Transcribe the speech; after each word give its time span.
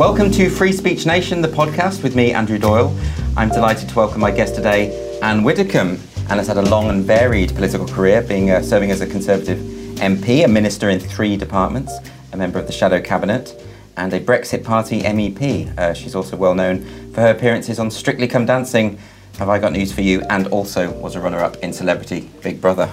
Welcome 0.00 0.30
to 0.30 0.48
Free 0.48 0.72
Speech 0.72 1.04
Nation, 1.04 1.42
the 1.42 1.48
podcast 1.48 2.02
with 2.02 2.16
me, 2.16 2.32
Andrew 2.32 2.56
Doyle. 2.56 2.98
I'm 3.36 3.50
delighted 3.50 3.90
to 3.90 3.94
welcome 3.94 4.18
my 4.18 4.30
guest 4.30 4.54
today, 4.54 5.18
Anne 5.20 5.44
Widdecombe. 5.44 6.00
Anne 6.30 6.38
has 6.38 6.46
had 6.46 6.56
a 6.56 6.62
long 6.62 6.88
and 6.88 7.04
varied 7.04 7.54
political 7.54 7.86
career, 7.86 8.22
being 8.22 8.50
uh, 8.50 8.62
serving 8.62 8.90
as 8.90 9.02
a 9.02 9.06
Conservative 9.06 9.58
MP, 9.98 10.42
a 10.42 10.48
minister 10.48 10.88
in 10.88 11.00
three 11.00 11.36
departments, 11.36 11.92
a 12.32 12.36
member 12.38 12.58
of 12.58 12.66
the 12.66 12.72
Shadow 12.72 12.98
Cabinet, 12.98 13.62
and 13.98 14.14
a 14.14 14.20
Brexit 14.20 14.64
Party 14.64 15.02
MEP. 15.02 15.76
Uh, 15.78 15.92
she's 15.92 16.14
also 16.14 16.34
well 16.34 16.54
known 16.54 16.82
for 17.12 17.20
her 17.20 17.30
appearances 17.32 17.78
on 17.78 17.90
Strictly 17.90 18.26
Come 18.26 18.46
Dancing, 18.46 18.98
Have 19.36 19.50
I 19.50 19.58
Got 19.58 19.72
News 19.72 19.92
for 19.92 20.00
You, 20.00 20.22
and 20.30 20.46
also 20.46 20.90
was 20.92 21.14
a 21.14 21.20
runner 21.20 21.40
up 21.40 21.56
in 21.56 21.74
Celebrity 21.74 22.30
Big 22.42 22.58
Brother. 22.58 22.86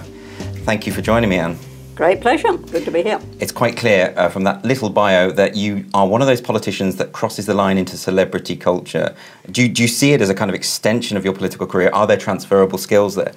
Thank 0.66 0.86
you 0.86 0.92
for 0.92 1.00
joining 1.00 1.30
me, 1.30 1.38
Anne. 1.38 1.58
Great 1.98 2.20
pleasure. 2.20 2.56
Good 2.56 2.84
to 2.84 2.92
be 2.92 3.02
here. 3.02 3.20
It's 3.40 3.50
quite 3.50 3.76
clear 3.76 4.14
uh, 4.16 4.28
from 4.28 4.44
that 4.44 4.64
little 4.64 4.88
bio 4.88 5.32
that 5.32 5.56
you 5.56 5.84
are 5.94 6.06
one 6.06 6.20
of 6.20 6.28
those 6.28 6.40
politicians 6.40 6.94
that 6.94 7.10
crosses 7.10 7.46
the 7.46 7.54
line 7.54 7.76
into 7.76 7.96
celebrity 7.96 8.54
culture. 8.54 9.16
Do 9.50 9.62
you, 9.62 9.68
do 9.68 9.82
you 9.82 9.88
see 9.88 10.12
it 10.12 10.20
as 10.20 10.30
a 10.30 10.34
kind 10.36 10.48
of 10.48 10.54
extension 10.54 11.16
of 11.16 11.24
your 11.24 11.34
political 11.34 11.66
career? 11.66 11.90
Are 11.92 12.06
there 12.06 12.16
transferable 12.16 12.78
skills 12.78 13.16
there? 13.16 13.32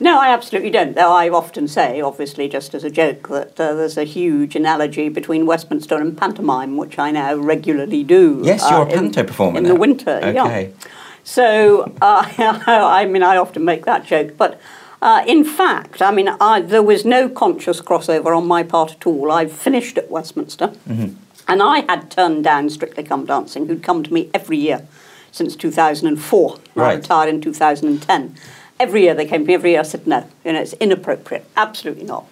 No, 0.00 0.18
I 0.18 0.28
absolutely 0.30 0.70
don't. 0.70 0.94
Though 0.94 1.12
I 1.12 1.28
often 1.28 1.68
say, 1.68 2.00
obviously, 2.00 2.48
just 2.48 2.72
as 2.72 2.82
a 2.82 2.88
joke, 2.88 3.28
that 3.28 3.60
uh, 3.60 3.74
there's 3.74 3.98
a 3.98 4.04
huge 4.04 4.56
analogy 4.56 5.10
between 5.10 5.44
Westminster 5.44 5.96
and 5.96 6.16
pantomime, 6.16 6.78
which 6.78 6.98
I 6.98 7.10
now 7.10 7.36
regularly 7.36 8.04
do. 8.04 8.40
Yes, 8.42 8.62
you're 8.70 8.80
uh, 8.80 8.86
a 8.86 8.90
panto 8.90 9.22
performer 9.22 9.58
in 9.58 9.64
now. 9.64 9.74
the 9.74 9.78
winter. 9.78 10.18
Okay. 10.22 10.72
Yeah. 10.72 10.88
So, 11.24 11.82
uh, 12.00 12.24
I 12.26 13.04
mean, 13.04 13.22
I 13.22 13.36
often 13.36 13.66
make 13.66 13.84
that 13.84 14.06
joke, 14.06 14.38
but 14.38 14.58
uh, 15.00 15.24
in 15.26 15.44
fact, 15.44 16.02
I 16.02 16.10
mean, 16.10 16.28
I, 16.28 16.60
there 16.60 16.82
was 16.82 17.04
no 17.04 17.28
conscious 17.28 17.80
crossover 17.80 18.36
on 18.36 18.46
my 18.46 18.62
part 18.62 18.92
at 18.92 19.06
all. 19.06 19.30
I 19.30 19.46
finished 19.46 19.96
at 19.96 20.10
Westminster, 20.10 20.68
mm-hmm. 20.88 21.14
and 21.46 21.62
I 21.62 21.80
had 21.80 22.10
turned 22.10 22.44
down 22.44 22.68
Strictly 22.70 23.04
Come 23.04 23.24
Dancing, 23.24 23.66
who'd 23.66 23.82
come 23.82 24.02
to 24.02 24.12
me 24.12 24.28
every 24.34 24.56
year 24.56 24.86
since 25.30 25.54
2004. 25.54 26.58
Right. 26.74 26.92
I 26.92 26.94
retired 26.96 27.28
in 27.28 27.40
2010. 27.40 28.36
Every 28.80 29.02
year 29.02 29.14
they 29.14 29.26
came 29.26 29.42
to 29.42 29.48
me, 29.48 29.54
every 29.54 29.70
year 29.70 29.80
I 29.80 29.84
said, 29.84 30.06
no, 30.06 30.28
you 30.44 30.52
know, 30.52 30.60
it's 30.60 30.72
inappropriate, 30.74 31.46
absolutely 31.56 32.04
not. 32.04 32.26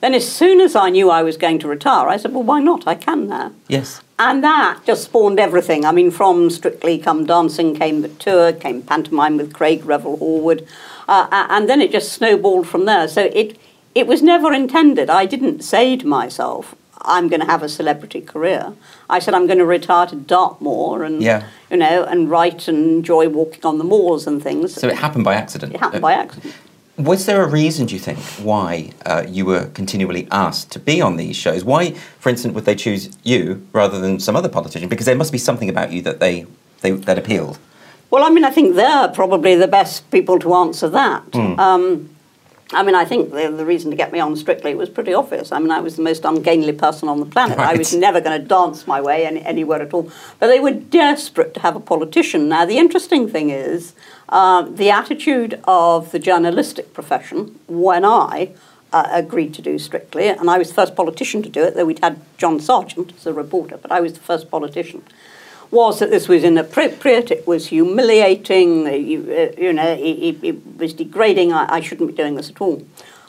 Then, 0.00 0.12
as 0.12 0.30
soon 0.30 0.60
as 0.60 0.76
I 0.76 0.90
knew 0.90 1.08
I 1.08 1.22
was 1.22 1.38
going 1.38 1.58
to 1.60 1.68
retire, 1.68 2.08
I 2.08 2.18
said, 2.18 2.34
well, 2.34 2.42
why 2.42 2.60
not? 2.60 2.86
I 2.86 2.94
can 2.94 3.26
now. 3.26 3.52
Yes. 3.68 4.02
And 4.18 4.44
that 4.44 4.80
just 4.84 5.04
spawned 5.04 5.40
everything. 5.40 5.86
I 5.86 5.92
mean, 5.92 6.10
from 6.10 6.50
Strictly 6.50 6.98
Come 6.98 7.24
Dancing 7.24 7.74
came 7.74 8.02
the 8.02 8.08
tour, 8.08 8.52
came 8.52 8.82
pantomime 8.82 9.38
with 9.38 9.54
Craig 9.54 9.84
Revel 9.86 10.18
Horwood. 10.18 10.68
Uh, 11.08 11.46
and 11.50 11.68
then 11.68 11.80
it 11.80 11.92
just 11.92 12.12
snowballed 12.12 12.66
from 12.66 12.84
there. 12.84 13.08
So 13.08 13.22
it, 13.32 13.58
it 13.94 14.06
was 14.06 14.22
never 14.22 14.52
intended. 14.52 15.10
I 15.10 15.26
didn't 15.26 15.62
say 15.62 15.96
to 15.96 16.06
myself, 16.06 16.74
I'm 17.02 17.28
going 17.28 17.40
to 17.40 17.46
have 17.46 17.62
a 17.62 17.68
celebrity 17.68 18.20
career. 18.20 18.72
I 19.10 19.18
said 19.18 19.34
I'm 19.34 19.46
going 19.46 19.58
to 19.58 19.66
retire 19.66 20.06
to 20.06 20.16
Dartmoor 20.16 21.04
and 21.04 21.22
yeah. 21.22 21.48
you 21.70 21.76
know 21.76 22.04
and 22.04 22.30
write 22.30 22.66
and 22.66 22.78
enjoy 22.78 23.28
walking 23.28 23.64
on 23.64 23.78
the 23.78 23.84
moors 23.84 24.26
and 24.26 24.42
things. 24.42 24.74
So 24.74 24.88
it 24.88 24.96
happened 24.96 25.24
by 25.24 25.34
accident. 25.34 25.74
It 25.74 25.80
happened 25.80 26.02
by 26.02 26.14
accident. 26.14 26.54
Was 26.96 27.26
there 27.26 27.42
a 27.42 27.48
reason, 27.48 27.86
do 27.86 27.94
you 27.94 28.00
think, 28.00 28.20
why 28.40 28.92
uh, 29.04 29.24
you 29.26 29.44
were 29.44 29.66
continually 29.74 30.28
asked 30.30 30.70
to 30.72 30.78
be 30.78 31.00
on 31.00 31.16
these 31.16 31.34
shows? 31.34 31.64
Why, 31.64 31.90
for 32.20 32.28
instance, 32.28 32.54
would 32.54 32.66
they 32.66 32.76
choose 32.76 33.10
you 33.24 33.66
rather 33.72 33.98
than 33.98 34.20
some 34.20 34.36
other 34.36 34.48
politician? 34.48 34.88
Because 34.88 35.06
there 35.06 35.16
must 35.16 35.32
be 35.32 35.38
something 35.38 35.68
about 35.68 35.90
you 35.90 36.02
that 36.02 36.20
they, 36.20 36.46
they 36.82 36.92
that 36.92 37.18
appealed. 37.18 37.58
Well, 38.14 38.22
I 38.22 38.30
mean, 38.30 38.44
I 38.44 38.50
think 38.50 38.76
they're 38.76 39.08
probably 39.08 39.56
the 39.56 39.66
best 39.66 40.08
people 40.12 40.38
to 40.38 40.54
answer 40.54 40.88
that. 40.88 41.28
Mm. 41.32 41.58
Um, 41.58 42.10
I 42.72 42.84
mean, 42.84 42.94
I 42.94 43.04
think 43.04 43.32
the, 43.32 43.50
the, 43.50 43.66
reason 43.66 43.90
to 43.90 43.96
get 43.96 44.12
me 44.12 44.20
on 44.20 44.36
Strictly 44.36 44.76
was 44.76 44.88
pretty 44.88 45.12
obvious. 45.12 45.50
I 45.50 45.58
mean, 45.58 45.72
I 45.72 45.80
was 45.80 45.96
the 45.96 46.02
most 46.02 46.24
ungainly 46.24 46.74
person 46.74 47.08
on 47.08 47.18
the 47.18 47.26
planet. 47.26 47.58
Right. 47.58 47.74
I 47.74 47.76
was 47.76 47.92
never 47.92 48.20
going 48.20 48.40
to 48.40 48.46
dance 48.46 48.86
my 48.86 49.00
way 49.00 49.26
any, 49.26 49.42
anywhere 49.42 49.82
at 49.82 49.92
all. 49.92 50.12
But 50.38 50.46
they 50.46 50.60
were 50.60 50.70
desperate 50.70 51.54
to 51.54 51.60
have 51.60 51.74
a 51.74 51.80
politician. 51.80 52.48
Now, 52.48 52.64
the 52.64 52.78
interesting 52.78 53.28
thing 53.28 53.50
is 53.50 53.94
uh, 54.28 54.62
the 54.62 54.90
attitude 54.90 55.60
of 55.64 56.12
the 56.12 56.20
journalistic 56.20 56.94
profession 56.94 57.58
when 57.66 58.04
I 58.04 58.52
uh, 58.92 59.08
agreed 59.10 59.54
to 59.54 59.62
do 59.62 59.76
Strictly, 59.76 60.28
and 60.28 60.48
I 60.48 60.56
was 60.56 60.68
the 60.68 60.74
first 60.74 60.94
politician 60.94 61.42
to 61.42 61.48
do 61.48 61.64
it, 61.64 61.74
though 61.74 61.86
we'd 61.86 61.98
had 61.98 62.20
John 62.38 62.60
Sergeant 62.60 63.12
as 63.16 63.26
a 63.26 63.32
reporter, 63.32 63.76
but 63.76 63.90
I 63.90 64.00
was 64.00 64.12
the 64.12 64.20
first 64.20 64.52
politician 64.52 65.02
was 65.74 65.98
that 65.98 66.10
this 66.10 66.28
was 66.28 66.44
inappropriate, 66.44 67.30
it 67.30 67.46
was 67.46 67.66
humiliating, 67.66 68.86
you, 68.86 69.20
uh, 69.30 69.60
you 69.60 69.72
know, 69.72 69.92
it, 69.92 70.38
it, 70.42 70.76
was 70.78 70.94
degrading, 70.94 71.52
I, 71.52 71.66
I 71.74 71.80
shouldn't 71.80 72.08
be 72.08 72.16
doing 72.16 72.36
this 72.36 72.48
at 72.48 72.60
all. 72.60 72.86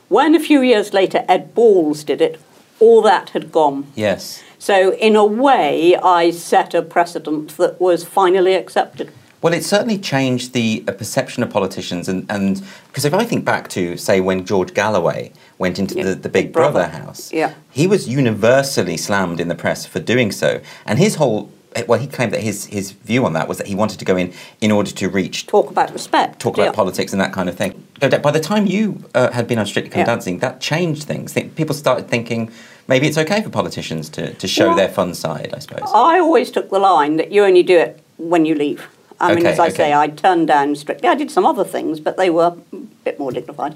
When 0.08 0.36
a 0.36 0.40
few 0.40 0.62
years 0.62 0.94
later 0.94 1.26
Ed 1.28 1.54
Balls 1.56 2.04
did 2.04 2.22
it, 2.22 2.40
all 2.80 3.02
that 3.02 3.32
had 3.32 3.52
gone. 3.52 3.88
Yes. 3.96 4.44
So, 4.60 4.94
in 4.94 5.16
a 5.16 5.26
way, 5.26 5.96
I 5.96 6.32
set 6.32 6.74
a 6.74 6.82
precedent 6.82 7.58
that 7.58 7.80
was 7.80 8.04
finally 8.04 8.56
accepted. 8.56 9.12
Well, 9.42 9.54
it 9.54 9.64
certainly 9.64 10.00
changed 10.00 10.54
the 10.54 10.84
uh, 10.88 10.92
perception 10.92 11.44
of 11.44 11.52
politicians, 11.52 12.10
and 12.10 12.64
because 12.88 13.06
if 13.06 13.14
I 13.14 13.24
think 13.26 13.46
back 13.46 13.68
to, 13.70 13.96
say, 13.96 14.20
when 14.20 14.44
George 14.44 14.74
Galloway 14.74 15.32
went 15.60 15.78
into 15.78 15.96
yeah. 15.96 16.04
the, 16.06 16.16
the 16.16 16.30
Big, 16.30 16.46
Big 16.46 16.54
Brother, 16.54 16.88
Brother, 16.88 17.06
house, 17.06 17.32
yeah. 17.32 17.54
he 17.70 17.86
was 17.86 18.08
universally 18.08 18.98
slammed 18.98 19.40
in 19.40 19.48
the 19.48 19.56
press 19.56 19.86
for 19.86 20.00
doing 20.00 20.32
so. 20.32 20.62
And 20.88 20.98
his 20.98 21.16
whole 21.16 21.52
well, 21.88 22.00
he 22.00 22.08
claimed 22.08 22.34
that 22.34 22.42
his, 22.42 22.66
his 22.66 22.92
view 22.92 23.26
on 23.26 23.34
that 23.34 23.48
was 23.48 23.58
that 23.58 23.68
he 23.68 23.76
wanted 23.76 24.00
to 24.00 24.06
go 24.06 24.16
in 24.16 24.34
in 24.62 24.72
order 24.72 24.92
to 24.92 25.10
reach 25.10 25.48
talk 25.48 25.70
about 25.70 25.92
respect, 25.92 26.40
talk 26.40 26.56
about 26.56 26.66
yeah. 26.66 26.72
politics 26.72 27.12
and 27.12 27.22
that 27.22 27.34
kind 27.34 27.50
of 27.50 27.56
thing. 27.56 27.86
By 28.00 28.32
the 28.32 28.40
time 28.40 28.66
you 28.66 29.04
uh, 29.14 29.32
had 29.32 29.48
been 29.48 29.60
on 29.60 29.66
Strictly 29.66 29.92
Come 29.92 30.00
yeah. 30.00 30.06
Dancing, 30.06 30.40
that 30.40 30.62
changed 30.62 31.04
things. 31.04 31.34
People 31.56 31.76
started 31.76 32.08
thinking 32.08 32.52
maybe 32.88 33.08
it's 33.08 33.18
okay 33.18 33.42
for 33.42 33.50
politicians 33.50 34.10
to, 34.10 34.34
to 34.34 34.48
show 34.48 34.68
well, 34.68 34.78
their 34.78 34.90
fun 34.90 35.14
side. 35.14 35.54
I 35.54 35.60
suppose. 35.60 35.90
I 35.94 36.20
always 36.20 36.52
took 36.52 36.70
the 36.70 36.80
line 36.80 37.18
that 37.18 37.32
you 37.32 37.44
only 37.44 37.64
do 37.64 37.78
it 37.78 38.02
when 38.18 38.46
you 38.46 38.56
leave. 38.56 38.88
I 39.20 39.32
okay, 39.32 39.36
mean, 39.36 39.46
as 39.46 39.60
I 39.60 39.68
okay. 39.68 39.76
say, 39.76 39.94
I 39.94 40.08
turned 40.08 40.48
down 40.48 40.76
Strictly. 40.76 41.08
I 41.08 41.16
did 41.16 41.32
some 41.32 41.46
other 41.46 41.64
things, 41.64 42.00
but 42.00 42.18
they 42.18 42.30
were 42.30 42.58
a 42.74 42.78
bit 43.06 43.18
more 43.18 43.32
dignified. 43.32 43.76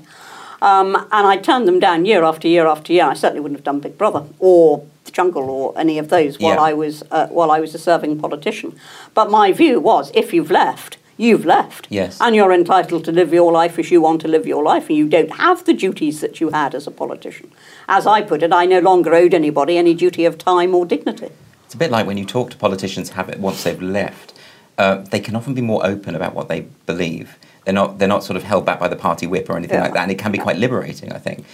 Um, 0.61 0.95
and 0.95 1.27
I 1.27 1.37
turned 1.37 1.67
them 1.67 1.79
down 1.79 2.05
year 2.05 2.23
after 2.23 2.47
year 2.47 2.67
after 2.67 2.91
year. 2.93 3.05
I 3.05 3.13
certainly 3.13 3.39
wouldn't 3.39 3.59
have 3.59 3.65
done 3.65 3.79
Big 3.79 3.97
Brother 3.97 4.25
or 4.39 4.85
the 5.05 5.11
Jungle 5.11 5.49
or 5.49 5.77
any 5.77 5.97
of 5.97 6.09
those 6.09 6.39
while 6.39 6.55
yeah. 6.55 6.61
I 6.61 6.73
was 6.73 7.03
uh, 7.11 7.27
while 7.27 7.51
I 7.51 7.59
was 7.59 7.73
a 7.73 7.79
serving 7.79 8.19
politician. 8.19 8.77
But 9.13 9.31
my 9.31 9.51
view 9.51 9.79
was, 9.79 10.11
if 10.13 10.33
you've 10.33 10.51
left, 10.51 10.97
you've 11.17 11.45
left. 11.45 11.87
Yes. 11.89 12.19
And 12.19 12.35
you're 12.35 12.53
entitled 12.53 13.05
to 13.05 13.11
live 13.11 13.33
your 13.33 13.51
life 13.51 13.79
as 13.79 13.91
you 13.91 14.01
want 14.01 14.21
to 14.21 14.27
live 14.27 14.45
your 14.45 14.63
life, 14.63 14.89
and 14.89 14.97
you 14.97 15.07
don't 15.07 15.31
have 15.37 15.65
the 15.65 15.73
duties 15.73 16.21
that 16.21 16.39
you 16.41 16.49
had 16.49 16.75
as 16.75 16.87
a 16.87 16.91
politician. 16.91 17.51
As 17.87 18.05
I 18.05 18.21
put 18.21 18.43
it, 18.43 18.53
I 18.53 18.65
no 18.65 18.79
longer 18.79 19.13
owed 19.13 19.33
anybody 19.33 19.77
any 19.77 19.93
duty 19.93 20.25
of 20.25 20.37
time 20.37 20.75
or 20.75 20.85
dignity. 20.85 21.29
It's 21.65 21.75
a 21.75 21.77
bit 21.77 21.91
like 21.91 22.07
when 22.07 22.17
you 22.17 22.25
talk 22.25 22.49
to 22.51 22.57
politicians 22.57 23.11
have 23.11 23.29
it 23.29 23.39
once 23.39 23.63
they've 23.63 23.81
left. 23.81 24.33
Uh, 24.77 24.95
they 24.95 25.19
can 25.19 25.35
often 25.35 25.53
be 25.53 25.61
more 25.61 25.85
open 25.85 26.15
about 26.15 26.33
what 26.33 26.47
they 26.47 26.61
believe. 26.85 27.37
They're 27.65 27.73
not, 27.73 27.99
they're 27.99 28.07
not 28.07 28.23
sort 28.23 28.37
of 28.37 28.43
held 28.43 28.65
back 28.65 28.79
by 28.79 28.87
the 28.87 28.95
party 28.95 29.27
whip 29.27 29.49
or 29.49 29.57
anything 29.57 29.77
yeah. 29.77 29.83
like 29.83 29.93
that, 29.93 30.03
and 30.03 30.11
it 30.11 30.17
can 30.17 30.31
be 30.31 30.37
quite 30.37 30.57
liberating, 30.57 31.11
I 31.11 31.17
think. 31.17 31.45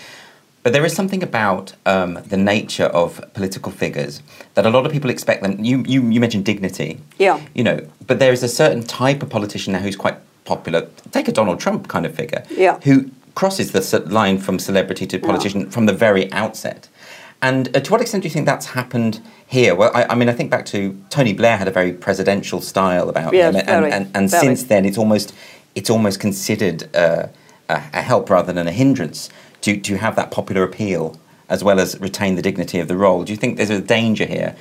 But 0.63 0.73
there 0.73 0.83
is 0.83 0.95
something 0.95 1.21
about 1.21 1.73
um, 1.85 2.15
the 2.25 2.37
nature 2.37 2.85
of 2.85 3.23
political 3.33 3.71
figures 3.71 4.23
that 4.55 4.65
a 4.65 4.69
lot 4.71 4.85
of 4.87 4.91
people 4.91 5.11
expect 5.11 5.43
them. 5.43 5.63
You, 5.63 5.83
you, 5.85 6.09
you 6.09 6.19
mentioned 6.19 6.43
dignity. 6.43 6.99
Yeah. 7.19 7.39
You 7.53 7.63
know, 7.63 7.87
but 8.07 8.17
there 8.17 8.33
is 8.33 8.41
a 8.41 8.47
certain 8.47 8.81
type 8.83 9.21
of 9.21 9.29
politician 9.29 9.73
now 9.73 9.79
who's 9.79 9.95
quite 9.95 10.17
popular. 10.43 10.87
Take 11.11 11.27
a 11.27 11.31
Donald 11.31 11.59
Trump 11.59 11.87
kind 11.87 12.03
of 12.03 12.15
figure. 12.15 12.43
Yeah. 12.49 12.79
Who 12.79 13.11
crosses 13.35 13.73
the 13.73 13.99
line 14.07 14.39
from 14.39 14.57
celebrity 14.57 15.05
to 15.05 15.19
politician 15.19 15.61
yeah. 15.61 15.69
from 15.69 15.85
the 15.85 15.93
very 15.93 16.31
outset. 16.31 16.89
And 17.41 17.75
uh, 17.75 17.81
to 17.81 17.91
what 17.91 18.01
extent 18.01 18.23
do 18.23 18.27
you 18.27 18.33
think 18.33 18.45
that's 18.45 18.67
happened 18.67 19.21
here? 19.45 19.75
Well, 19.75 19.91
I, 19.93 20.05
I, 20.05 20.15
mean, 20.15 20.29
I 20.29 20.33
think 20.33 20.49
back 20.49 20.65
to 20.67 20.99
Tony 21.09 21.33
Blair 21.33 21.57
had 21.57 21.67
a 21.67 21.71
very 21.71 21.91
presidential 21.93 22.61
style 22.61 23.09
about 23.09 23.33
yes, 23.33 23.53
him, 23.53 23.59
and, 23.59 23.67
very, 23.67 23.91
and, 23.91 24.11
and 24.15 24.31
since 24.31 24.63
then 24.63 24.85
it's 24.85 24.97
almost 24.97 25.35
it's 25.75 25.89
almost 25.89 26.19
considered 26.19 26.95
uh, 26.95 27.27
a, 27.69 27.73
a 27.73 28.01
help 28.01 28.29
rather 28.29 28.51
than 28.53 28.67
a 28.67 28.71
hindrance 28.71 29.29
to, 29.61 29.77
to 29.79 29.97
have 29.97 30.15
that 30.15 30.31
popular 30.31 30.63
appeal 30.63 31.19
as 31.49 31.63
well 31.63 31.79
as 31.79 31.99
retain 31.99 32.35
the 32.35 32.41
dignity 32.41 32.79
of 32.79 32.87
the 32.87 32.97
role. 32.97 33.23
Do 33.23 33.31
you 33.31 33.37
think 33.37 33.57
there's 33.57 33.69
a 33.69 33.81
danger 33.81 34.25
here? 34.25 34.55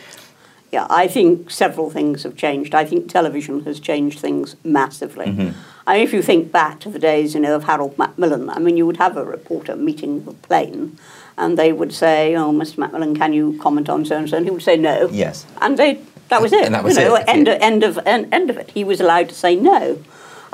Yeah, 0.70 0.86
I 0.90 1.06
think 1.06 1.50
several 1.50 1.88
things 1.88 2.24
have 2.24 2.36
changed. 2.36 2.74
I 2.74 2.84
think 2.84 3.08
television 3.08 3.64
has 3.64 3.78
changed 3.78 4.18
things 4.18 4.56
massively. 4.64 5.26
Mm-hmm. 5.26 5.58
I 5.86 5.94
mean, 5.94 6.02
if 6.02 6.12
you 6.12 6.20
think 6.20 6.50
back 6.50 6.80
to 6.80 6.90
the 6.90 6.98
days, 6.98 7.34
you 7.34 7.40
know, 7.40 7.54
of 7.54 7.64
Harold 7.64 7.96
Macmillan, 7.96 8.50
I 8.50 8.58
mean, 8.58 8.76
you 8.76 8.84
would 8.84 8.96
have 8.96 9.16
a 9.16 9.24
reporter 9.24 9.76
meeting 9.76 10.24
the 10.24 10.32
plane, 10.32 10.98
and 11.38 11.56
they 11.56 11.72
would 11.72 11.92
say, 11.92 12.34
"Oh, 12.34 12.50
Mr. 12.52 12.78
Macmillan, 12.78 13.14
can 13.14 13.32
you 13.32 13.56
comment 13.62 13.88
on 13.88 14.04
so 14.04 14.16
and 14.16 14.28
so?" 14.28 14.36
And 14.36 14.46
he 14.46 14.50
would 14.50 14.62
say 14.62 14.76
no. 14.76 15.08
Yes. 15.12 15.46
And 15.60 15.78
they 15.78 16.00
that 16.28 16.42
was 16.42 16.52
it. 16.58 16.64
And 16.64 16.74
that 16.74 16.82
was 16.82 16.96
you 16.96 17.04
know, 17.04 17.16
it. 17.16 17.24
End, 17.28 17.46
end 17.48 17.84
of 17.84 17.98
end, 18.04 18.34
end 18.34 18.50
of 18.50 18.56
it. 18.56 18.70
He 18.70 18.82
was 18.82 19.00
allowed 19.00 19.28
to 19.28 19.34
say 19.34 19.54
no. 19.54 20.02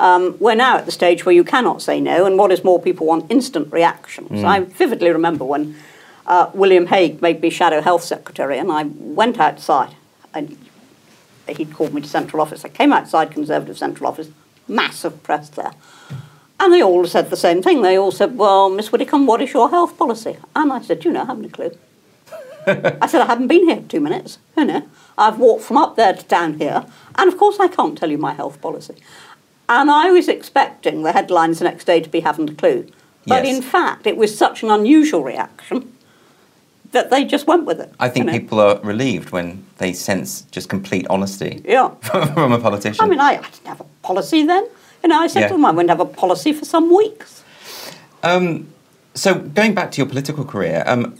Um, 0.01 0.35
we're 0.39 0.55
now 0.55 0.77
at 0.77 0.87
the 0.87 0.91
stage 0.91 1.27
where 1.27 1.35
you 1.35 1.43
cannot 1.43 1.79
say 1.79 2.01
no, 2.01 2.25
and 2.25 2.35
what 2.35 2.51
is 2.51 2.63
more, 2.63 2.81
people 2.81 3.05
want 3.05 3.31
instant 3.31 3.71
reactions. 3.71 4.31
Mm. 4.31 4.45
I 4.45 4.59
vividly 4.61 5.11
remember 5.11 5.45
when 5.45 5.75
uh, 6.25 6.49
William 6.55 6.87
Hague 6.87 7.21
made 7.21 7.39
me 7.39 7.51
Shadow 7.51 7.81
Health 7.81 8.03
Secretary, 8.03 8.57
and 8.57 8.71
I 8.71 8.83
went 8.83 9.39
outside, 9.39 9.93
and 10.33 10.57
he'd 11.47 11.71
called 11.71 11.93
me 11.93 12.01
to 12.01 12.07
Central 12.07 12.41
Office. 12.41 12.65
I 12.65 12.69
came 12.69 12.91
outside 12.91 13.29
Conservative 13.29 13.77
Central 13.77 14.09
Office, 14.09 14.29
massive 14.67 15.21
press 15.21 15.49
there. 15.49 15.73
And 16.59 16.73
they 16.73 16.81
all 16.81 17.05
said 17.05 17.29
the 17.29 17.37
same 17.37 17.61
thing. 17.61 17.83
They 17.83 17.95
all 17.95 18.11
said, 18.11 18.37
Well, 18.37 18.71
Miss 18.71 18.91
Widdecombe, 18.91 19.27
what 19.27 19.41
is 19.41 19.53
your 19.53 19.69
health 19.69 19.99
policy? 19.99 20.37
And 20.55 20.73
I 20.73 20.81
said, 20.81 21.05
You 21.05 21.11
know, 21.11 21.21
I 21.21 21.25
haven't 21.25 21.45
a 21.45 21.49
clue. 21.49 21.77
I 22.67 23.07
said, 23.07 23.21
I 23.21 23.25
haven't 23.25 23.47
been 23.47 23.67
here 23.67 23.83
two 23.87 23.99
minutes. 23.99 24.39
You 24.57 24.65
know, 24.65 24.87
I've 25.17 25.37
walked 25.37 25.63
from 25.63 25.77
up 25.77 25.95
there 25.95 26.13
to 26.13 26.23
down 26.25 26.55
here, 26.59 26.85
and 27.15 27.31
of 27.31 27.37
course 27.37 27.59
I 27.59 27.67
can't 27.67 27.97
tell 27.97 28.09
you 28.09 28.17
my 28.17 28.33
health 28.33 28.61
policy. 28.61 28.95
And 29.69 29.89
I 29.89 30.11
was 30.11 30.27
expecting 30.27 31.03
the 31.03 31.11
headlines 31.13 31.59
the 31.59 31.65
next 31.65 31.85
day 31.85 32.01
to 32.01 32.09
be 32.09 32.19
haven't 32.21 32.49
a 32.49 32.53
clue. 32.53 32.87
But 33.25 33.45
Yes. 33.45 33.55
in 33.57 33.61
fact, 33.61 34.07
it 34.07 34.17
was 34.17 34.35
such 34.37 34.63
an 34.63 34.71
unusual 34.71 35.23
reaction 35.23 35.91
that 36.91 37.09
they 37.09 37.23
just 37.23 37.47
went 37.47 37.65
with 37.65 37.79
it. 37.79 37.93
I 37.99 38.09
think 38.09 38.25
you 38.25 38.31
know. 38.31 38.37
people 38.39 38.59
are 38.59 38.79
relieved 38.83 39.31
when 39.31 39.63
they 39.77 39.93
sense 39.93 40.41
just 40.51 40.67
complete 40.69 41.05
honesty 41.09 41.61
Yeah. 41.65 41.89
from 42.01 42.51
a 42.51 42.59
politician. 42.59 43.05
I 43.05 43.07
mean, 43.07 43.19
I, 43.19 43.33
I 43.33 43.35
didn't 43.37 43.67
have 43.67 43.79
a 43.79 43.85
policy 44.01 44.45
then. 44.45 44.67
You 45.03 45.09
know, 45.09 45.19
I 45.19 45.27
said 45.27 45.41
Yeah. 45.41 45.47
to 45.47 45.53
them 45.53 45.65
I 45.65 45.71
wouldn't 45.71 45.89
have 45.89 45.99
a 46.01 46.05
policy 46.05 46.51
for 46.51 46.65
some 46.65 46.93
weeks. 46.95 47.43
Um, 48.23 48.67
so 49.15 49.35
going 49.35 49.73
back 49.73 49.91
to 49.91 49.97
your 49.97 50.07
political 50.07 50.43
career, 50.43 50.83
um, 50.85 51.15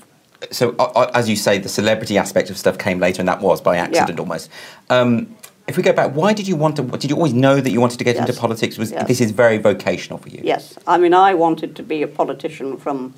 so 0.51 0.75
uh, 0.79 0.83
uh, 0.95 1.11
as 1.13 1.29
you 1.29 1.35
say, 1.35 1.57
the 1.57 1.69
celebrity 1.69 2.17
aspect 2.17 2.49
of 2.49 2.57
stuff 2.57 2.77
came 2.77 2.99
later, 2.99 3.21
and 3.21 3.27
that 3.29 3.41
was 3.41 3.61
by 3.61 3.77
accident 3.77 4.19
almost. 4.19 4.49
Um, 4.89 5.35
if 5.67 5.77
we 5.77 5.83
go 5.83 5.93
back, 5.93 6.11
why 6.15 6.33
did 6.33 6.47
you 6.47 6.55
want 6.55 6.75
to? 6.77 6.83
Did 6.83 7.09
you 7.09 7.15
always 7.15 7.33
know 7.33 7.59
that 7.61 7.71
you 7.71 7.79
wanted 7.79 7.97
to 7.99 8.03
get 8.03 8.15
into 8.17 8.33
politics? 8.33 8.77
Was 8.77 8.91
Yes. 8.91 9.07
this 9.07 9.21
is 9.21 9.31
very 9.31 9.57
vocational 9.57 10.17
for 10.19 10.29
you? 10.29 10.41
Yes, 10.43 10.77
I 10.87 10.97
mean, 10.97 11.13
I 11.13 11.33
wanted 11.33 11.75
to 11.75 11.83
be 11.83 12.01
a 12.01 12.07
politician 12.07 12.77
from 12.77 13.13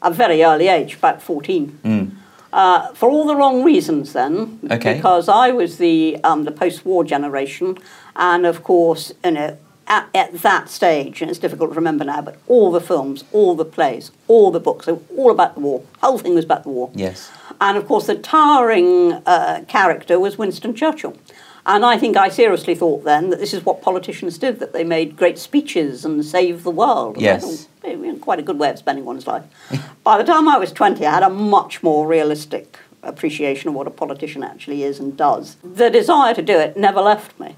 a 0.00 0.10
very 0.10 0.42
early 0.42 0.68
age, 0.68 0.94
about 0.94 1.22
14. 1.22 2.16
Uh, 2.52 2.88
for 2.92 3.08
all 3.08 3.26
the 3.26 3.34
wrong 3.34 3.62
reasons 3.64 4.12
then, 4.12 4.58
Okay. 4.70 4.94
because 4.94 5.26
I 5.26 5.52
was 5.52 5.78
the, 5.78 6.18
um, 6.22 6.44
the 6.44 6.50
post-war 6.50 7.02
generation, 7.02 7.78
and 8.14 8.44
of 8.44 8.62
course, 8.62 9.10
you 9.24 9.30
know, 9.30 9.56
at, 9.86 10.06
at 10.14 10.34
that 10.42 10.68
stage, 10.68 11.22
and 11.22 11.30
it's 11.30 11.40
difficult 11.40 11.70
to 11.70 11.76
remember 11.76 12.04
now, 12.04 12.20
but 12.20 12.36
all 12.48 12.70
the 12.70 12.80
films, 12.80 13.24
all 13.32 13.54
the 13.54 13.64
plays, 13.64 14.10
all 14.28 14.50
the 14.50 14.60
books, 14.60 14.84
they 14.84 14.92
were 14.92 15.00
all 15.16 15.30
about 15.30 15.54
the 15.54 15.60
war. 15.60 15.82
The 16.02 16.06
whole 16.06 16.18
thing 16.18 16.34
was 16.34 16.44
about 16.44 16.64
the 16.64 16.68
war. 16.68 16.90
Yes. 16.94 17.30
And 17.58 17.78
of 17.78 17.86
course, 17.86 18.06
the 18.06 18.16
towering 18.16 19.12
uh, 19.24 19.64
character 19.66 20.20
was 20.20 20.36
Winston 20.36 20.74
Churchill. 20.74 21.16
And 21.64 21.84
I 21.84 21.96
think 21.96 22.16
I 22.16 22.28
seriously 22.28 22.74
thought 22.74 23.04
then 23.04 23.30
that 23.30 23.38
this 23.38 23.54
is 23.54 23.64
what 23.64 23.82
politicians 23.82 24.36
did, 24.36 24.58
that 24.58 24.72
they 24.72 24.82
made 24.82 25.16
great 25.16 25.38
speeches 25.38 26.04
and 26.04 26.24
saved 26.24 26.64
the 26.64 26.70
world. 26.70 27.20
Yes. 27.20 27.66
thought, 27.80 27.88
"Eh, 27.88 27.92
you 27.92 28.12
know, 28.12 28.16
quite 28.18 28.40
a 28.40 28.42
good 28.42 28.58
way 28.58 28.70
of 28.70 28.78
spending 28.78 29.04
one's 29.04 29.26
life. 29.26 29.44
By 30.04 30.18
the 30.18 30.24
time 30.24 30.48
I 30.48 30.58
was 30.58 30.72
20, 30.72 31.06
I 31.06 31.10
had 31.10 31.22
a 31.22 31.30
much 31.30 31.82
more 31.82 32.06
realistic 32.06 32.78
appreciation 33.04 33.68
of 33.68 33.74
what 33.74 33.86
a 33.86 33.90
politician 33.90 34.42
actually 34.42 34.82
is 34.82 34.98
and 34.98 35.16
does. 35.16 35.56
The 35.62 35.88
desire 35.90 36.34
to 36.34 36.42
do 36.42 36.58
it 36.58 36.76
never 36.76 37.00
left 37.00 37.38
me. 37.38 37.56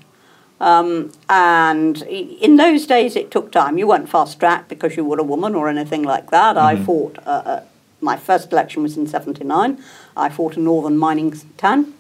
Um, 0.60 1.12
and 1.28 2.02
in 2.02 2.56
those 2.56 2.86
days, 2.86 3.16
it 3.16 3.30
took 3.30 3.50
time. 3.52 3.76
You 3.78 3.86
weren't 3.86 4.08
fast 4.08 4.38
tracked 4.38 4.68
because 4.68 4.96
you 4.96 5.04
were 5.04 5.18
a 5.18 5.24
woman 5.24 5.54
or 5.54 5.68
anything 5.68 6.02
like 6.02 6.30
that. 6.30 6.56
I 6.56 6.76
fought, 6.76 7.18
uh, 7.26 7.30
uh, 7.30 7.62
my 8.00 8.16
first 8.16 8.52
election 8.52 8.82
was 8.82 8.96
in 8.96 9.06
79. 9.06 9.82
I 10.16 10.28
fought 10.28 10.56
a 10.56 10.60
northern 10.60 10.96
mining 10.96 11.32
town. 11.56 11.93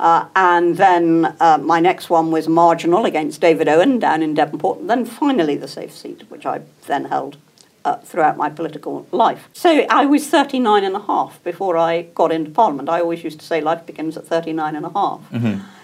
Uh, 0.00 0.26
and 0.34 0.78
then 0.78 1.36
uh, 1.40 1.58
my 1.58 1.78
next 1.78 2.08
one 2.08 2.30
was 2.30 2.48
marginal 2.48 3.04
against 3.04 3.38
David 3.42 3.68
Owen 3.68 3.98
down 3.98 4.22
in 4.22 4.32
Devonport. 4.32 4.78
And 4.78 4.88
then 4.88 5.04
finally 5.04 5.56
the 5.56 5.68
safe 5.68 5.92
seat, 5.92 6.22
which 6.30 6.46
I 6.46 6.62
then 6.86 7.04
held 7.04 7.36
uh, 7.84 7.96
throughout 7.96 8.38
my 8.38 8.48
political 8.48 9.06
life. 9.12 9.50
So 9.52 9.86
I 9.90 10.06
was 10.06 10.26
39 10.26 10.84
and 10.84 10.96
a 10.96 11.00
half 11.00 11.44
before 11.44 11.76
I 11.76 12.02
got 12.14 12.32
into 12.32 12.50
Parliament. 12.50 12.88
I 12.88 13.00
always 13.00 13.22
used 13.22 13.40
to 13.40 13.46
say 13.46 13.60
life 13.60 13.84
begins 13.84 14.16
at 14.16 14.26
39 14.26 14.74
and 14.74 14.86
a 14.86 14.90
half. 14.90 15.20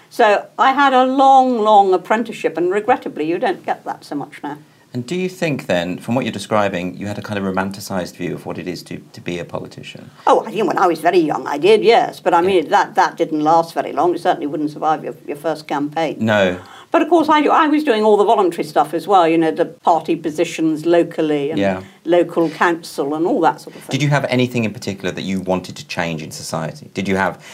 So 0.09 0.49
I 0.57 0.71
had 0.71 0.93
a 0.93 1.05
long, 1.05 1.59
long 1.59 1.93
apprenticeship, 1.93 2.57
and 2.57 2.71
regrettably, 2.71 3.25
you 3.25 3.37
don't 3.37 3.63
get 3.63 3.83
that 3.83 4.03
so 4.03 4.15
much 4.15 4.41
now. 4.41 4.57
And 4.93 5.05
do 5.05 5.15
you 5.15 5.29
think 5.29 5.67
then, 5.67 5.97
from 5.99 6.15
what 6.15 6.23
you're 6.25 6.31
describing, 6.31 6.97
you 6.97 7.07
had 7.07 7.17
a 7.17 7.21
kind 7.21 7.37
of 7.37 7.43
romanticised 7.43 8.15
view 8.15 8.33
of 8.33 8.45
what 8.45 8.57
it 8.57 8.67
is 8.67 8.81
to, 8.83 8.97
to 9.13 9.21
be 9.21 9.37
a 9.37 9.45
politician? 9.45 10.09
Oh, 10.25 10.43
I 10.45 10.51
think 10.51 10.65
when 10.65 10.77
I 10.77 10.87
was 10.87 11.01
very 11.01 11.19
young, 11.19 11.45
I 11.45 11.57
did, 11.57 11.83
yes. 11.83 12.19
But 12.19 12.33
I 12.33 12.41
mean, 12.41 12.69
that, 12.69 12.95
that 12.95 13.17
didn't 13.17 13.41
last 13.41 13.73
very 13.73 13.91
long. 13.91 14.15
It 14.15 14.21
certainly 14.21 14.47
wouldn't 14.47 14.71
survive 14.71 15.03
your, 15.03 15.13
your 15.27 15.35
first 15.37 15.67
campaign. 15.67 16.17
No. 16.19 16.59
But 16.89 17.01
of 17.01 17.09
course, 17.09 17.27
I, 17.27 17.41
I 17.41 17.67
was 17.67 17.83
doing 17.83 18.03
all 18.03 18.15
the 18.15 18.23
voluntary 18.23 18.63
stuff 18.63 18.93
as 18.93 19.07
well, 19.07 19.27
you 19.27 19.37
know, 19.37 19.51
the 19.51 19.65
party 19.65 20.15
positions 20.15 20.85
locally 20.85 21.51
and 21.51 21.59
Yeah. 21.59 21.83
local 22.05 22.49
council 22.49 23.13
and 23.13 23.25
all 23.27 23.41
that 23.41 23.59
sort 23.59 23.75
of 23.75 23.81
thing. 23.81 23.89
Did 23.91 24.01
you 24.01 24.09
have 24.09 24.23
anything 24.29 24.63
in 24.63 24.71
particular 24.73 25.11
that 25.11 25.23
you 25.23 25.41
wanted 25.41 25.75
to 25.75 25.85
change 25.87 26.23
in 26.23 26.31
society? 26.31 26.89
Did 26.93 27.07
you 27.09 27.17
have, 27.17 27.45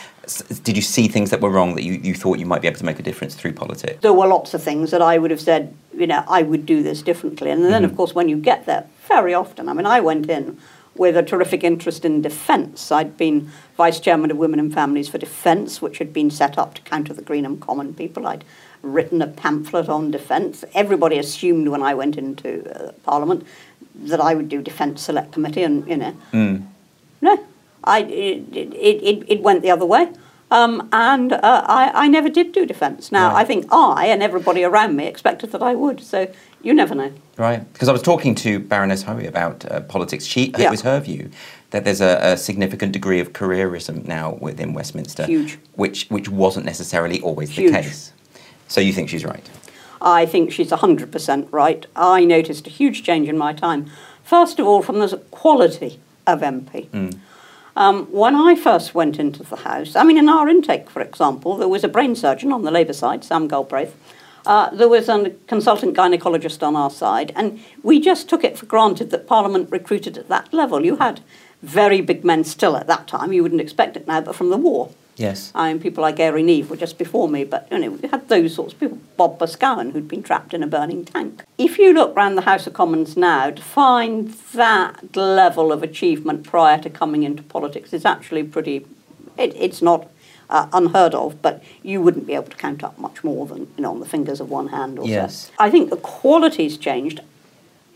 did 0.63 0.75
you 0.75 0.81
see 0.81 1.07
things 1.07 1.29
that 1.31 1.41
were 1.41 1.49
wrong 1.49 1.75
that 1.75 1.83
you, 1.83 1.93
you 1.93 2.13
thought 2.13 2.39
you 2.39 2.45
might 2.45 2.61
be 2.61 2.67
able 2.67 2.79
to 2.79 2.85
make 2.85 2.99
a 2.99 3.03
difference 3.03 3.35
through 3.35 3.53
politics? 3.53 4.01
there 4.01 4.13
were 4.13 4.27
lots 4.27 4.53
of 4.53 4.63
things 4.63 4.91
that 4.91 5.01
I 5.01 5.17
would 5.17 5.31
have 5.31 5.41
said, 5.41 5.75
you 5.93 6.07
know, 6.07 6.23
I 6.27 6.43
would 6.43 6.65
do 6.65 6.81
this 6.81 7.01
differently. 7.01 7.51
And 7.51 7.65
then, 7.65 7.83
of 7.83 7.95
course, 7.95 8.15
when 8.15 8.29
you 8.29 8.37
get 8.37 8.65
there, 8.65 8.87
very 9.07 9.33
often, 9.33 9.67
I 9.67 9.73
mean, 9.73 9.85
I 9.85 9.99
went 9.99 10.29
in 10.29 10.57
with 10.95 11.17
a 11.17 11.23
terrific 11.23 11.63
interest 11.63 12.05
in 12.05 12.21
defence. 12.21 12.91
I'd 12.91 13.17
been 13.17 13.49
vice 13.75 13.99
chairman 13.99 14.31
of 14.31 14.37
Women 14.37 14.59
and 14.59 14.73
Families 14.73 15.09
for 15.09 15.17
Defence, 15.17 15.81
which 15.81 15.97
had 15.97 16.13
been 16.13 16.29
set 16.29 16.57
up 16.57 16.75
to 16.75 16.81
counter 16.83 17.13
the 17.13 17.21
Greenham 17.21 17.59
Common 17.59 17.93
people. 17.93 18.27
I'd 18.27 18.43
written 18.81 19.21
a 19.21 19.27
pamphlet 19.27 19.89
on 19.89 20.11
defence. 20.11 20.63
Everybody 20.73 21.17
assumed 21.17 21.67
when 21.67 21.81
I 21.81 21.93
went 21.93 22.17
into 22.17 22.69
uh, 22.69 22.91
Parliament 23.03 23.45
that 23.95 24.21
I 24.21 24.35
would 24.35 24.49
do 24.49 24.61
Defence 24.61 25.01
Select 25.01 25.31
Committee, 25.31 25.63
and, 25.63 25.87
you 25.87 25.97
know, 25.97 26.15
no, 27.21 27.45
I, 27.83 27.99
it, 28.01 28.55
it, 28.55 29.25
it, 29.27 29.41
went 29.41 29.61
the 29.61 29.71
other 29.71 29.85
way. 29.85 30.11
Um, 30.51 30.87
and 30.91 31.33
uh, 31.33 31.39
I, 31.67 31.91
I 31.93 32.07
never 32.07 32.29
did 32.29 32.51
do 32.51 32.65
defence. 32.65 33.11
Now, 33.11 33.33
Right. 33.33 33.41
I 33.41 33.43
think 33.43 33.65
I 33.71 34.07
and 34.07 34.21
everybody 34.21 34.63
around 34.63 34.95
me 34.95 35.07
expected 35.07 35.51
that 35.51 35.63
I 35.63 35.73
would, 35.73 35.99
so 35.99 36.31
you 36.61 36.73
never 36.73 36.93
know. 36.93 37.11
Right. 37.37 37.71
Because 37.73 37.89
I 37.89 37.91
was 37.91 38.03
talking 38.03 38.35
to 38.35 38.59
Baroness 38.59 39.03
Hoey 39.03 39.25
about 39.25 39.65
uh, 39.71 39.81
politics. 39.81 40.25
She, 40.25 40.51
Yeah. 40.51 40.67
It 40.67 40.71
was 40.71 40.81
her 40.81 40.99
view 40.99 41.31
that 41.71 41.85
there's 41.85 42.01
a, 42.01 42.19
a 42.21 42.37
significant 42.37 42.91
degree 42.91 43.19
of 43.19 43.33
careerism 43.33 44.05
now 44.05 44.37
within 44.39 44.73
Westminster. 44.73 45.25
Huge. 45.25 45.57
Which, 45.73 46.05
which 46.09 46.29
wasn't 46.29 46.65
necessarily 46.65 47.19
always 47.21 47.49
Huge. 47.49 47.71
the 47.71 47.81
case. 47.81 48.13
So 48.67 48.79
you 48.79 48.93
think 48.93 49.09
she's 49.09 49.25
right? 49.25 49.49
I 50.03 50.25
think 50.27 50.51
she's 50.51 50.69
100% 50.69 51.47
right. 51.51 51.85
I 51.95 52.25
noticed 52.25 52.67
a 52.67 52.69
huge 52.69 53.01
change 53.03 53.27
in 53.27 53.37
my 53.37 53.53
time. 53.53 53.89
First 54.23 54.59
of 54.59 54.67
all, 54.67 54.83
from 54.83 54.99
the 54.99 55.17
quality 55.31 55.99
of 56.27 56.41
MP. 56.41 57.17
Um, 57.75 58.05
when 58.11 58.35
I 58.35 58.55
first 58.55 58.93
went 58.93 59.19
into 59.19 59.43
the 59.43 59.55
House, 59.55 59.95
I 59.95 60.03
mean, 60.03 60.17
in 60.17 60.29
our 60.29 60.47
intake, 60.47 60.89
for 60.89 61.01
example, 61.01 61.57
there 61.57 61.67
was 61.67 61.83
a 61.83 61.87
brain 61.87 62.15
surgeon 62.15 62.53
on 62.53 62.63
the 62.63 62.71
Labour 62.71 62.93
side, 62.93 63.23
Sam 63.23 63.47
Galbraith. 63.47 63.95
Uh, 64.45 64.69
there 64.71 64.89
was 64.89 65.09
a 65.09 65.31
consultant 65.47 65.95
gynecologist 65.95 66.61
on 66.61 66.75
our 66.75 66.91
side, 66.91 67.31
and 67.35 67.59
we 67.81 67.99
just 67.99 68.29
took 68.29 68.43
it 68.43 68.57
for 68.57 68.65
granted 68.65 69.09
that 69.09 69.25
Parliament 69.25 69.71
recruited 69.71 70.17
at 70.17 70.27
that 70.27 70.53
level. 70.53 70.85
You 70.85 70.97
had 70.97 71.21
very 71.61 72.01
big 72.01 72.23
men 72.23 72.43
still 72.43 72.75
at 72.75 72.87
that 72.87 73.07
time. 73.07 73.33
You 73.33 73.41
wouldn't 73.41 73.61
expect 73.61 73.97
it 73.97 74.05
now, 74.05 74.21
but 74.21 74.35
from 74.35 74.49
the 74.49 74.57
war. 74.57 74.91
Yes. 75.15 75.51
I 75.53 75.71
mean, 75.71 75.81
people 75.81 76.01
like 76.01 76.15
Airey 76.15 76.43
Neave 76.43 76.69
were 76.69 76.75
just 76.75 76.97
before 76.97 77.29
me, 77.29 77.43
but 77.43 77.67
you 77.71 77.77
know, 77.79 77.91
we 77.91 78.07
had 78.07 78.27
those 78.29 78.55
sorts 78.55 78.73
of 78.73 78.79
people. 78.79 78.97
Bob 79.15 79.37
Boscawen, 79.39 79.91
who'd 79.91 80.07
been 80.07 80.23
trapped 80.23 80.53
in 80.53 80.63
a 80.63 80.67
burning 80.67 81.05
tank. 81.05 81.43
If 81.57 81.77
you 81.77 81.93
look 81.93 82.15
round 82.15 82.37
the 82.37 82.41
House 82.43 82.65
of 82.65 82.73
Commons 82.73 83.15
now, 83.15 83.51
to 83.51 83.61
find 83.61 84.29
that 84.53 85.15
level 85.15 85.71
of 85.71 85.83
achievement 85.83 86.43
prior 86.43 86.79
to 86.81 86.89
coming 86.89 87.23
into 87.23 87.43
politics 87.43 87.93
is 87.93 88.05
actually 88.05 88.43
pretty. 88.43 88.87
It, 89.37 89.55
it's 89.55 89.81
not 89.81 90.09
uh, 90.49 90.67
unheard 90.73 91.13
of, 91.13 91.41
but 91.41 91.63
you 91.83 92.01
wouldn't 92.01 92.25
be 92.27 92.33
able 92.33 92.49
to 92.49 92.57
count 92.57 92.83
up 92.83 92.97
much 92.97 93.23
more 93.23 93.45
than 93.45 93.61
you 93.77 93.83
know 93.83 93.91
on 93.91 93.99
the 93.99 94.05
fingers 94.07 94.39
of 94.39 94.49
one 94.49 94.69
hand 94.69 94.97
or 94.99 95.07
Yes. 95.07 95.47
so. 95.47 95.53
I 95.59 95.69
think 95.69 95.89
the 95.91 95.97
quality's 95.97 96.77
changed, 96.77 97.21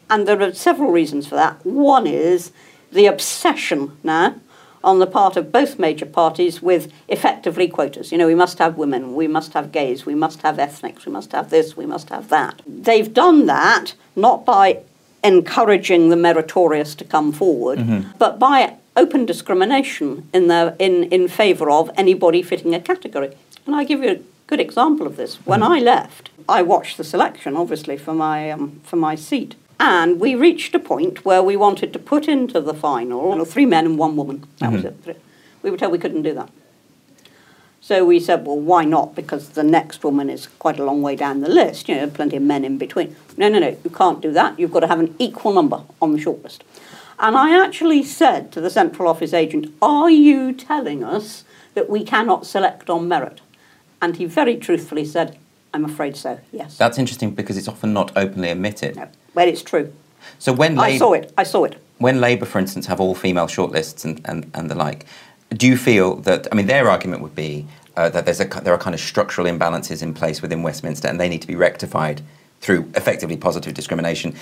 and 0.10 0.28
there 0.28 0.42
are 0.42 0.54
several 0.54 0.92
reasons 0.92 1.28
for 1.28 1.36
that. 1.36 1.66
One 1.66 2.06
is 2.06 2.52
the 2.92 3.08
obsession 3.08 3.98
now 4.04 4.36
on 4.84 5.00
the 5.00 5.08
part 5.08 5.38
of 5.38 5.52
both 5.52 5.80
major 5.80 6.06
parties 6.06 6.62
with 6.62 6.92
effectively 7.08 7.68
quotas. 7.68 8.12
You 8.12 8.18
know, 8.18 8.28
we 8.28 8.36
must 8.36 8.60
have 8.60 8.78
women, 8.78 9.16
we 9.16 9.28
must 9.28 9.54
have 9.54 9.72
gays, 9.72 10.06
we 10.06 10.16
must 10.16 10.42
have 10.42 10.60
ethnics, 10.60 11.06
we 11.06 11.12
must 11.12 11.32
have 11.32 11.50
this, 11.50 11.76
we 11.76 11.86
must 11.86 12.10
have 12.10 12.30
that. 12.30 12.62
They've 12.66 13.14
done 13.14 13.46
that 13.48 13.94
not 14.16 14.46
by 14.46 14.80
encouraging 15.24 16.10
the 16.10 16.16
meritorious 16.16 16.96
to 16.96 17.04
come 17.04 17.32
forward, 17.32 17.80
but 18.18 18.40
by 18.40 18.76
open 18.96 19.26
discrimination 19.26 20.28
in, 20.34 20.48
their, 20.48 20.76
in, 20.80 21.04
in 21.06 21.28
favour 21.28 21.70
of 21.70 21.90
anybody 21.96 22.42
fitting 22.42 22.74
a 22.74 22.80
category. 22.80 23.36
And 23.66 23.76
I 23.76 23.84
give 23.84 24.04
you 24.04 24.12
a 24.12 24.20
good 24.48 24.60
example 24.60 25.06
of 25.06 25.18
this. 25.18 25.36
When 25.46 25.62
I 25.62 25.80
left, 25.80 26.30
I 26.48 26.62
watched 26.62 26.98
the 26.98 27.04
selection, 27.04 27.56
obviously, 27.58 27.98
for 27.98 28.14
my, 28.14 28.50
um, 28.52 28.80
for 28.84 28.96
my 28.96 29.16
seat. 29.16 29.56
And 29.80 30.20
we 30.20 30.34
reached 30.36 30.74
a 30.74 30.80
point 30.80 31.24
where 31.24 31.44
we 31.44 31.56
wanted 31.56 31.94
to 31.94 32.00
put 32.00 32.28
into 32.28 32.60
the 32.60 32.74
final 32.74 33.46
three 33.46 33.66
men 33.66 33.86
and 33.86 33.98
one 33.98 34.16
woman. 34.16 34.46
That 34.60 34.72
was 34.72 34.84
mm-hmm. 34.84 35.10
it. 35.12 35.22
We 35.62 35.72
were 35.72 35.78
told 35.78 35.92
we 35.92 36.00
couldn't 36.00 36.24
do 36.24 36.34
that. 36.34 36.50
So 37.80 38.04
we 38.04 38.20
said, 38.20 38.46
well, 38.46 38.60
why 38.60 38.84
not? 38.84 39.16
Because 39.16 39.50
the 39.50 39.64
next 39.64 40.04
woman 40.04 40.30
is 40.30 40.48
quite 40.60 40.78
a 40.78 40.84
long 40.84 41.02
way 41.02 41.16
down 41.16 41.42
the 41.42 41.50
list. 41.50 41.88
You 41.88 41.96
know, 41.96 42.10
plenty 42.10 42.36
of 42.36 42.44
men 42.44 42.66
in 42.66 42.78
between. 42.78 43.16
No, 43.38 43.48
no, 43.48 43.60
no, 43.60 43.78
you 43.84 43.90
can't 43.90 44.20
do 44.20 44.32
that. 44.34 44.60
You've 44.60 44.74
got 44.74 44.82
to 44.82 44.88
have 44.88 45.00
an 45.00 45.16
equal 45.20 45.54
number 45.54 45.82
on 46.02 46.12
the 46.12 46.20
shortlist. 46.20 46.60
And 47.20 47.38
I 47.38 47.64
actually 47.64 48.04
said 48.04 48.52
to 48.52 48.62
the 48.62 48.70
central 48.70 49.08
office 49.08 49.34
agent, 49.34 49.74
are 49.82 50.10
you 50.10 50.54
telling 50.54 51.04
us 51.04 51.46
that 51.76 51.90
we 51.90 52.04
cannot 52.04 52.46
select 52.46 52.90
on 52.90 53.08
merit? 53.08 53.42
And 54.02 54.18
he 54.18 54.26
very 54.26 54.58
truthfully 54.58 55.06
said, 55.06 55.38
I'm 55.74 55.86
afraid 55.86 56.16
so, 56.16 56.40
yes. 56.52 56.78
That's 56.78 56.98
interesting 56.98 57.32
because 57.32 57.58
it's 57.58 57.68
often 57.68 57.94
not 57.94 58.12
openly 58.16 58.50
admitted. 58.50 58.96
no. 58.96 59.08
Well, 59.38 59.48
it's 59.48 59.62
true. 59.62 59.94
So 60.40 60.52
when 60.52 60.80
I 60.80 60.98
saw 60.98 61.14
it. 61.14 61.32
I 61.38 61.44
saw 61.44 61.64
it. 61.66 61.80
when 62.00 62.20
Labour, 62.20 62.46
for 62.48 62.58
instance, 62.58 62.88
have 62.88 63.00
all 63.00 63.14
female 63.14 63.46
shortlists 63.46 64.04
and, 64.04 64.20
and, 64.26 64.50
and 64.56 64.68
the 64.72 64.74
like, 64.74 65.06
do 65.52 65.68
you 65.68 65.78
feel 65.78 66.16
that? 66.28 66.48
I 66.52 66.56
mean, 66.56 66.66
their 66.66 66.90
argument 66.90 67.22
would 67.22 67.36
be 67.36 67.68
uh, 67.96 68.10
that 68.10 68.26
there's 68.26 68.40
a 68.42 68.46
there 68.46 68.74
are 68.74 68.80
kind 68.80 68.96
of 68.96 69.00
structural 69.00 69.46
imbalances 69.46 70.02
in 70.02 70.16
place 70.16 70.42
within 70.42 70.64
Westminster, 70.64 71.08
and 71.08 71.20
they 71.20 71.30
need 71.30 71.42
to 71.42 71.48
be 71.48 71.56
rectified 71.56 72.24
through 72.62 72.90
effectively 72.96 73.38
positive 73.38 73.76
discrimination. 73.76 74.34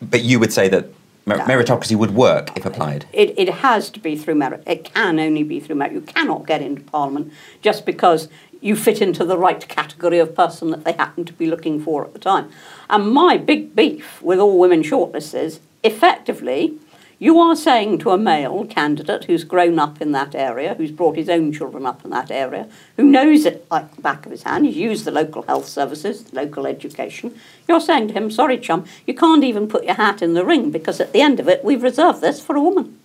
But 0.00 0.22
you 0.22 0.40
would 0.40 0.52
say 0.54 0.66
that 0.70 0.86
mer- 1.26 1.36
No. 1.36 1.44
meritocracy 1.44 1.94
would 1.94 2.14
work 2.14 2.56
if 2.56 2.64
applied. 2.64 3.04
It, 3.12 3.34
it 3.38 3.50
has 3.66 3.90
to 3.90 4.00
be 4.00 4.16
through 4.16 4.36
merit. 4.36 4.62
It 4.66 4.82
can 4.84 5.20
only 5.20 5.42
be 5.42 5.60
through 5.60 5.76
merit. 5.76 5.92
You 5.92 6.00
cannot 6.00 6.46
get 6.46 6.62
into 6.62 6.80
Parliament 6.82 7.32
just 7.60 7.84
because 7.84 8.28
you 8.60 8.76
fit 8.76 9.00
into 9.00 9.24
the 9.24 9.38
right 9.38 9.66
category 9.68 10.18
of 10.18 10.34
person 10.34 10.70
that 10.70 10.84
they 10.84 10.92
happen 10.92 11.24
to 11.24 11.32
be 11.32 11.46
looking 11.46 11.80
for 11.80 12.04
at 12.04 12.12
the 12.12 12.18
time. 12.18 12.50
And 12.90 13.10
my 13.10 13.36
big 13.36 13.74
beef 13.74 14.20
with 14.22 14.38
all 14.38 14.58
women 14.58 14.82
shortlists 14.82 15.38
is 15.38 15.60
effectively, 15.84 16.74
you 17.20 17.38
are 17.38 17.56
saying 17.56 17.98
to 17.98 18.10
a 18.10 18.18
male 18.18 18.64
candidate 18.66 19.24
who's 19.24 19.44
grown 19.44 19.78
up 19.78 20.00
in 20.00 20.12
that 20.12 20.34
area, 20.34 20.74
who's 20.74 20.90
brought 20.90 21.16
his 21.16 21.28
own 21.28 21.52
children 21.52 21.86
up 21.86 22.04
in 22.04 22.10
that 22.10 22.30
area, 22.30 22.68
who 22.96 23.04
knows 23.04 23.44
it 23.44 23.66
like 23.70 23.94
the 23.94 24.02
back 24.02 24.24
of 24.24 24.32
his 24.32 24.44
hand, 24.44 24.66
he's 24.66 24.76
used 24.76 25.04
the 25.04 25.10
local 25.10 25.42
health 25.42 25.66
services, 25.66 26.32
local 26.32 26.66
education, 26.66 27.34
you're 27.66 27.80
saying 27.80 28.08
to 28.08 28.14
him, 28.14 28.30
sorry, 28.30 28.58
chum, 28.58 28.84
you 29.06 29.14
can't 29.14 29.44
even 29.44 29.68
put 29.68 29.84
your 29.84 29.94
hat 29.94 30.22
in 30.22 30.34
the 30.34 30.44
ring 30.44 30.70
because 30.70 31.00
at 31.00 31.12
the 31.12 31.20
end 31.20 31.40
of 31.40 31.48
it, 31.48 31.64
we've 31.64 31.82
reserved 31.82 32.20
this 32.20 32.40
for 32.40 32.56
a 32.56 32.60
woman. 32.60 32.98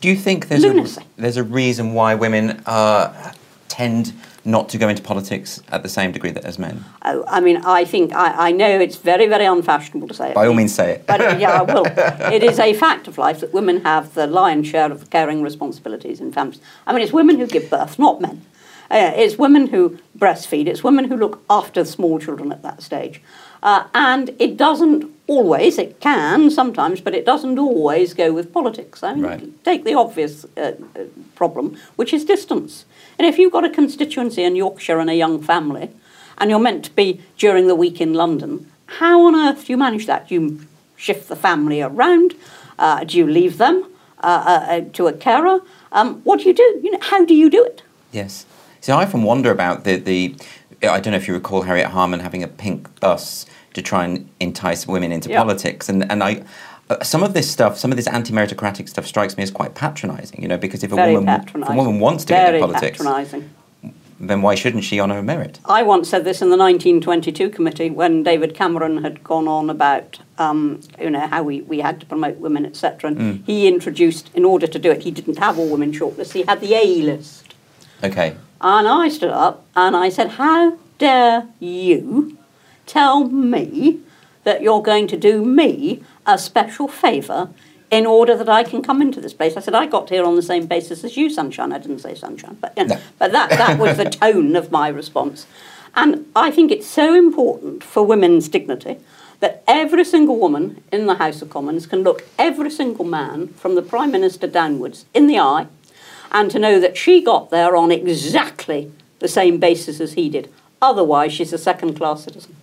Do 0.00 0.08
you 0.08 0.16
think 0.16 0.48
there's 0.48 0.62
Lunacy. 0.62 1.02
a 1.02 1.20
there's 1.20 1.36
a 1.36 1.44
reason 1.44 1.92
why 1.92 2.14
women 2.14 2.62
uh, 2.64 3.34
tend 3.68 4.14
not 4.44 4.68
to 4.70 4.78
go 4.78 4.88
into 4.88 5.02
politics 5.02 5.62
at 5.68 5.82
the 5.82 5.88
same 5.88 6.12
degree 6.12 6.30
that 6.30 6.44
as 6.44 6.58
men? 6.58 6.84
Oh, 7.04 7.24
I 7.26 7.40
mean, 7.40 7.58
I 7.58 7.84
think, 7.84 8.12
I, 8.12 8.48
I 8.48 8.52
know 8.52 8.80
it's 8.80 8.96
very, 8.96 9.26
very 9.26 9.44
unfashionable 9.44 10.08
to 10.08 10.14
say 10.14 10.30
it. 10.30 10.34
By 10.34 10.46
all 10.46 10.54
means, 10.54 10.74
say 10.74 10.92
it. 10.92 11.06
But 11.06 11.20
uh, 11.20 11.36
yeah, 11.38 11.60
I 11.60 11.62
will. 11.62 11.86
It 12.32 12.42
is 12.42 12.58
a 12.58 12.72
fact 12.74 13.08
of 13.08 13.18
life 13.18 13.40
that 13.40 13.52
women 13.52 13.82
have 13.82 14.14
the 14.14 14.26
lion's 14.26 14.66
share 14.66 14.90
of 14.90 15.10
caring 15.10 15.42
responsibilities 15.42 16.20
in 16.20 16.32
families. 16.32 16.60
I 16.86 16.92
mean, 16.92 17.02
it's 17.02 17.12
women 17.12 17.38
who 17.38 17.46
give 17.46 17.68
birth, 17.68 17.98
not 17.98 18.20
men. 18.20 18.44
Uh, 18.90 19.12
it's 19.14 19.38
women 19.38 19.68
who 19.68 19.98
breastfeed. 20.18 20.66
It's 20.66 20.82
women 20.82 21.04
who 21.06 21.16
look 21.16 21.42
after 21.48 21.84
small 21.84 22.18
children 22.18 22.50
at 22.50 22.62
that 22.62 22.82
stage. 22.82 23.22
Uh, 23.62 23.84
and 23.94 24.30
it 24.38 24.56
doesn't 24.56 25.19
always, 25.30 25.78
it 25.78 26.00
can 26.00 26.50
sometimes, 26.50 27.00
but 27.00 27.14
it 27.14 27.24
doesn't 27.24 27.56
always 27.58 28.14
go 28.14 28.32
with 28.32 28.52
politics. 28.52 29.02
I 29.02 29.14
mean, 29.14 29.22
Right. 29.22 29.64
take 29.64 29.84
the 29.84 29.94
obvious 29.94 30.44
uh, 30.56 30.60
uh, 30.60 31.04
problem, 31.36 31.76
which 31.94 32.12
is 32.12 32.24
distance. 32.24 32.84
And 33.16 33.26
if 33.28 33.38
you've 33.38 33.52
got 33.52 33.64
a 33.64 33.70
constituency 33.70 34.42
in 34.42 34.56
Yorkshire 34.56 34.98
and 34.98 35.08
a 35.08 35.14
young 35.14 35.40
family, 35.40 35.90
and 36.38 36.50
you're 36.50 36.66
meant 36.68 36.84
to 36.86 36.90
be 36.90 37.20
during 37.38 37.68
the 37.68 37.76
week 37.76 38.00
in 38.00 38.12
London, 38.12 38.66
how 38.98 39.24
on 39.26 39.36
earth 39.36 39.66
do 39.66 39.72
you 39.72 39.76
manage 39.76 40.06
that? 40.06 40.28
Do 40.28 40.34
you 40.34 40.66
shift 40.96 41.28
the 41.28 41.36
family 41.36 41.80
around? 41.80 42.34
Uh, 42.78 43.04
do 43.04 43.16
you 43.16 43.26
leave 43.26 43.58
them 43.58 43.84
uh, 44.24 44.26
uh, 44.26 44.72
uh, 44.72 44.80
to 44.94 45.06
a 45.06 45.12
carer? 45.12 45.60
Um, 45.92 46.22
what 46.24 46.40
do 46.40 46.48
you 46.48 46.54
do? 46.54 46.80
You 46.82 46.90
know, 46.90 46.98
how 47.02 47.24
do 47.24 47.34
you 47.34 47.48
do 47.50 47.62
it? 47.64 47.82
Yes. 48.10 48.46
See, 48.80 48.90
I 48.90 49.04
often 49.04 49.22
wonder 49.22 49.50
about 49.52 49.84
the, 49.84 49.96
the. 49.96 50.34
I 50.82 50.98
don't 50.98 51.12
know 51.12 51.18
if 51.18 51.28
you 51.28 51.34
recall 51.34 51.62
Harriet 51.62 51.88
Harman 51.88 52.20
having 52.20 52.42
a 52.42 52.48
pink 52.48 52.88
bus 53.00 53.46
to 53.74 53.82
try 53.82 54.04
and 54.04 54.28
entice 54.40 54.86
women 54.86 55.12
into 55.12 55.28
Yeah. 55.30 55.38
politics, 55.38 55.88
and 55.88 56.10
and 56.10 56.22
I. 56.22 56.42
Uh, 56.88 57.00
some 57.04 57.22
of 57.22 57.34
this 57.34 57.48
stuff, 57.48 57.78
some 57.78 57.92
of 57.92 57.96
this 57.96 58.08
anti-meritocratic 58.08 58.88
stuff, 58.88 59.06
strikes 59.06 59.36
me 59.36 59.44
as 59.44 59.50
quite 59.52 59.76
patronising. 59.76 60.42
You 60.42 60.48
know, 60.48 60.56
because 60.58 60.82
if 60.82 60.90
a 60.90 60.96
Very 60.96 61.14
woman, 61.14 61.40
if 61.46 61.54
a 61.54 61.72
woman 61.72 62.00
wants 62.00 62.24
to 62.24 62.32
get 62.32 62.54
into 62.54 62.66
politics, 62.66 62.98
patronising. 62.98 63.48
then 64.18 64.42
why 64.42 64.56
shouldn't 64.56 64.82
she 64.82 64.98
on 64.98 65.08
her 65.10 65.22
merit? 65.22 65.60
I 65.64 65.84
once 65.84 66.08
said 66.08 66.24
this 66.24 66.42
in 66.42 66.50
the 66.50 66.56
1922 66.56 67.48
committee 67.50 67.90
when 67.90 68.24
David 68.24 68.54
Cameron 68.54 69.04
had 69.04 69.22
gone 69.22 69.46
on 69.46 69.70
about, 69.70 70.18
um, 70.38 70.80
you 71.00 71.10
know, 71.10 71.26
how 71.28 71.44
we, 71.44 71.60
we 71.62 71.78
had 71.78 72.00
to 72.00 72.06
promote 72.06 72.38
women, 72.38 72.66
etc. 72.66 73.10
And 73.10 73.44
he 73.46 73.68
introduced, 73.68 74.28
in 74.34 74.44
order 74.44 74.66
to 74.66 74.78
do 74.80 74.90
it, 74.90 75.04
he 75.04 75.12
didn't 75.12 75.38
have 75.38 75.60
all 75.60 75.68
women 75.68 75.92
shortlists, 75.92 76.32
he 76.32 76.42
had 76.42 76.60
the 76.60 76.74
A 76.74 77.02
list. 77.02 77.54
Okay. 78.02 78.36
And 78.60 78.88
I 78.88 79.08
stood 79.08 79.30
up 79.30 79.64
and 79.76 79.96
I 79.96 80.08
said, 80.08 80.28
How 80.32 80.76
dare 80.98 81.46
you 81.60 82.36
tell 82.90 83.24
me 83.24 84.00
that 84.44 84.62
you're 84.62 84.82
going 84.82 85.06
to 85.06 85.16
do 85.16 85.44
me 85.44 86.02
a 86.26 86.36
special 86.38 86.88
favour 86.88 87.50
in 87.90 88.04
order 88.06 88.36
that 88.36 88.48
I 88.48 88.64
can 88.64 88.82
come 88.82 89.00
into 89.00 89.20
this 89.20 89.32
place? 89.32 89.56
I 89.56 89.60
said, 89.60 89.74
I 89.74 89.86
got 89.86 90.10
here 90.10 90.24
on 90.24 90.34
the 90.36 90.42
same 90.42 90.66
basis 90.66 91.04
as 91.04 91.16
you, 91.16 91.30
Sunshine. 91.30 91.72
I 91.72 91.78
didn't 91.78 92.00
say 92.00 92.14
Sunshine, 92.14 92.58
but, 92.60 92.72
you 92.76 92.84
know, 92.84 92.96
No. 92.96 93.00
but 93.18 93.32
that, 93.32 93.50
that 93.50 93.78
was 93.78 93.96
the 93.96 94.04
tone 94.10 94.56
of 94.56 94.70
my 94.72 94.88
response. 94.88 95.46
And 95.94 96.26
I 96.34 96.50
think 96.50 96.70
it's 96.70 96.86
so 96.86 97.14
important 97.14 97.82
for 97.84 98.04
women's 98.04 98.48
dignity 98.48 98.98
that 99.40 99.62
every 99.66 100.04
single 100.04 100.38
woman 100.38 100.82
in 100.92 101.06
the 101.06 101.14
House 101.14 101.42
of 101.42 101.50
Commons 101.50 101.86
can 101.86 102.02
look 102.02 102.24
every 102.38 102.70
single 102.70 103.04
man 103.04 103.48
from 103.48 103.74
the 103.74 103.82
Prime 103.82 104.10
Minister 104.10 104.46
downwards 104.46 105.06
in 105.14 105.26
the 105.28 105.38
eye 105.38 105.66
and 106.30 106.50
to 106.50 106.58
know 106.58 106.78
that 106.80 106.96
she 106.96 107.22
got 107.22 107.50
there 107.50 107.74
on 107.76 107.90
exactly 107.90 108.92
the 109.18 109.28
same 109.28 109.58
basis 109.58 110.00
as 110.00 110.12
he 110.12 110.28
did. 110.28 110.52
Otherwise, 110.82 111.32
she's 111.32 111.52
a 111.52 111.58
second 111.58 111.94
class 111.94 112.24
citizen. 112.24 112.54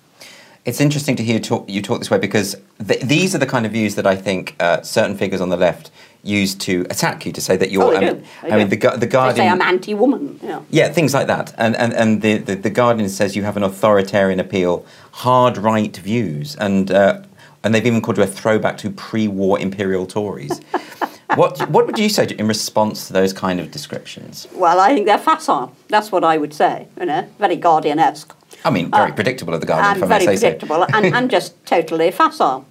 It's 0.67 0.81
interesting 0.81 1.15
to 1.15 1.23
hear 1.23 1.39
talk, 1.39 1.69
you 1.69 1.81
talk 1.81 1.99
this 1.99 2.11
way 2.11 2.17
because 2.17 2.57
th- 2.85 2.99
these 2.99 3.33
are 3.33 3.37
the 3.37 3.45
kind 3.45 3.65
of 3.65 3.71
views 3.71 3.95
that 3.95 4.05
I 4.05 4.17
think 4.17 4.53
uh, 4.59 4.81
certain 4.81 5.15
figures 5.15 5.39
on 5.39 5.47
the 5.47 5.55
left 5.55 5.91
use 6.23 6.55
to 6.55 6.85
attack 6.89 7.25
you 7.25 7.31
to 7.31 7.39
say 7.39 7.55
that 7.55 7.71
you're. 7.71 7.83
Oh, 7.83 7.91
they 7.91 8.05
I 8.05 8.11
mean, 8.13 8.23
They 8.43 8.51
I 8.51 8.57
mean 8.57 8.67
the, 8.67 8.75
the 8.75 8.97
They 8.97 9.07
Guardian. 9.07 9.35
say 9.37 9.47
I'm 9.47 9.61
anti 9.61 9.93
woman. 9.93 10.37
Yeah. 10.43 10.61
Yeah, 10.69 10.89
things 10.89 11.13
like 11.13 11.27
that. 11.27 11.53
And, 11.57 11.73
and, 11.77 11.93
and 11.93 12.21
the, 12.21 12.39
the, 12.39 12.55
the 12.55 12.69
Guardian 12.69 13.07
says 13.07 13.33
you 13.33 13.43
have 13.43 13.55
an 13.55 13.63
authoritarian 13.63 14.41
appeal, 14.41 14.85
hard 15.11 15.57
right 15.57 15.95
views, 15.95 16.57
and, 16.57 16.91
uh, 16.91 17.21
and 17.63 17.73
they've 17.73 17.85
even 17.85 18.01
called 18.01 18.17
you 18.17 18.23
a 18.23 18.27
throwback 18.27 18.77
to 18.79 18.91
pre 18.91 19.29
war 19.29 19.57
imperial 19.57 20.05
Tories. 20.05 20.59
what, 21.35 21.59
what 21.69 21.85
would 21.85 21.97
you 21.97 22.09
say 22.09 22.27
in 22.37 22.45
response 22.45 23.07
to 23.07 23.13
those 23.13 23.31
kind 23.31 23.61
of 23.61 23.71
descriptions? 23.71 24.49
Well, 24.53 24.81
I 24.81 24.93
think 24.93 25.05
they're 25.05 25.17
facile. 25.17 25.73
That's 25.87 26.11
what 26.11 26.25
I 26.25 26.37
would 26.37 26.53
say. 26.53 26.89
You 26.99 27.05
know, 27.05 27.29
very 27.39 27.55
Guardian 27.55 27.99
esque. 27.99 28.36
I 28.65 28.69
mean, 28.69 28.91
very 28.91 29.13
predictable 29.13 29.53
of 29.53 29.61
the 29.61 29.67
Guardian, 29.67 29.93
and 29.93 29.97
if 29.97 30.03
I 30.03 30.19
may 30.19 30.25
very 30.25 30.37
predictable 30.37 30.83
and, 30.83 31.15
and 31.15 31.31
just 31.37 31.65
totally 31.65 32.11
facile. 32.11 32.65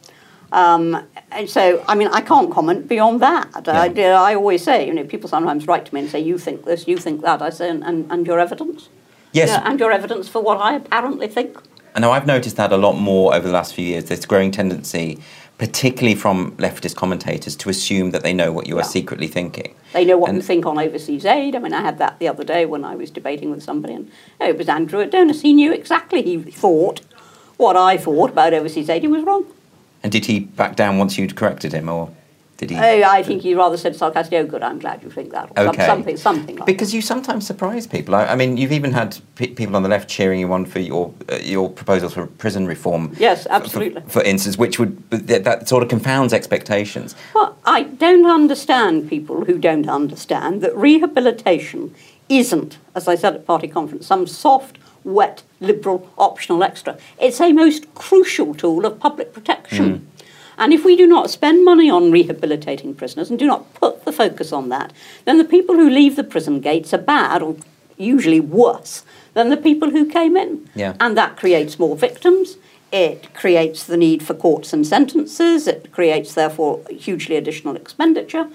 Um, 0.52 1.02
and 1.32 1.50
so, 1.50 1.84
I 1.88 1.94
mean, 1.94 2.08
I 2.08 2.20
can't 2.20 2.52
comment 2.52 2.88
beyond 2.88 3.20
that. 3.20 3.68
I, 3.68 3.86
Yeah. 3.86 4.20
I 4.20 4.34
always 4.34 4.62
say, 4.62 4.86
you 4.86 4.94
know, 4.94 5.04
people 5.04 5.28
sometimes 5.28 5.66
write 5.66 5.86
to 5.86 5.94
me 5.94 6.00
and 6.02 6.10
say, 6.10 6.20
you 6.20 6.38
think 6.38 6.64
this, 6.64 6.86
you 6.86 6.96
think 6.96 7.22
that. 7.22 7.42
I 7.42 7.50
say, 7.50 7.68
and, 7.68 7.82
and, 7.84 8.10
and 8.10 8.26
your 8.26 8.38
evidence? 8.38 8.88
Yes. 9.32 9.60
And 9.64 9.78
your 9.80 9.90
evidence 9.90 10.28
for 10.28 10.40
what 10.40 10.58
I 10.58 10.76
apparently 10.76 11.26
think. 11.28 11.58
I 11.94 12.00
know 12.00 12.12
I've 12.12 12.26
noticed 12.26 12.56
that 12.56 12.72
a 12.72 12.76
lot 12.76 12.94
more 12.94 13.34
over 13.34 13.46
the 13.46 13.52
last 13.52 13.74
few 13.74 13.84
years. 13.84 14.04
This 14.04 14.24
growing 14.24 14.50
tendency, 14.50 15.18
particularly 15.58 16.14
from 16.14 16.52
leftist 16.58 16.96
commentators, 16.96 17.56
to 17.56 17.70
assume 17.70 18.10
that 18.10 18.22
they 18.22 18.34
know 18.34 18.52
what 18.52 18.66
you 18.66 18.76
are 18.76 18.80
Yeah. 18.80 18.86
secretly 18.86 19.26
thinking. 19.26 19.72
They 19.94 20.04
know 20.04 20.18
what 20.18 20.28
And- 20.28 20.38
we 20.38 20.42
think 20.42 20.66
on 20.66 20.78
overseas 20.78 21.24
aid. 21.24 21.56
I 21.56 21.58
mean, 21.60 21.72
I 21.72 21.80
had 21.80 21.98
that 21.98 22.18
the 22.18 22.28
other 22.28 22.44
day 22.44 22.66
when 22.66 22.84
I 22.84 22.94
was 22.94 23.10
debating 23.10 23.50
with 23.50 23.62
somebody, 23.62 23.94
and 23.94 24.10
oh, 24.40 24.48
it 24.48 24.58
was 24.58 24.68
Andrew 24.68 25.00
Adonis. 25.00 25.40
He 25.40 25.54
knew 25.54 25.72
exactly. 25.72 26.22
He 26.22 26.36
thought 26.38 27.00
what 27.56 27.74
I 27.76 27.96
thought 27.96 28.30
about 28.30 28.52
overseas 28.52 28.90
aid. 28.90 29.02
He 29.02 29.08
was 29.08 29.22
wrong. 29.22 29.46
And 30.02 30.12
did 30.12 30.26
he 30.26 30.40
back 30.40 30.76
down 30.76 30.98
once 30.98 31.16
you'd 31.16 31.36
corrected 31.36 31.72
him, 31.72 31.88
or 31.88 32.10
did 32.56 32.70
he? 32.70 32.76
Oh, 32.76 33.02
I 33.04 33.22
think 33.22 33.42
he 33.42 33.54
rather 33.54 33.76
said 33.76 33.94
sarcastically, 33.96 34.38
"Oh, 34.38 34.46
good, 34.46 34.62
I'm 34.62 34.78
glad 34.78 35.02
you 35.02 35.10
think 35.10 35.30
that," 35.32 35.50
or 35.56 35.68
Okay. 35.68 35.86
something, 35.86 36.16
something 36.16 36.56
like 36.56 36.66
Because 36.66 36.94
you 36.94 37.02
sometimes 37.02 37.46
surprise 37.46 37.86
people. 37.86 38.14
I, 38.14 38.26
I 38.26 38.36
mean, 38.36 38.56
you've 38.56 38.72
even 38.72 38.92
had 38.92 39.18
pe- 39.34 39.48
people 39.48 39.76
on 39.76 39.82
the 39.82 39.88
left 39.88 40.08
cheering 40.08 40.40
you 40.40 40.52
on 40.52 40.64
for 40.64 40.80
your 40.80 41.12
uh, 41.30 41.36
your 41.36 41.68
proposals 41.70 42.14
for 42.14 42.26
prison 42.26 42.66
reform. 42.66 43.12
Yes, 43.18 43.46
absolutely. 43.50 44.00
For, 44.02 44.08
for 44.10 44.22
instance, 44.22 44.56
which 44.56 44.78
would 44.78 45.08
that, 45.10 45.44
that 45.44 45.68
sort 45.68 45.82
of 45.82 45.88
confounds 45.88 46.32
expectations. 46.32 47.14
Well, 47.34 47.56
I 47.64 47.82
don't 47.84 48.26
understand 48.26 49.08
people 49.08 49.44
who 49.44 49.58
don't 49.58 49.88
understand 49.88 50.62
that 50.62 50.74
rehabilitation 50.76 51.94
isn't, 52.28 52.78
as 52.94 53.06
I 53.06 53.14
said 53.14 53.34
at 53.34 53.46
party 53.46 53.68
conference, 53.68 54.06
some 54.06 54.26
soft, 54.26 54.78
wet, 55.04 55.42
liberal, 55.60 56.10
optional 56.18 56.62
extra. 56.64 56.96
It's 57.20 57.40
a 57.40 57.52
most 57.52 57.94
crucial 57.94 58.54
tool 58.54 58.84
of 58.86 58.98
public 58.98 59.32
protection. 59.32 60.08
And 60.58 60.72
if 60.72 60.84
we 60.84 60.96
do 60.96 61.06
not 61.06 61.30
spend 61.30 61.64
money 61.64 61.90
on 61.90 62.10
rehabilitating 62.10 62.94
prisoners 62.94 63.30
and 63.30 63.38
do 63.38 63.46
not 63.46 63.72
put 63.74 64.04
the 64.04 64.12
focus 64.12 64.52
on 64.52 64.68
that, 64.70 64.92
then 65.24 65.38
the 65.38 65.44
people 65.44 65.74
who 65.74 65.88
leave 65.88 66.16
the 66.16 66.24
prison 66.24 66.60
gates 66.60 66.94
are 66.94 66.98
bad, 66.98 67.42
or 67.42 67.56
usually 67.96 68.40
worse, 68.40 69.04
than 69.34 69.50
the 69.50 69.56
people 69.56 69.90
who 69.90 70.06
came 70.06 70.36
in. 70.36 70.68
Yeah. 70.74 70.94
And 70.98 71.16
that 71.16 71.36
creates 71.36 71.78
more 71.78 71.96
victims. 71.96 72.56
It 72.92 73.34
creates 73.34 73.84
the 73.84 73.96
need 73.96 74.22
for 74.22 74.34
courts 74.34 74.72
and 74.72 74.86
sentences. 74.86 75.66
It 75.66 75.92
creates, 75.92 76.34
therefore, 76.34 76.82
hugely 76.88 77.36
additional 77.36 77.76
expenditure. 77.76 78.48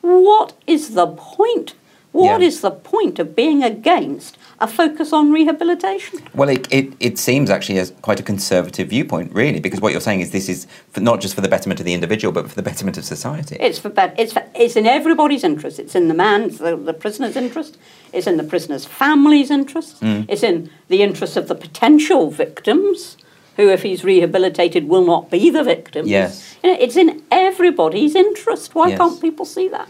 What 0.00 0.54
is 0.66 0.94
the 0.94 1.06
point? 1.06 1.74
What 2.16 2.40
is 2.42 2.54
Yeah. 2.56 2.70
the 2.70 2.74
point 2.76 3.18
of 3.18 3.36
being 3.36 3.62
against 3.62 4.38
a 4.58 4.66
focus 4.66 5.12
on 5.12 5.32
rehabilitation? 5.32 6.20
Well, 6.34 6.48
it, 6.48 6.66
it, 6.72 6.94
it 6.98 7.18
seems 7.18 7.50
actually 7.50 7.78
as 7.78 7.92
quite 8.00 8.18
a 8.18 8.22
conservative 8.22 8.88
viewpoint, 8.88 9.32
really, 9.34 9.60
because 9.60 9.80
what 9.82 9.92
you're 9.92 10.00
saying 10.00 10.20
is 10.22 10.30
this 10.30 10.48
is 10.48 10.66
for, 10.92 11.00
not 11.00 11.20
just 11.20 11.34
for 11.34 11.42
the 11.42 11.48
betterment 11.48 11.78
of 11.78 11.84
the 11.86 11.92
individual, 11.92 12.32
but 12.32 12.48
for 12.48 12.54
the 12.54 12.62
betterment 12.62 12.96
of 12.96 13.04
society. 13.04 13.56
It's 13.60 13.78
for 13.78 13.92
it's 14.16 14.32
for, 14.32 14.42
it's 14.54 14.76
in 14.76 14.86
everybody's 14.86 15.44
interest. 15.44 15.78
It's 15.78 15.94
in 15.94 16.08
the 16.08 16.14
man's 16.14 16.56
the, 16.58 16.74
the 16.76 16.94
prisoner's 16.94 17.36
interest. 17.36 17.76
It's 18.14 18.26
in 18.26 18.38
the 18.38 18.44
prisoner's 18.44 18.86
family's 18.86 19.50
interest. 19.50 19.98
Hmm. 19.98 20.22
It's 20.28 20.42
in 20.42 20.70
the 20.88 21.02
interest 21.02 21.36
of 21.36 21.48
the 21.48 21.54
potential 21.54 22.30
victims, 22.30 23.18
who, 23.56 23.68
if 23.68 23.82
he's 23.82 24.04
rehabilitated, 24.04 24.88
will 24.88 25.04
not 25.04 25.30
be 25.30 25.50
the 25.50 25.62
victims. 25.64 26.08
Yes. 26.08 26.56
You 26.62 26.70
know, 26.72 26.78
it's 26.80 26.96
in 26.96 27.22
everybody's 27.30 28.14
interest. 28.14 28.74
Why 28.74 28.88
Yes. 28.88 28.98
can't 28.98 29.20
people 29.20 29.44
see 29.44 29.68
that? 29.68 29.88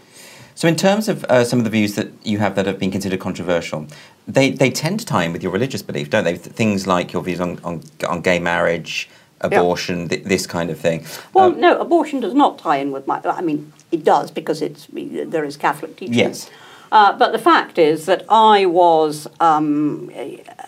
So, 0.57 0.67
in 0.67 0.75
terms 0.75 1.07
of 1.07 1.23
uh, 1.25 1.43
some 1.43 1.59
of 1.59 1.65
the 1.65 1.69
views 1.69 1.93
that 1.93 2.07
you 2.23 2.39
have 2.39 2.55
that 2.55 2.65
have 2.65 2.79
been 2.79 2.89
considered 2.89 3.19
controversial, 3.19 3.85
they, 4.27 4.49
they 4.49 4.71
tend 4.71 4.99
to 5.01 5.05
tie 5.05 5.23
in 5.23 5.31
with 5.31 5.43
your 5.43 5.51
religious 5.51 5.83
belief, 5.83 6.09
don't 6.09 6.23
they? 6.23 6.35
Th- 6.35 6.55
Things 6.55 6.87
like 6.87 7.13
your 7.13 7.21
views 7.21 7.39
on, 7.39 7.59
on, 7.63 7.83
on 8.09 8.21
gay 8.21 8.39
marriage, 8.39 9.07
abortion, 9.41 10.09
th- 10.09 10.23
this 10.23 10.47
kind 10.47 10.71
of 10.71 10.79
thing. 10.79 11.05
Well, 11.31 11.49
Um, 11.53 11.59
no, 11.61 11.79
abortion 11.79 12.21
does 12.21 12.33
not 12.33 12.57
tie 12.57 12.77
in 12.77 12.91
with 12.91 13.05
my. 13.05 13.21
I 13.23 13.41
mean, 13.41 13.71
it 13.91 14.03
does 14.03 14.31
because 14.31 14.63
it's 14.63 14.87
there 14.91 15.43
is 15.45 15.57
Catholic 15.57 15.95
teaching. 15.95 16.15
Yes. 16.15 16.49
Uh, 16.91 17.15
but 17.15 17.33
the 17.33 17.39
fact 17.51 17.77
is 17.77 18.07
that 18.07 18.25
I 18.27 18.65
was 18.65 19.27
um, 19.39 20.09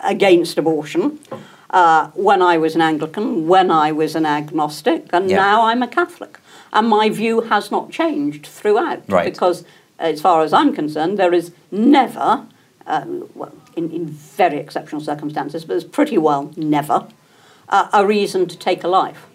against 0.04 0.56
abortion 0.56 1.18
uh, 1.70 2.10
when 2.14 2.42
I 2.42 2.58
was 2.58 2.76
an 2.76 2.80
Anglican, 2.82 3.48
when 3.48 3.72
I 3.72 3.90
was 3.90 4.14
an 4.14 4.24
agnostic, 4.24 5.06
and 5.12 5.28
Yeah. 5.28 5.38
now 5.38 5.62
I'm 5.66 5.82
a 5.82 5.88
Catholic. 5.88 6.38
And 6.72 6.88
my 6.88 7.08
view 7.10 7.40
has 7.40 7.72
not 7.72 7.90
changed 7.90 8.46
throughout. 8.46 9.02
Right. 9.08 9.24
Because, 9.24 9.64
as 10.00 10.20
far 10.20 10.42
as 10.42 10.52
I'm 10.52 10.74
concerned, 10.74 11.18
there 11.18 11.32
is 11.32 11.52
never, 11.70 12.46
um, 12.86 13.28
well, 13.34 13.52
in, 13.76 13.90
in 13.92 14.06
very 14.06 14.58
exceptional 14.58 15.00
circumstances, 15.00 15.64
but 15.64 15.74
there's 15.74 15.84
pretty 15.84 16.18
well 16.18 16.52
never, 16.56 17.06
uh, 17.68 17.88
a 17.92 18.06
reason 18.06 18.48
to 18.48 18.58
take 18.58 18.82
a 18.82 18.88
life. 18.88 19.26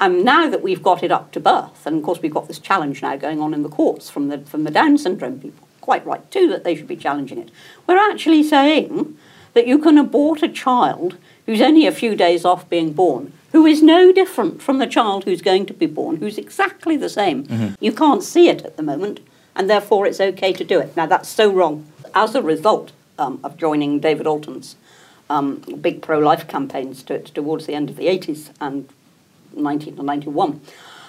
And 0.00 0.24
now 0.24 0.48
that 0.48 0.62
we've 0.62 0.82
got 0.82 1.02
it 1.02 1.12
up 1.12 1.30
to 1.32 1.40
birth, 1.40 1.86
and 1.86 1.98
of 1.98 2.02
course 2.02 2.20
we've 2.20 2.34
got 2.34 2.48
this 2.48 2.58
challenge 2.58 3.02
now 3.02 3.16
going 3.16 3.40
on 3.40 3.54
in 3.54 3.62
the 3.62 3.68
courts 3.68 4.10
from 4.10 4.28
the, 4.28 4.38
from 4.38 4.64
the 4.64 4.70
Down 4.70 4.98
syndrome 4.98 5.38
people, 5.38 5.68
quite 5.80 6.04
right 6.04 6.28
too, 6.30 6.48
that 6.48 6.64
they 6.64 6.74
should 6.74 6.88
be 6.88 6.96
challenging 6.96 7.38
it. 7.38 7.50
We're 7.86 7.98
actually 7.98 8.42
saying 8.42 9.16
that 9.52 9.68
you 9.68 9.78
can 9.78 9.98
abort 9.98 10.42
a 10.42 10.48
child 10.48 11.16
who's 11.46 11.60
only 11.60 11.86
a 11.86 11.92
few 11.92 12.16
days 12.16 12.44
off 12.44 12.68
being 12.68 12.92
born, 12.92 13.32
who 13.52 13.66
is 13.66 13.82
no 13.82 14.10
different 14.10 14.60
from 14.60 14.78
the 14.78 14.86
child 14.86 15.24
who's 15.24 15.42
going 15.42 15.66
to 15.66 15.74
be 15.74 15.86
born, 15.86 16.16
who's 16.16 16.38
exactly 16.38 16.96
the 16.96 17.08
same. 17.08 17.76
You 17.78 17.92
can't 17.92 18.22
see 18.22 18.48
it 18.48 18.62
at 18.62 18.76
the 18.76 18.82
moment, 18.82 19.20
and 19.56 19.68
therefore 19.68 20.06
it's 20.06 20.20
okay 20.20 20.52
to 20.52 20.64
do 20.64 20.80
it. 20.80 20.96
Now 20.96 21.06
that's 21.06 21.28
so 21.28 21.50
wrong. 21.52 21.86
As 22.14 22.34
a 22.34 22.42
result 22.42 22.92
um, 23.18 23.40
of 23.42 23.56
joining 23.56 24.00
David 24.00 24.26
Alton's 24.26 24.76
um, 25.30 25.56
big 25.80 26.02
pro-life 26.02 26.46
campaigns 26.48 27.02
to, 27.04 27.20
towards 27.20 27.66
the 27.66 27.74
end 27.74 27.90
of 27.90 27.96
the 27.96 28.06
80s 28.06 28.50
and 28.60 28.88
1991. 29.52 30.60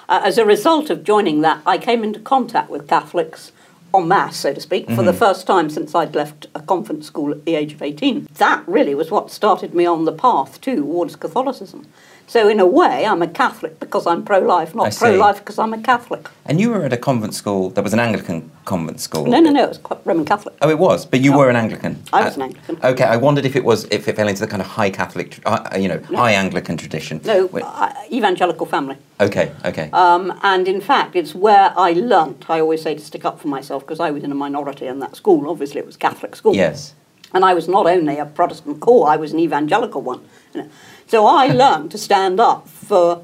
Uh, 0.07 0.21
as 0.23 0.37
a 0.37 0.45
result 0.45 0.89
of 0.89 1.03
joining 1.03 1.41
that, 1.41 1.61
I 1.65 1.77
came 1.77 2.03
into 2.03 2.19
contact 2.19 2.69
with 2.69 2.87
Catholics 2.87 3.51
en 3.93 4.07
masse, 4.07 4.37
so 4.37 4.53
to 4.53 4.61
speak, 4.61 4.89
for 4.91 5.03
the 5.03 5.13
first 5.13 5.47
time 5.47 5.69
since 5.69 5.95
I'd 5.95 6.15
left 6.15 6.47
a 6.53 6.59
convent 6.59 7.05
school 7.05 7.31
at 7.31 7.45
the 7.45 7.55
age 7.55 7.73
of 7.73 7.81
18. 7.81 8.27
That 8.35 8.63
really 8.67 8.93
was 8.93 9.09
what 9.09 9.31
started 9.31 9.73
me 9.73 9.85
on 9.85 10.05
the 10.05 10.11
path 10.11 10.61
towards 10.61 11.15
Catholicism. 11.15 11.87
So, 12.27 12.47
in 12.49 12.59
a 12.59 12.65
way, 12.65 13.05
I'm 13.05 13.21
a 13.21 13.27
Catholic 13.27 13.79
because 13.79 14.07
I'm 14.07 14.23
pro 14.25 14.39
life, 14.39 14.73
not 14.73 14.95
pro 14.95 15.11
life 15.15 15.37
because 15.39 15.59
I'm 15.59 15.73
a 15.73 15.81
Catholic. 15.81 16.27
and 16.47 16.59
you 16.59 16.69
were 16.71 16.83
at 16.83 16.91
a 16.91 16.97
convent 16.97 17.33
school 17.35 17.69
that 17.71 17.83
was 17.83 17.93
an 17.93 17.99
Anglican 17.99 18.49
convent 18.65 18.99
school. 18.99 19.25
No, 19.27 19.39
no, 19.39 19.51
no, 19.51 19.63
it 19.63 19.69
was 19.69 19.77
quite 19.77 19.99
Roman 20.05 20.25
Catholic. 20.25 20.55
Oh, 20.61 20.69
it 20.69 20.79
was, 20.79 21.05
but 21.05 21.21
you 21.21 21.31
No. 21.31 21.37
were 21.37 21.49
an 21.49 21.55
Anglican. 21.55 22.01
I 22.11 22.23
was 22.25 22.33
Uh, 22.33 22.41
an 22.41 22.41
Anglican. 22.47 22.79
Okay, 22.83 23.03
I 23.03 23.15
wondered 23.17 23.45
if 23.45 23.55
it 23.55 23.63
was 23.63 23.85
if 23.91 24.07
it 24.07 24.15
fell 24.15 24.27
into 24.27 24.41
the 24.41 24.47
kind 24.47 24.61
of 24.61 24.67
high 24.67 24.89
Catholic, 24.89 25.39
uh, 25.45 25.59
you 25.79 25.87
know, 25.87 25.99
high 26.15 26.31
Anglican 26.31 26.77
tradition. 26.77 27.21
No, 27.25 27.47
uh, 27.53 27.93
evangelical 28.11 28.65
family. 28.65 28.97
okay, 29.21 29.51
okay. 29.63 29.89
Um, 29.93 30.33
and 30.41 30.67
in 30.67 30.81
fact, 30.81 31.15
it's 31.15 31.35
where 31.35 31.73
I 31.77 31.91
learnt, 31.93 32.49
I 32.49 32.59
always 32.59 32.81
say 32.81 32.95
to 32.95 33.01
stick 33.11 33.23
up 33.23 33.39
for 33.39 33.47
myself 33.49 33.83
because 33.83 33.99
I 33.99 34.09
was 34.11 34.23
in 34.23 34.31
a 34.31 34.35
minority 34.35 34.87
in 34.87 34.99
that 34.99 35.15
school. 35.15 35.47
Obviously, 35.49 35.79
it 35.79 35.85
was 35.85 35.95
Catholic 35.97 36.35
school. 36.35 36.55
yes. 36.55 36.93
And 37.35 37.43
I 37.43 37.53
was 37.53 37.67
not 37.67 37.85
only 37.85 38.17
a 38.17 38.25
Protestant 38.25 38.79
core, 38.79 39.09
I 39.09 39.17
was 39.17 39.33
an 39.33 39.39
evangelical 39.39 40.01
one. 40.01 40.21
you 40.53 40.61
know. 40.61 40.69
So 41.07 41.27
I 41.27 41.47
learned 41.63 41.91
to 41.91 41.97
stand 41.97 42.39
up 42.39 42.67
for 42.69 43.21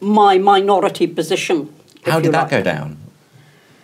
my 0.00 0.38
minority 0.38 1.06
position. 1.06 1.72
How 2.04 2.18
did 2.20 2.32
that 2.32 2.44
like. 2.44 2.50
go 2.50 2.62
down? 2.62 2.96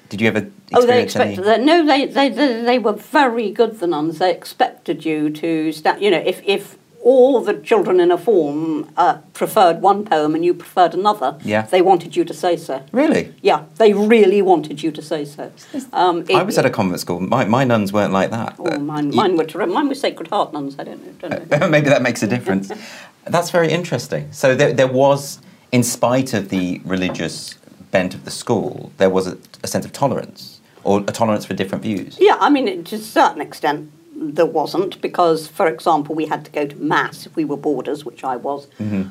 Did 0.08 0.22
you 0.22 0.28
ever 0.28 0.38
experience 0.38 0.72
Oh, 0.74 0.86
they 0.86 0.92
any? 0.94 1.02
expected 1.02 1.44
that. 1.44 1.60
No, 1.60 1.84
they, 1.84 2.06
they, 2.06 2.28
they, 2.30 2.62
they 2.62 2.78
were 2.78 2.94
very 2.94 3.50
good, 3.50 3.78
the 3.78 3.86
nuns. 3.86 4.18
They 4.18 4.30
expected 4.30 5.04
you 5.04 5.28
to 5.30 5.72
stand, 5.72 6.00
you 6.00 6.10
know, 6.10 6.22
if, 6.24 6.40
if 6.44 6.78
all 7.06 7.40
the 7.40 7.54
children 7.54 8.00
in 8.00 8.10
a 8.10 8.18
form 8.18 8.90
uh, 8.96 9.18
preferred 9.32 9.80
one 9.80 10.04
poem 10.04 10.34
and 10.34 10.44
you 10.44 10.52
preferred 10.52 10.92
another, 10.92 11.38
Yeah. 11.44 11.62
they 11.62 11.80
wanted 11.80 12.16
you 12.16 12.24
to 12.24 12.34
say 12.34 12.56
so. 12.56 12.82
Really? 12.90 13.32
Yeah, 13.42 13.66
they 13.76 13.92
really 13.92 14.42
wanted 14.42 14.82
you 14.82 14.90
to 14.90 15.00
say 15.00 15.24
so. 15.24 15.52
Um, 15.92 16.24
I 16.34 16.42
was 16.42 16.58
at 16.58 16.66
a 16.66 16.70
convent 16.70 16.98
school. 16.98 17.20
My, 17.20 17.44
my 17.44 17.62
nuns 17.62 17.92
weren't 17.92 18.12
like 18.12 18.30
that. 18.30 18.56
Oh, 18.58 18.64
but 18.64 18.80
mine, 18.80 19.12
you- 19.12 19.16
mine 19.16 19.36
were 19.36 19.44
terrific. 19.44 19.72
Mine 19.72 19.86
were 19.88 19.94
Sacred 19.94 20.26
Heart 20.30 20.52
nuns. 20.52 20.74
I 20.80 20.82
don't 20.84 21.00
know. 21.06 21.28
Don't 21.28 21.60
know. 21.60 21.68
Maybe 21.76 21.88
that 21.90 22.02
makes 22.02 22.24
a 22.24 22.26
difference. 22.26 22.72
That's 23.24 23.50
very 23.50 23.70
interesting. 23.70 24.32
So 24.32 24.56
there, 24.56 24.72
there 24.72 24.88
was, 24.88 25.38
in 25.70 25.84
spite 25.84 26.34
of 26.34 26.48
the 26.48 26.80
religious 26.84 27.54
bent 27.92 28.14
of 28.16 28.24
the 28.24 28.32
school, 28.32 28.90
there 28.96 29.10
was 29.10 29.28
a, 29.28 29.38
a 29.62 29.68
sense 29.68 29.84
of 29.84 29.92
tolerance, 29.92 30.60
or 30.82 30.98
a 31.06 31.12
tolerance 31.12 31.44
for 31.44 31.54
different 31.54 31.82
views. 31.84 32.16
Yeah, 32.20 32.36
I 32.40 32.50
mean, 32.50 32.82
to 32.82 32.96
a 32.96 32.98
certain 32.98 33.40
extent, 33.40 33.92
there 34.18 34.46
wasn't 34.46 35.00
because, 35.02 35.46
for 35.46 35.66
example, 35.68 36.14
we 36.14 36.26
had 36.26 36.44
to 36.46 36.50
go 36.50 36.66
to 36.66 36.76
mass 36.76 37.26
if 37.26 37.36
we 37.36 37.44
were 37.44 37.56
boarders, 37.56 38.04
which 38.04 38.24
I 38.24 38.36
was. 38.36 38.66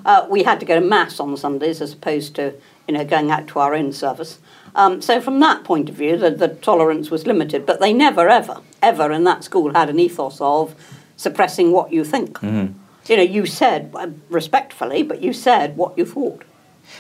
Uh, 0.06 0.26
we 0.30 0.44
had 0.44 0.60
to 0.60 0.66
go 0.66 0.80
to 0.80 0.86
mass 0.86 1.20
on 1.20 1.38
Sundays 1.38 1.82
as 1.82 1.94
opposed 1.94 2.36
to, 2.36 2.54
you 2.88 2.96
know, 2.96 3.06
going 3.06 3.30
out 3.30 3.48
to 3.50 3.60
our 3.60 3.76
own 3.76 3.94
service. 3.94 4.40
Um, 4.76 5.02
so 5.02 5.22
from 5.22 5.40
that 5.42 5.64
point 5.64 5.90
of 5.90 5.96
view, 5.96 6.18
the, 6.18 6.32
the 6.32 6.50
tolerance 6.50 7.12
was 7.12 7.28
limited. 7.28 7.66
But 7.66 7.80
they 7.80 7.94
never, 7.94 8.28
ever, 8.28 8.62
ever 8.82 9.12
in 9.12 9.24
that 9.26 9.44
school 9.44 9.74
had 9.74 9.90
an 9.90 10.00
ethos 10.00 10.42
of 10.42 10.76
suppressing 11.18 11.72
what 11.72 11.94
you 11.94 12.04
think. 12.04 12.40
You 13.08 13.18
know, 13.18 13.24
you 13.24 13.46
said 13.46 13.92
uh, 13.94 14.08
respectfully, 14.30 15.04
but 15.04 15.22
you 15.22 15.32
said 15.32 15.78
what 15.78 15.96
you 15.98 16.06
thought. 16.06 16.44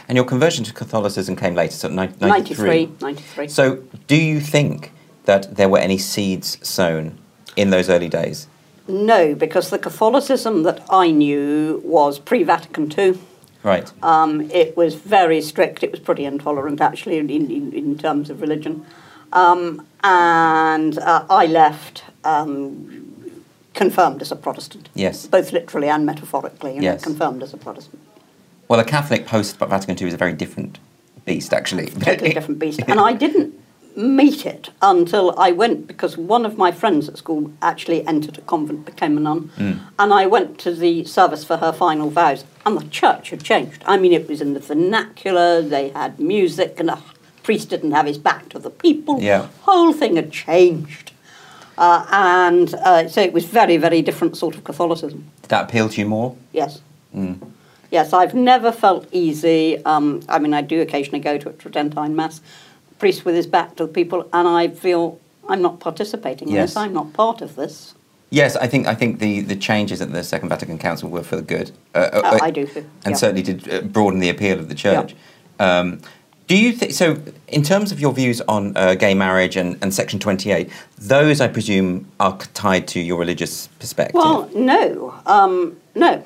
And 0.07 0.15
your 0.15 0.25
conversion 0.25 0.63
to 0.65 0.73
Catholicism 0.73 1.35
came 1.35 1.55
later, 1.55 1.73
so 1.73 1.89
93. 1.89 2.27
93, 2.27 2.91
93. 3.01 3.47
So 3.47 3.83
do 4.07 4.15
you 4.15 4.39
think 4.39 4.91
that 5.25 5.55
there 5.55 5.69
were 5.69 5.79
any 5.79 5.97
seeds 5.97 6.57
sown 6.67 7.17
in 7.55 7.69
those 7.69 7.89
early 7.89 8.09
days? 8.09 8.47
No, 8.87 9.33
because 9.33 9.69
the 9.69 9.79
Catholicism 9.79 10.63
that 10.63 10.85
I 10.89 11.11
knew 11.11 11.81
was 11.83 12.19
pre-Vatican 12.19 12.91
II. 12.97 13.17
Right. 13.63 13.91
Um, 14.03 14.41
it 14.51 14.77
was 14.77 14.93
very 14.93 15.41
strict. 15.41 15.81
It 15.83 15.91
was 15.91 15.99
pretty 15.99 16.25
intolerant, 16.25 16.81
actually, 16.81 17.17
in, 17.17 17.29
in, 17.29 17.73
in 17.73 17.97
terms 17.97 18.29
of 18.29 18.41
religion. 18.41 18.85
Um, 19.33 19.85
and 20.03 20.99
uh, 20.99 21.25
I 21.29 21.47
left 21.47 22.03
um, 22.23 23.33
confirmed 23.73 24.21
as 24.21 24.31
a 24.31 24.35
Protestant. 24.35 24.89
Yes. 24.93 25.25
Both 25.25 25.51
literally 25.51 25.89
and 25.89 26.05
metaphorically, 26.05 26.75
you 26.75 26.81
know, 26.81 26.83
Yes. 26.91 27.03
confirmed 27.03 27.41
as 27.41 27.53
a 27.53 27.57
Protestant. 27.57 27.99
Well, 28.67 28.79
a 28.79 28.83
Catholic 28.85 29.25
post 29.25 29.57
Vatican 29.57 29.97
II 29.99 30.07
is 30.07 30.13
a 30.13 30.17
very 30.17 30.33
different 30.33 30.77
beast, 31.25 31.53
actually. 31.53 31.87
Totally 31.87 32.33
different 32.33 32.59
beast. 32.59 32.81
And 32.87 32.99
I 32.99 33.13
didn't 33.25 33.59
meet 33.95 34.45
it 34.45 34.69
until 34.81 35.37
I 35.39 35.51
went 35.51 35.87
because 35.87 36.17
one 36.17 36.45
of 36.45 36.57
my 36.57 36.71
friends 36.71 37.07
at 37.07 37.17
school 37.17 37.51
actually 37.61 38.05
entered 38.05 38.37
a 38.37 38.41
convent, 38.41 38.85
became 38.85 39.17
a 39.17 39.21
nun, 39.21 39.49
and 39.97 40.13
I 40.13 40.25
went 40.25 40.59
to 40.59 40.73
the 40.73 41.05
service 41.05 41.43
for 41.43 41.57
her 41.57 41.71
final 41.71 42.09
vows, 42.09 42.43
and 42.65 42.77
the 42.77 42.87
church 42.87 43.29
had 43.29 43.43
changed. 43.43 43.83
I 43.85 43.97
mean, 43.97 44.11
it 44.13 44.27
was 44.27 44.41
in 44.41 44.53
the 44.53 44.59
vernacular. 44.59 45.61
They 45.61 45.89
had 45.89 46.19
music, 46.19 46.79
and 46.79 46.89
the 46.89 46.99
priest 47.43 47.69
didn't 47.69 47.91
have 47.91 48.05
his 48.05 48.17
back 48.17 48.49
to 48.49 48.59
the 48.59 48.69
people. 48.69 49.21
Yeah. 49.21 49.47
whole 49.61 49.93
thing 49.93 50.15
had 50.15 50.31
changed. 50.31 51.11
Uh, 51.77 52.05
and 52.09 52.73
uh, 52.75 53.07
so 53.07 53.21
it 53.21 53.33
was 53.33 53.45
very, 53.45 53.77
very 53.77 54.01
different 54.01 54.37
sort 54.37 54.55
of 54.55 54.63
Catholicism. 54.63 55.29
Did 55.41 55.49
that 55.49 55.65
appeal 55.65 55.89
to 55.89 56.01
you 56.01 56.07
more? 56.07 56.35
Yes. 56.53 56.81
Yes, 57.91 58.13
I've 58.13 58.33
never 58.33 58.71
felt 58.71 59.07
easy. 59.11 59.83
Um, 59.85 60.21
I 60.27 60.39
mean, 60.39 60.53
I 60.53 60.61
do 60.61 60.81
occasionally 60.81 61.19
go 61.19 61.37
to 61.37 61.49
a 61.49 61.53
Tridentine 61.53 62.15
Mass, 62.15 62.41
priest 62.99 63.25
with 63.25 63.35
his 63.35 63.47
back 63.47 63.75
to 63.75 63.85
the 63.85 63.91
people, 63.93 64.27
and 64.33 64.47
I 64.47 64.69
feel 64.69 65.19
I'm 65.47 65.61
not 65.61 65.79
participating 65.79 66.47
in 66.49 66.55
Yes. 66.55 66.69
this. 66.69 66.77
I'm 66.77 66.93
not 66.93 67.13
part 67.13 67.41
of 67.41 67.55
this. 67.55 67.93
Yes, 68.31 68.55
I 68.55 68.67
think 68.67 68.87
I 68.87 68.95
think 68.95 69.19
the, 69.19 69.41
the 69.41 69.55
changes 69.55 70.01
at 70.01 70.11
the 70.11 70.23
Second 70.23 70.49
Vatican 70.49 70.77
Council 70.77 71.09
were 71.09 71.23
for 71.23 71.35
the 71.35 71.41
good. 71.41 71.71
Uh, 71.93 71.99
uh, 71.99 72.21
Uh, 72.23 72.27
uh, 72.35 72.39
I 72.41 72.51
do 72.51 72.65
too. 72.65 72.83
and 73.05 73.11
yeah. 73.11 73.17
certainly 73.17 73.43
did 73.43 73.71
uh, 73.71 73.81
broaden 73.81 74.19
the 74.19 74.29
appeal 74.29 74.59
of 74.59 74.67
the 74.67 74.75
church. 74.75 75.15
Um, 75.59 75.99
do 76.47 76.55
you 76.57 76.73
think 76.73 76.91
so? 76.91 77.17
In 77.47 77.63
terms 77.63 77.91
of 77.91 77.99
your 77.99 78.13
views 78.13 78.41
on 78.47 78.75
uh, 78.75 78.93
gay 78.95 79.13
marriage 79.13 79.55
and, 79.55 79.77
and 79.81 79.93
Section 79.93 80.19
Twenty 80.19 80.51
Eight, 80.51 80.69
those 80.97 81.39
I 81.41 81.47
presume 81.47 82.07
are 82.19 82.37
tied 82.53 82.87
to 82.89 82.99
your 82.99 83.17
religious 83.19 83.67
perspective. 83.79 84.15
Well, 84.15 84.49
no, 84.53 85.13
um, 85.25 85.77
no. 85.95 86.23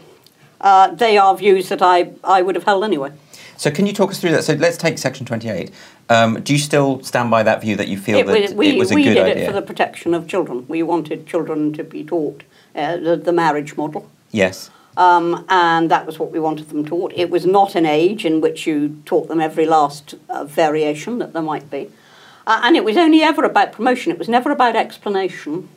Uh, 0.62 0.92
they 0.92 1.18
are 1.18 1.38
views 1.38 1.70
that 1.70 1.82
I, 1.82 2.12
I 2.24 2.42
would 2.42 2.56
have 2.56 2.66
held 2.66 2.84
anyway. 2.84 3.12
So 3.60 3.69
can 3.69 3.86
you 3.86 3.91
talk 3.91 4.10
us 4.10 4.22
through 4.22 4.32
that? 4.32 4.45
So 4.45 4.54
let's 4.54 4.78
take 4.78 4.98
Section 4.98 5.26
Twenty 5.26 5.50
Eight. 5.50 5.72
Um, 6.08 6.41
do 6.41 6.54
you 6.54 6.60
still 6.60 7.04
stand 7.04 7.30
by 7.30 7.43
that 7.43 7.60
view 7.60 7.76
that 7.76 7.89
you 7.89 7.98
feel 7.98 8.17
It 8.19 8.26
that 8.26 8.56
we 8.56 8.69
it 8.69 8.80
was 8.80 8.89
a 8.91 8.95
good 8.95 9.02
idea? 9.02 9.24
we 9.24 9.30
did 9.30 9.38
it 9.38 9.45
for 9.48 9.52
the 9.52 9.62
protection 9.62 10.13
of 10.13 10.28
children. 10.28 10.65
We 10.69 10.82
wanted 10.82 11.28
children 11.28 11.74
to 11.74 11.84
be 11.84 12.06
taught 12.06 12.43
uh, 12.74 12.95
the, 12.98 13.17
the 13.17 13.34
marriage 13.34 13.76
model. 13.76 14.10
yes. 14.32 14.72
Um, 14.98 15.45
and 15.48 15.89
that 15.91 16.06
was 16.06 16.19
what 16.19 16.32
we 16.32 16.41
wanted 16.41 16.69
them 16.69 16.84
taught. 16.86 17.13
It 17.15 17.30
was 17.30 17.45
not 17.45 17.76
an 17.76 17.86
age 17.86 18.26
in 18.26 18.41
which 18.41 18.67
you 18.67 19.02
taught 19.06 19.30
them 19.30 19.39
every 19.39 19.65
last 19.65 20.15
uh, 20.30 20.43
variation 20.43 21.19
that 21.19 21.32
there 21.32 21.41
might 21.41 21.69
be. 21.69 21.89
Uh, 22.45 22.60
and 22.63 22.76
it 22.76 22.84
was 22.84 22.98
only 22.98 23.22
ever 23.22 23.45
about 23.45 23.72
promotion. 23.72 24.12
It 24.12 24.17
was 24.17 24.28
never 24.28 24.52
about 24.52 24.76
explanation. 24.76 25.69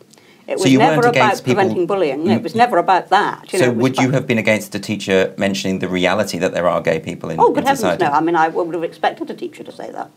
It 0.47 0.59
So 0.59 0.65
was 0.65 0.73
you 0.73 0.79
never 0.79 1.03
weren't 1.03 1.17
about 1.17 1.43
preventing 1.45 1.87
bullying. 1.87 2.29
It 2.29 2.43
was 2.43 2.55
never 2.55 2.79
about 2.79 3.09
that. 3.11 3.53
You 3.53 3.59
so 3.61 3.71
was 3.71 3.83
would 3.83 3.99
you 3.99 4.11
have 4.11 4.27
been 4.27 4.39
against 4.39 4.75
a 4.75 4.79
teacher 4.81 5.33
mentioning 5.39 5.79
the 5.79 5.89
reality 5.89 6.39
that 6.39 6.53
there 6.53 6.69
are 6.69 6.81
gay 6.81 6.99
people 6.99 7.31
in, 7.31 7.39
Oh, 7.39 7.49
in 7.55 7.63
heavens, 7.63 7.79
society? 7.81 8.05
no. 8.05 8.11
I 8.11 8.21
mean, 8.21 8.35
I 8.37 8.49
would 8.49 8.75
have 8.75 8.83
expected 8.85 9.31
a 9.31 9.35
teacher 9.35 9.63
to 9.63 9.73
say 9.73 9.91
that. 9.93 10.11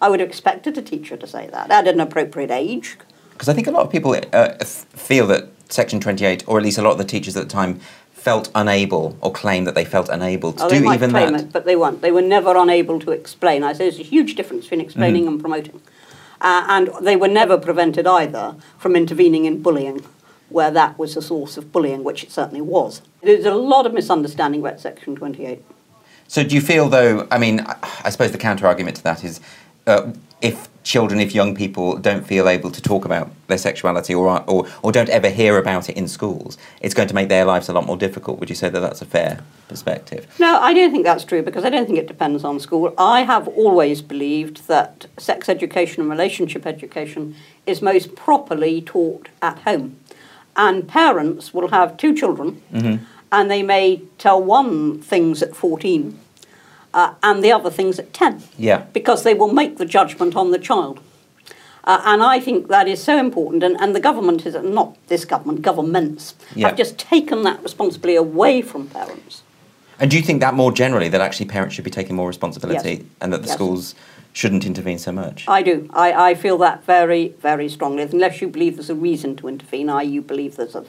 I 0.00 0.08
would 0.08 0.20
have 0.20 0.28
expected 0.28 0.76
a 0.78 0.82
teacher 0.82 1.16
to 1.16 1.26
say 1.26 1.48
that 1.52 1.70
at 1.70 1.86
an 1.88 2.00
appropriate 2.00 2.50
age. 2.50 2.96
Because 3.32 3.48
I 3.48 3.54
think 3.54 3.66
a 3.66 3.70
lot 3.70 3.84
of 3.84 3.90
people 3.92 4.16
uh, 4.32 4.54
feel 4.64 5.26
that 5.28 5.48
Section 5.68 6.00
28, 6.00 6.44
or 6.46 6.58
at 6.58 6.64
least 6.64 6.78
a 6.78 6.82
lot 6.82 6.92
of 6.92 6.98
the 6.98 7.04
teachers 7.04 7.36
at 7.36 7.42
the 7.42 7.48
time, 7.48 7.80
felt 8.12 8.50
unable 8.54 9.16
or 9.20 9.30
claimed 9.30 9.66
that 9.66 9.74
they 9.74 9.84
felt 9.84 10.08
unable 10.08 10.52
to 10.52 10.64
Oh, 10.64 10.68
do 10.68 10.76
even 10.92 11.10
claim 11.10 11.32
that. 11.32 11.40
it, 11.42 11.52
but 11.52 11.64
they 11.64 11.76
weren't. 11.76 12.00
They 12.02 12.10
were 12.10 12.22
never 12.22 12.56
unable 12.56 12.98
to 13.00 13.10
explain. 13.12 13.62
I 13.62 13.72
say 13.72 13.84
there's 13.84 14.00
a 14.00 14.02
huge 14.02 14.34
difference 14.36 14.64
between 14.64 14.80
explaining 14.80 15.24
Mm. 15.24 15.28
and 15.28 15.40
promoting. 15.40 15.80
Uh, 16.40 16.64
and 16.68 16.90
they 17.00 17.16
were 17.16 17.28
never 17.28 17.56
prevented 17.58 18.06
either 18.06 18.54
from 18.78 18.94
intervening 18.96 19.44
in 19.44 19.62
bullying, 19.62 20.04
where 20.48 20.70
that 20.70 20.98
was 20.98 21.16
a 21.16 21.22
source 21.22 21.56
of 21.56 21.72
bullying, 21.72 22.04
which 22.04 22.22
it 22.24 22.30
certainly 22.30 22.60
was. 22.60 23.02
There's 23.22 23.46
a 23.46 23.54
lot 23.54 23.86
of 23.86 23.92
misunderstanding 23.92 24.60
about 24.60 24.80
Section 24.80 25.16
28. 25.16 25.62
So 26.28 26.42
do 26.44 26.54
you 26.54 26.60
feel 26.60 26.88
though? 26.88 27.26
I 27.30 27.38
mean, 27.38 27.60
I- 27.60 27.76
I 28.04 28.10
suppose 28.10 28.32
the 28.32 28.38
counter 28.38 28.66
argument 28.66 28.96
to 28.96 29.02
that 29.04 29.24
is, 29.24 29.40
uh, 29.86 30.12
if 30.42 30.68
children, 30.82 31.18
if 31.18 31.34
young 31.34 31.54
people 31.54 31.96
don't 31.96 32.24
feel 32.26 32.48
able 32.48 32.70
to 32.70 32.80
talk 32.80 33.04
about 33.04 33.28
their 33.48 33.58
sexuality 33.58 34.14
or, 34.14 34.28
are- 34.28 34.44
or 34.46 34.66
or 34.82 34.92
don't 34.92 35.08
ever 35.08 35.28
hear 35.30 35.58
about 35.58 35.88
it 35.88 35.96
in 35.96 36.06
schools, 36.06 36.56
it's 36.80 36.94
going 36.94 37.08
to 37.08 37.14
make 37.14 37.28
their 37.28 37.44
lives 37.44 37.68
a 37.68 37.72
lot 37.72 37.86
more 37.86 37.96
difficult. 37.96 38.38
Would 38.38 38.48
you 38.50 38.54
say 38.54 38.68
that 38.68 38.78
that's 38.80 39.02
a 39.02 39.06
fair 39.06 39.40
perspective? 39.68 40.26
No, 40.38 40.58
I 40.60 40.74
don't 40.74 40.92
think 40.92 41.04
that's 41.04 41.24
true 41.24 41.42
because 41.42 41.64
I 41.64 41.70
don't 41.70 41.86
think 41.86 41.98
it 41.98 42.06
depends 42.06 42.44
on 42.44 42.60
school. 42.60 42.94
I 42.98 43.22
have 43.22 43.48
always 43.48 44.00
believed 44.02 44.68
that 44.68 45.06
sex 45.18 45.48
education 45.48 46.02
and 46.02 46.10
relationship 46.10 46.66
education 46.66 47.34
is 47.66 47.82
most 47.82 48.14
properly 48.14 48.80
taught 48.82 49.28
at 49.42 49.58
home. 49.60 49.96
And 50.54 50.86
parents 50.86 51.52
will 51.52 51.68
have 51.68 51.96
two 51.96 52.14
children 52.14 52.62
and 53.32 53.50
they 53.50 53.62
may 53.62 54.02
tell 54.18 54.40
one 54.42 55.00
things 55.02 55.42
at 55.42 55.56
14 55.56 56.18
uh, 56.96 57.12
and 57.22 57.44
the 57.44 57.52
other 57.52 57.70
things 57.70 57.98
at 57.98 58.12
10 58.12 58.42
Yeah. 58.58 58.84
because 58.92 59.22
they 59.22 59.34
will 59.34 59.52
make 59.52 59.76
the 59.76 59.84
judgment 59.84 60.34
on 60.34 60.50
the 60.50 60.58
child. 60.58 60.98
Uh, 61.84 62.00
and 62.04 62.22
I 62.22 62.40
think 62.40 62.66
that 62.68 62.88
is 62.88 63.00
so 63.00 63.16
important. 63.18 63.62
And, 63.62 63.76
and 63.80 63.94
the 63.94 64.00
government 64.00 64.44
is 64.46 64.54
not 64.64 64.96
this 65.06 65.24
government, 65.24 65.62
governments 65.62 66.34
Yeah. 66.56 66.68
have 66.68 66.76
just 66.76 66.98
taken 66.98 67.42
that 67.44 67.62
responsibility 67.62 68.16
away 68.16 68.62
from 68.62 68.88
parents. 68.88 69.42
And 70.00 70.10
do 70.10 70.16
you 70.16 70.22
think 70.22 70.40
that 70.40 70.54
more 70.54 70.72
generally 70.72 71.08
that 71.10 71.20
actually 71.20 71.46
parents 71.46 71.74
should 71.74 71.84
be 71.84 71.90
taking 71.90 72.16
more 72.16 72.26
responsibility 72.26 72.90
Yes. 72.90 73.02
and 73.20 73.32
that 73.32 73.42
the 73.42 73.48
Yes. 73.48 73.54
schools 73.56 73.94
shouldn't 74.32 74.64
intervene 74.66 74.98
so 74.98 75.12
much? 75.12 75.44
I 75.48 75.62
do. 75.62 75.88
I, 75.92 76.30
I 76.30 76.34
feel 76.34 76.58
that 76.58 76.84
very, 76.84 77.34
very 77.40 77.68
strongly. 77.68 78.02
Unless 78.02 78.40
you 78.40 78.48
believe 78.48 78.76
there's 78.76 78.90
a 78.90 78.94
reason 78.94 79.36
to 79.36 79.48
intervene, 79.48 79.88
i.e., 79.90 80.06
you 80.06 80.22
believe 80.22 80.56
there's 80.56 80.74
a 80.74 80.84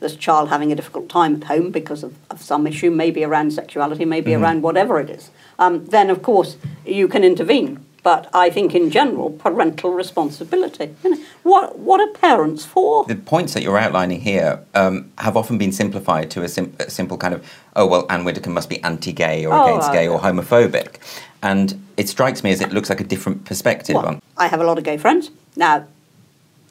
this 0.00 0.16
child 0.16 0.48
having 0.48 0.72
a 0.72 0.74
difficult 0.74 1.08
time 1.08 1.36
at 1.36 1.44
home 1.44 1.70
because 1.70 2.02
of, 2.02 2.16
of 2.30 2.42
some 2.42 2.66
issue, 2.66 2.90
maybe 2.90 3.22
around 3.22 3.52
sexuality, 3.52 4.04
maybe 4.04 4.34
around 4.34 4.62
whatever 4.62 4.98
it 4.98 5.10
is, 5.10 5.30
um, 5.58 5.84
then 5.86 6.10
of 6.10 6.22
course 6.22 6.56
you 6.84 7.06
can 7.06 7.22
intervene. 7.22 7.84
But 8.02 8.30
I 8.32 8.48
think 8.48 8.74
in 8.74 8.90
general, 8.90 9.28
parental 9.30 9.92
responsibility. 9.92 10.94
You 11.04 11.10
know, 11.10 11.22
what, 11.42 11.78
what 11.78 12.00
are 12.00 12.10
parents 12.14 12.64
for? 12.64 13.04
the 13.04 13.14
points 13.14 13.52
that 13.52 13.62
you're 13.62 13.76
outlining 13.76 14.22
here 14.22 14.64
um, 14.74 15.12
have 15.18 15.36
often 15.36 15.58
been 15.58 15.70
simplified 15.70 16.30
to 16.30 16.42
a, 16.42 16.48
sim- 16.48 16.74
a 16.80 16.88
simple 16.88 17.18
kind 17.18 17.34
of, 17.34 17.46
oh, 17.76 17.86
well, 17.86 18.06
Anne 18.08 18.24
Widdecombe 18.24 18.54
must 18.54 18.70
be 18.70 18.82
anti 18.82 19.12
gay 19.12 19.44
or 19.44 19.52
Oh, 19.52 19.64
against 19.64 19.90
uh, 19.90 19.92
gay 19.92 20.08
or 20.08 20.18
homophobic. 20.18 20.96
And 21.42 21.86
it 21.98 22.08
strikes 22.08 22.42
me 22.42 22.50
as 22.52 22.62
it 22.62 22.72
looks 22.72 22.88
like 22.88 23.00
a 23.02 23.04
different 23.04 23.44
perspective 23.44 23.96
Well, 23.96 24.06
on. 24.06 24.22
I 24.38 24.46
have 24.46 24.62
a 24.62 24.64
lot 24.64 24.78
of 24.78 24.84
gay 24.84 24.96
friends. 24.96 25.30
Now, 25.54 25.86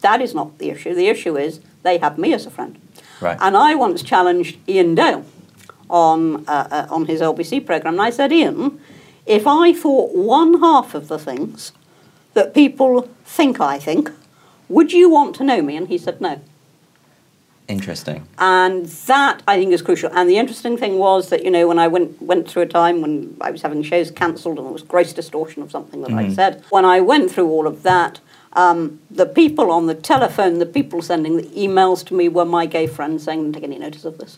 that 0.02 0.22
is 0.22 0.34
not 0.34 0.58
the 0.58 0.72
issue. 0.72 0.96
The 0.96 1.10
issue 1.10 1.38
is 1.38 1.60
they 1.84 2.00
have 2.00 2.18
me 2.18 2.34
as 2.34 2.48
a 2.48 2.50
friend. 2.50 2.80
Right. 3.22 3.38
And 3.42 3.58
I 3.58 3.76
once 3.76 4.02
challenged 4.04 4.58
Iain 4.68 4.96
Dale 4.96 5.26
on, 5.90 6.48
uh, 6.48 6.68
uh, 6.72 6.88
on 6.94 7.06
his 7.06 7.22
LBC 7.22 7.66
programme, 7.66 7.96
and 7.96 8.02
I 8.02 8.10
said, 8.10 8.32
Iain, 8.32 8.80
if 9.26 9.46
I 9.46 9.74
thought 9.74 10.16
one 10.16 10.60
half 10.60 10.94
of 10.94 11.08
the 11.08 11.20
things 11.20 11.72
that 12.34 12.54
people 12.54 13.10
think 13.26 13.60
I 13.60 13.80
think, 13.80 14.12
would 14.68 14.94
you 14.94 15.10
want 15.10 15.36
to 15.38 15.44
know 15.44 15.62
me? 15.62 15.76
And 15.76 15.88
he 15.88 15.98
said, 15.98 16.22
no. 16.22 16.42
Interesting. 17.70 18.28
And 18.40 18.88
that 18.88 19.44
I 19.48 19.58
think 19.60 19.72
is 19.72 19.84
crucial. 19.84 20.10
And 20.12 20.28
the 20.28 20.38
interesting 20.38 20.76
thing 20.76 20.98
was 20.98 21.30
that 21.30 21.44
you 21.44 21.52
know 21.52 21.68
when 21.68 21.78
I 21.78 21.88
went 21.88 22.20
went 22.20 22.50
through 22.50 22.64
a 22.64 22.66
time 22.66 23.00
when 23.02 23.38
I 23.42 23.52
was 23.52 23.62
having 23.62 23.84
shows 23.84 24.10
cancelled 24.10 24.58
and 24.58 24.66
there 24.66 24.74
was 24.74 24.82
gross 24.82 25.14
distortion 25.14 25.62
of 25.62 25.70
something 25.70 26.02
that 26.02 26.12
I 26.12 26.34
said. 26.34 26.64
When 26.72 26.84
I 26.84 27.00
went 27.00 27.30
through 27.30 27.48
all 27.48 27.68
of 27.68 27.84
that, 27.84 28.20
um, 28.54 29.00
the 29.12 29.26
people 29.26 29.72
on 29.72 29.86
the 29.88 29.96
telephone, 29.96 30.60
the 30.60 30.66
people 30.66 31.02
sending 31.02 31.38
the 31.38 31.44
emails 31.44 32.04
to 32.06 32.14
me 32.14 32.30
were 32.30 32.46
my 32.46 32.66
gay 32.66 32.88
friends 32.88 33.24
saying, 33.24 33.44
"Don't 33.44 33.54
take 33.54 33.64
any 33.64 33.78
notice 33.80 34.06
of 34.06 34.18
this." 34.18 34.38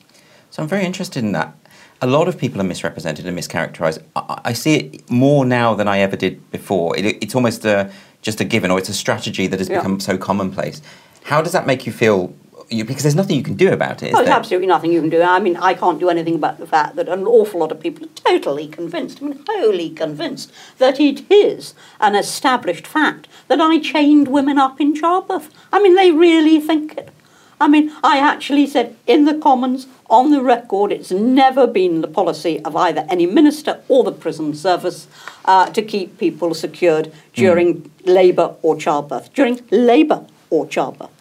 So 0.50 0.62
I'm 0.62 0.68
very 0.70 0.86
interested 0.86 1.24
in 1.24 1.32
that. 1.32 1.56
A 2.02 2.08
lot 2.08 2.28
of 2.28 2.38
people 2.38 2.60
are 2.60 2.64
misrepresented 2.66 3.26
and 3.26 3.38
mischaracterized. 3.38 4.02
I, 4.16 4.42
I 4.46 4.54
see 4.54 4.76
it 4.76 5.10
more 5.10 5.46
now 5.46 5.76
than 5.76 5.88
I 5.88 6.00
ever 6.00 6.16
did 6.16 6.50
before. 6.52 6.98
It, 6.98 7.06
it's 7.24 7.36
almost 7.36 7.64
a, 7.64 7.92
just 8.22 8.42
a 8.42 8.44
given, 8.44 8.72
or 8.72 8.80
it's 8.80 8.90
a 8.90 8.94
strategy 8.94 9.48
that 9.48 9.60
has 9.60 9.70
Yeah. 9.70 9.78
become 9.78 10.00
so 10.00 10.18
commonplace. 10.18 10.82
How 11.24 11.42
does 11.42 11.52
that 11.54 11.66
make 11.68 11.86
you 11.86 11.94
feel? 11.94 12.34
You, 12.72 12.86
because 12.86 13.04
there's 13.04 13.16
nothing 13.16 13.36
you 13.36 13.44
can 13.44 13.56
do 13.56 13.74
about 13.74 14.02
it. 14.02 14.14
Oh, 14.16 14.24
there? 14.24 14.34
absolutely 14.34 14.68
nothing 14.68 14.94
you 14.94 15.02
can 15.02 15.10
do. 15.10 15.22
I 15.22 15.40
mean, 15.40 15.58
I 15.58 15.74
can't 15.74 16.00
do 16.00 16.10
anything 16.10 16.36
about 16.36 16.58
the 16.58 16.66
fact 16.66 16.96
that 16.96 17.10
an 17.10 17.28
awful 17.28 17.60
lot 17.60 17.72
of 17.72 17.82
people 17.82 18.06
are 18.06 18.10
totally 18.16 18.68
convinced, 18.68 19.22
I 19.22 19.26
mean, 19.26 19.44
wholly 19.46 19.90
convinced, 19.90 20.54
that 20.78 20.98
it 20.98 21.30
is 21.30 21.74
an 22.00 22.16
established 22.16 22.88
fact 22.88 23.28
that 23.50 23.60
I 23.60 23.80
chained 23.80 24.30
women 24.30 24.58
up 24.58 24.80
in 24.80 24.96
childbirth. 24.96 25.54
I 25.74 25.82
mean, 25.82 25.96
they 25.96 26.12
really 26.12 26.62
think 26.62 26.98
it. 26.98 27.10
I 27.60 27.68
mean, 27.68 27.92
I 28.04 28.18
actually 28.18 28.66
said 28.68 28.96
in 29.06 29.26
the 29.26 29.36
Commons, 29.36 29.88
on 30.10 30.32
the 30.32 30.42
record, 30.42 30.92
it's 30.92 31.12
never 31.12 31.68
been 31.68 32.02
the 32.02 32.08
policy 32.08 32.60
of 32.66 32.76
either 32.76 33.06
any 33.10 33.26
minister 33.26 33.82
or 33.88 34.04
the 34.04 34.12
prison 34.12 34.56
service 34.56 35.08
uh, 35.46 35.68
to 35.68 35.82
keep 35.82 36.18
people 36.18 36.54
secured 36.54 37.14
during 37.34 37.92
labour 38.06 38.56
or 38.62 38.78
childbirth. 38.78 39.34
During 39.34 39.60
labour 39.70 40.26
or 40.50 40.66
childbirth. 40.68 41.12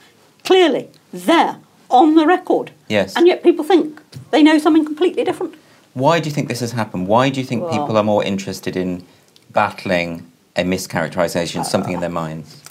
Clearly, 0.45 0.89
there, 1.13 1.57
on 1.91 2.15
the 2.15 2.27
record. 2.27 2.71
Yes. 2.89 3.17
And 3.17 3.27
yet 3.27 3.43
people 3.43 3.65
think 3.65 4.01
they 4.31 4.43
know 4.43 4.59
something 4.59 4.85
completely 4.85 5.25
different. 5.25 5.55
Why 5.95 6.21
do 6.21 6.29
you 6.29 6.35
think 6.35 6.49
this 6.49 6.61
has 6.61 6.73
happened? 6.73 7.09
Why 7.09 7.31
do 7.31 7.41
you 7.41 7.47
think 7.47 7.63
Well- 7.63 7.73
people 7.73 7.97
are 7.97 8.05
more 8.05 8.23
interested 8.25 8.77
in 8.77 9.05
battling 9.53 10.31
a 10.57 10.63
mischaracterization, 10.63 11.65
something 11.65 11.93
in 11.93 12.01
their 12.01 12.09
minds? 12.09 12.63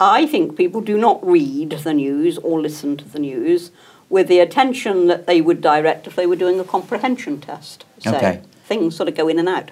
I 0.00 0.26
think 0.26 0.56
people 0.56 0.80
do 0.80 0.98
not 0.98 1.24
read 1.26 1.70
the 1.70 1.94
news 1.94 2.36
or 2.38 2.60
listen 2.60 2.96
to 2.96 3.04
the 3.08 3.20
news 3.20 3.70
with 4.10 4.26
the 4.28 4.40
attention 4.40 5.06
that 5.06 5.26
they 5.26 5.40
would 5.40 5.60
direct 5.60 6.06
if 6.06 6.16
they 6.16 6.26
were 6.26 6.36
doing 6.36 6.58
a 6.58 6.64
comprehension 6.64 7.40
test. 7.40 7.84
So 8.00 8.14
Okay. 8.14 8.40
things 8.66 8.96
sort 8.96 9.08
of 9.08 9.14
go 9.14 9.28
in 9.28 9.38
and 9.38 9.48
out. 9.48 9.70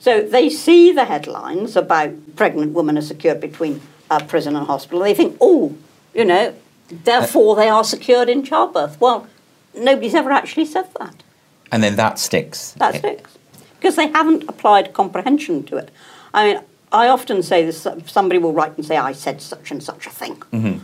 So 0.00 0.22
they 0.22 0.48
see 0.48 0.90
the 0.92 1.04
headlines 1.04 1.76
about 1.76 2.10
pregnant 2.36 2.72
women 2.72 2.96
are 2.96 3.02
secured 3.02 3.40
between 3.40 3.80
uh, 4.10 4.20
prison 4.20 4.56
and 4.56 4.66
hospital. 4.66 5.00
They 5.00 5.12
think, 5.14 5.36
oh, 5.40 5.74
you 6.14 6.24
know, 6.24 6.54
therefore 6.90 7.56
they 7.56 7.68
are 7.68 7.84
secured 7.84 8.28
in 8.28 8.42
childbirth. 8.42 9.00
Well, 9.00 9.26
nobody's 9.74 10.14
ever 10.14 10.30
actually 10.30 10.66
said 10.66 10.88
that. 10.98 11.22
And 11.70 11.82
then 11.82 11.96
that 11.96 12.18
sticks. 12.18 12.72
That 12.72 12.96
sticks. 12.96 13.36
Because 13.78 13.96
they 13.96 14.08
haven't 14.08 14.48
applied 14.48 14.92
comprehension 14.92 15.62
to 15.64 15.76
it. 15.76 15.90
I 16.34 16.52
mean, 16.52 16.62
I 16.92 17.08
often 17.08 17.42
say 17.42 17.64
this 17.64 17.86
somebody 18.06 18.38
will 18.38 18.52
write 18.52 18.76
and 18.76 18.84
say, 18.84 18.96
I 18.96 19.12
said 19.12 19.40
such 19.40 19.70
and 19.70 19.82
such 19.82 20.06
a 20.06 20.10
thing. 20.10 20.36
Mhm. 20.52 20.80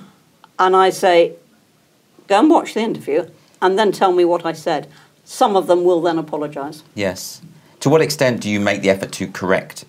And 0.59 0.77
I 0.77 0.91
say, 0.91 1.33
go 2.29 2.39
and 2.41 2.51
watch 2.51 2.75
the 2.75 2.81
interview 2.81 3.27
and 3.61 3.79
then 3.79 3.93
tell 3.93 4.13
me 4.13 4.25
what 4.25 4.45
I 4.45 4.53
said. 4.53 4.89
Some 5.25 5.57
of 5.57 5.67
them 5.67 5.85
will 5.85 6.03
then 6.03 6.19
apologise. 6.19 6.83
Yes. 6.95 7.41
To 7.81 7.89
what 7.89 8.03
extent 8.03 8.41
do 8.41 8.51
you 8.51 8.61
make 8.61 8.83
the 8.83 8.91
effort 8.91 9.13
to 9.13 9.27
correct 9.27 9.87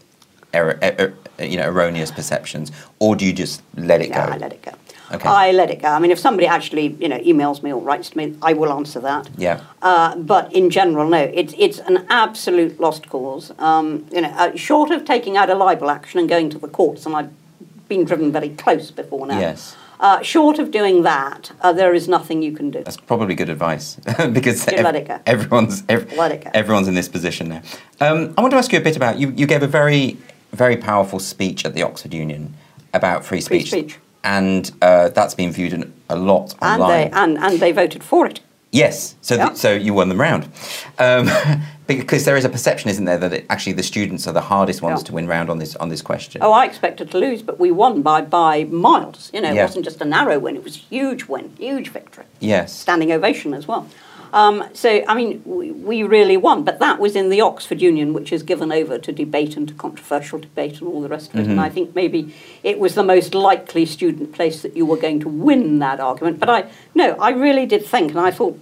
error, 0.54 0.80
er, 0.82 1.14
er, 1.40 1.44
you 1.44 1.58
know, 1.58 1.68
erroneous 1.68 2.12
perceptions, 2.12 2.72
or 3.00 3.16
do 3.16 3.26
you 3.26 3.34
just 3.34 3.62
let 3.76 4.02
it 4.02 4.10
Yeah, 4.10 4.28
go? 4.28 4.34
I 4.34 4.38
let 4.38 4.54
it 4.54 4.62
go. 4.62 4.72
Okay. 5.12 5.28
I 5.30 5.52
let 5.52 5.70
it 5.70 5.82
go. 5.82 5.90
I 5.90 6.00
mean, 6.00 6.12
if 6.12 6.20
somebody 6.20 6.48
actually, 6.48 6.88
you 7.00 7.08
know, 7.08 7.20
emails 7.20 7.62
me 7.64 7.72
or 7.72 7.82
writes 7.82 8.10
to 8.12 8.18
me, 8.18 8.36
I 8.42 8.54
will 8.54 8.72
answer 8.74 9.00
that. 9.02 9.30
Yeah. 9.38 9.62
Uh, 9.82 10.16
but 10.16 10.52
in 10.54 10.70
general, 10.70 11.08
no, 11.10 11.20
it's 11.34 11.54
it's 11.58 11.80
an 11.80 12.06
absolute 12.10 12.80
lost 12.80 13.08
cause. 13.10 13.52
Um, 13.60 14.06
you 14.12 14.22
know, 14.22 14.30
uh, 14.30 14.56
short 14.56 14.92
of 14.92 15.06
taking 15.06 15.38
out 15.38 15.50
a 15.50 15.56
libel 15.56 15.90
action 15.90 16.20
and 16.20 16.28
going 16.30 16.50
to 16.52 16.58
the 16.58 16.68
courts, 16.68 17.06
and 17.06 17.16
I've 17.16 17.30
been 17.88 18.04
driven 18.06 18.32
very 18.32 18.50
close 18.50 18.92
before 18.92 19.28
now. 19.28 19.40
Yes. 19.40 19.76
Uh, 19.98 20.22
short 20.22 20.60
of 20.60 20.72
doing 20.72 21.04
that, 21.04 21.52
uh, 21.62 21.72
there 21.72 21.94
is 21.94 22.08
nothing 22.10 22.42
you 22.42 22.52
can 22.52 22.70
do. 22.70 22.84
That's 22.84 22.98
probably 22.98 23.34
good 23.34 23.50
advice 23.50 23.96
because 24.34 24.68
Yeah, 24.70 24.82
let 24.82 24.96
it 24.96 25.08
go. 25.08 25.20
everyone's 25.26 25.84
ev- 25.88 26.12
Let 26.18 26.32
it 26.34 26.44
go. 26.44 26.52
everyone's 26.54 26.90
in 26.90 26.96
this 26.96 27.08
position 27.08 27.48
now. 27.48 27.62
Um, 28.02 28.34
I 28.38 28.42
want 28.42 28.52
to 28.52 28.58
ask 28.58 28.74
you 28.74 28.80
a 28.80 28.82
bit 28.82 28.98
about 28.98 29.20
you. 29.20 29.30
You 29.32 29.48
gave 29.48 29.64
a 29.64 29.68
very 29.68 30.18
very 30.52 30.76
powerful 30.78 31.20
speech 31.20 31.66
at 31.66 31.74
the 31.76 31.82
Oxford 31.84 32.14
Union 32.14 32.54
about 32.94 33.24
free 33.26 33.40
Free 33.42 33.60
speech, 33.66 33.70
speech. 33.72 34.00
And 34.26 34.72
uh, 34.82 35.10
that's 35.10 35.36
been 35.36 35.52
viewed 35.52 35.72
in, 35.72 35.94
a 36.10 36.16
lot 36.16 36.54
And 36.62 36.82
online. 36.82 36.90
they 37.12 37.18
and, 37.18 37.38
and 37.38 37.60
they 37.60 37.72
voted 37.72 38.04
for 38.04 38.26
it. 38.26 38.42
Yes, 38.72 39.16
so 39.22 39.36
Yeah. 39.36 39.46
th- 39.46 39.58
so 39.58 39.72
you 39.74 39.94
won 39.94 40.10
them 40.10 40.20
round, 40.20 40.50
um, 41.00 41.30
because 41.88 42.26
there 42.26 42.36
is 42.36 42.44
a 42.44 42.50
perception, 42.50 42.90
isn't 42.90 43.06
there, 43.06 43.18
that 43.20 43.32
it, 43.32 43.46
actually 43.50 43.72
the 43.74 43.84
students 43.84 44.28
are 44.28 44.34
the 44.34 44.42
hardest 44.42 44.82
ones 44.82 45.00
Yeah. 45.02 45.06
to 45.08 45.14
win 45.14 45.28
round 45.28 45.50
on 45.50 45.60
this 45.60 45.76
on 45.78 45.88
this 45.90 46.02
question. 46.02 46.42
Oh, 46.44 46.52
I 46.52 46.66
expected 46.66 47.10
to 47.12 47.18
lose, 47.18 47.42
but 47.42 47.58
we 47.60 47.72
won 47.72 48.02
by 48.02 48.22
by 48.22 48.66
miles. 48.66 49.30
You 49.34 49.42
know, 49.42 49.52
it 49.52 49.56
Yeah. 49.56 49.66
wasn't 49.66 49.86
just 49.86 50.02
a 50.02 50.06
narrow 50.06 50.40
win; 50.40 50.56
it 50.58 50.64
was 50.64 50.76
a 50.76 50.80
huge 50.80 51.26
win, 51.26 51.54
huge 51.58 51.90
victory. 51.90 52.26
yes, 52.42 52.74
standing 52.74 53.12
ovation 53.14 53.54
as 53.54 53.66
well. 53.68 53.88
Um, 54.36 54.66
so, 54.74 55.02
I 55.08 55.16
mean, 55.16 55.42
we, 55.46 55.72
we 55.72 56.04
really 56.04 56.36
won, 56.36 56.66
but 56.66 56.80
that 56.80 57.00
was 57.00 57.16
in 57.16 57.30
the 57.30 57.40
Oxford 57.40 57.82
Union, 57.82 58.12
which 58.12 58.34
is 58.34 58.44
given 58.44 58.70
over 58.70 58.98
to 58.98 59.12
debate 59.14 59.56
and 59.56 59.66
to 59.70 59.74
controversial 59.74 60.40
debate 60.40 60.80
and 60.82 60.90
all 60.90 61.02
the 61.02 61.08
rest 61.08 61.30
of 61.30 61.40
it. 61.40 61.44
Mm-hmm. 61.44 61.52
And 61.52 61.62
I 61.62 61.70
think 61.70 61.96
maybe 61.96 62.36
it 62.62 62.78
was 62.78 62.96
the 62.96 63.04
most 63.04 63.34
likely 63.34 63.86
student 63.86 64.34
place 64.34 64.62
that 64.62 64.76
you 64.76 64.86
were 64.86 64.98
going 64.98 65.22
to 65.22 65.30
win 65.30 65.80
that 65.80 66.02
argument. 66.02 66.42
But 66.42 66.50
I, 66.50 66.70
no, 66.94 67.12
I 67.14 67.30
really 67.30 67.66
did 67.66 67.86
think, 67.86 68.12
and 68.12 68.20
I 68.20 68.30
thought 68.30 68.60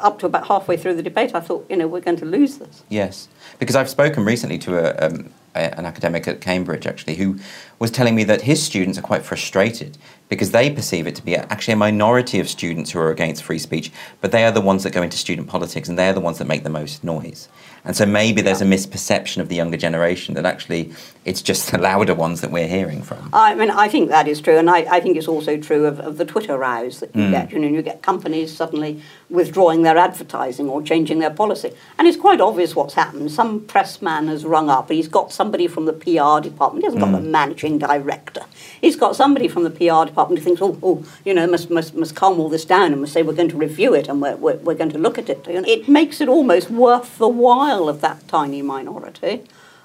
up 0.00 0.18
to 0.18 0.26
about 0.26 0.48
halfway 0.48 0.76
through 0.76 0.94
the 0.94 1.04
debate, 1.04 1.36
I 1.36 1.40
thought, 1.40 1.66
you 1.70 1.76
know, 1.76 1.86
we're 1.86 2.00
going 2.00 2.16
to 2.16 2.24
lose 2.24 2.58
this. 2.58 2.82
Yes, 2.88 3.28
because 3.60 3.76
I've 3.76 3.88
spoken 3.88 4.24
recently 4.24 4.58
to 4.58 4.76
a, 4.76 5.06
um, 5.06 5.30
a, 5.54 5.78
an 5.78 5.86
academic 5.86 6.26
at 6.26 6.40
Cambridge 6.40 6.86
actually 6.86 7.14
who 7.14 7.38
was 7.78 7.92
telling 7.92 8.16
me 8.16 8.24
that 8.24 8.42
his 8.42 8.60
students 8.60 8.98
are 8.98 9.02
quite 9.02 9.22
frustrated 9.22 9.98
because 10.32 10.50
they 10.50 10.70
perceive 10.70 11.06
it 11.06 11.14
to 11.14 11.22
be 11.22 11.36
actually 11.36 11.74
a 11.74 11.76
minority 11.76 12.40
of 12.40 12.48
students 12.48 12.90
who 12.90 12.98
are 12.98 13.10
against 13.10 13.42
free 13.42 13.58
speech, 13.58 13.92
but 14.22 14.32
they 14.32 14.46
are 14.46 14.50
the 14.50 14.62
ones 14.62 14.82
that 14.82 14.90
go 14.90 15.02
into 15.02 15.18
student 15.18 15.46
politics 15.46 15.90
and 15.90 15.98
they're 15.98 16.14
the 16.14 16.20
ones 16.20 16.38
that 16.38 16.46
make 16.46 16.62
the 16.62 16.70
most 16.70 17.04
noise. 17.04 17.50
And 17.84 17.96
so 17.96 18.06
maybe 18.06 18.42
there's 18.42 18.60
a 18.60 18.64
misperception 18.64 19.38
of 19.38 19.48
the 19.48 19.56
younger 19.56 19.76
generation 19.76 20.34
that 20.36 20.46
actually 20.46 20.92
it's 21.24 21.42
just 21.42 21.70
the 21.72 21.78
louder 21.78 22.14
ones 22.14 22.40
that 22.40 22.50
we're 22.50 22.68
hearing 22.68 23.02
from. 23.02 23.28
I 23.32 23.54
mean, 23.54 23.70
I 23.70 23.88
think 23.88 24.08
that 24.08 24.28
is 24.28 24.40
true, 24.40 24.56
and 24.56 24.70
I, 24.70 24.78
I 24.90 25.00
think 25.00 25.16
it's 25.16 25.28
also 25.28 25.56
true 25.56 25.86
of, 25.86 26.00
of 26.00 26.16
the 26.16 26.24
Twitter 26.24 26.56
rows 26.56 27.00
that 27.00 27.14
you 27.14 27.24
mm. 27.24 27.30
get. 27.30 27.52
You 27.52 27.58
know, 27.58 27.68
you 27.68 27.82
get 27.82 28.02
companies 28.02 28.54
suddenly 28.54 29.02
withdrawing 29.30 29.82
their 29.82 29.98
advertising 29.98 30.68
or 30.68 30.82
changing 30.82 31.18
their 31.18 31.30
policy, 31.30 31.72
and 31.98 32.06
it's 32.06 32.16
quite 32.16 32.40
obvious 32.40 32.76
what's 32.76 32.94
happened. 32.94 33.30
Some 33.30 33.60
pressman 33.60 34.28
has 34.28 34.44
rung 34.44 34.70
up. 34.70 34.88
And 34.88 34.96
he's 34.96 35.08
got 35.08 35.32
somebody 35.32 35.66
from 35.66 35.86
the 35.86 35.92
PR 35.92 36.40
department. 36.40 36.82
He 36.82 36.84
hasn't 36.84 37.00
got 37.00 37.10
mm. 37.10 37.22
the 37.22 37.28
managing 37.28 37.78
director. 37.78 38.42
He's 38.80 38.96
got 38.96 39.16
somebody 39.16 39.48
from 39.48 39.64
the 39.64 39.70
PR 39.70 40.06
department 40.06 40.21
who 40.30 40.36
thinks, 40.36 40.60
oh, 40.62 40.78
oh 40.82 41.04
you 41.24 41.34
know, 41.34 41.46
must 41.46 41.70
must 41.70 41.94
must 41.94 42.14
calm 42.16 42.38
all 42.40 42.48
this 42.48 42.64
down 42.64 42.92
and 42.92 43.00
must 43.00 43.12
say 43.12 43.22
we're 43.22 43.32
going 43.34 43.48
to 43.50 43.56
review 43.56 43.94
it 43.94 44.08
and 44.08 44.20
we're 44.22 44.36
we're, 44.36 44.56
we're 44.56 44.74
going 44.74 44.90
to 44.90 44.98
look 44.98 45.18
at 45.18 45.28
it. 45.28 45.46
And 45.48 45.66
it 45.66 45.88
makes 45.88 46.20
it 46.20 46.28
almost 46.28 46.70
worth 46.70 47.18
the 47.18 47.28
while 47.28 47.88
of 47.88 48.00
that 48.00 48.26
tiny 48.28 48.62
minority 48.62 49.42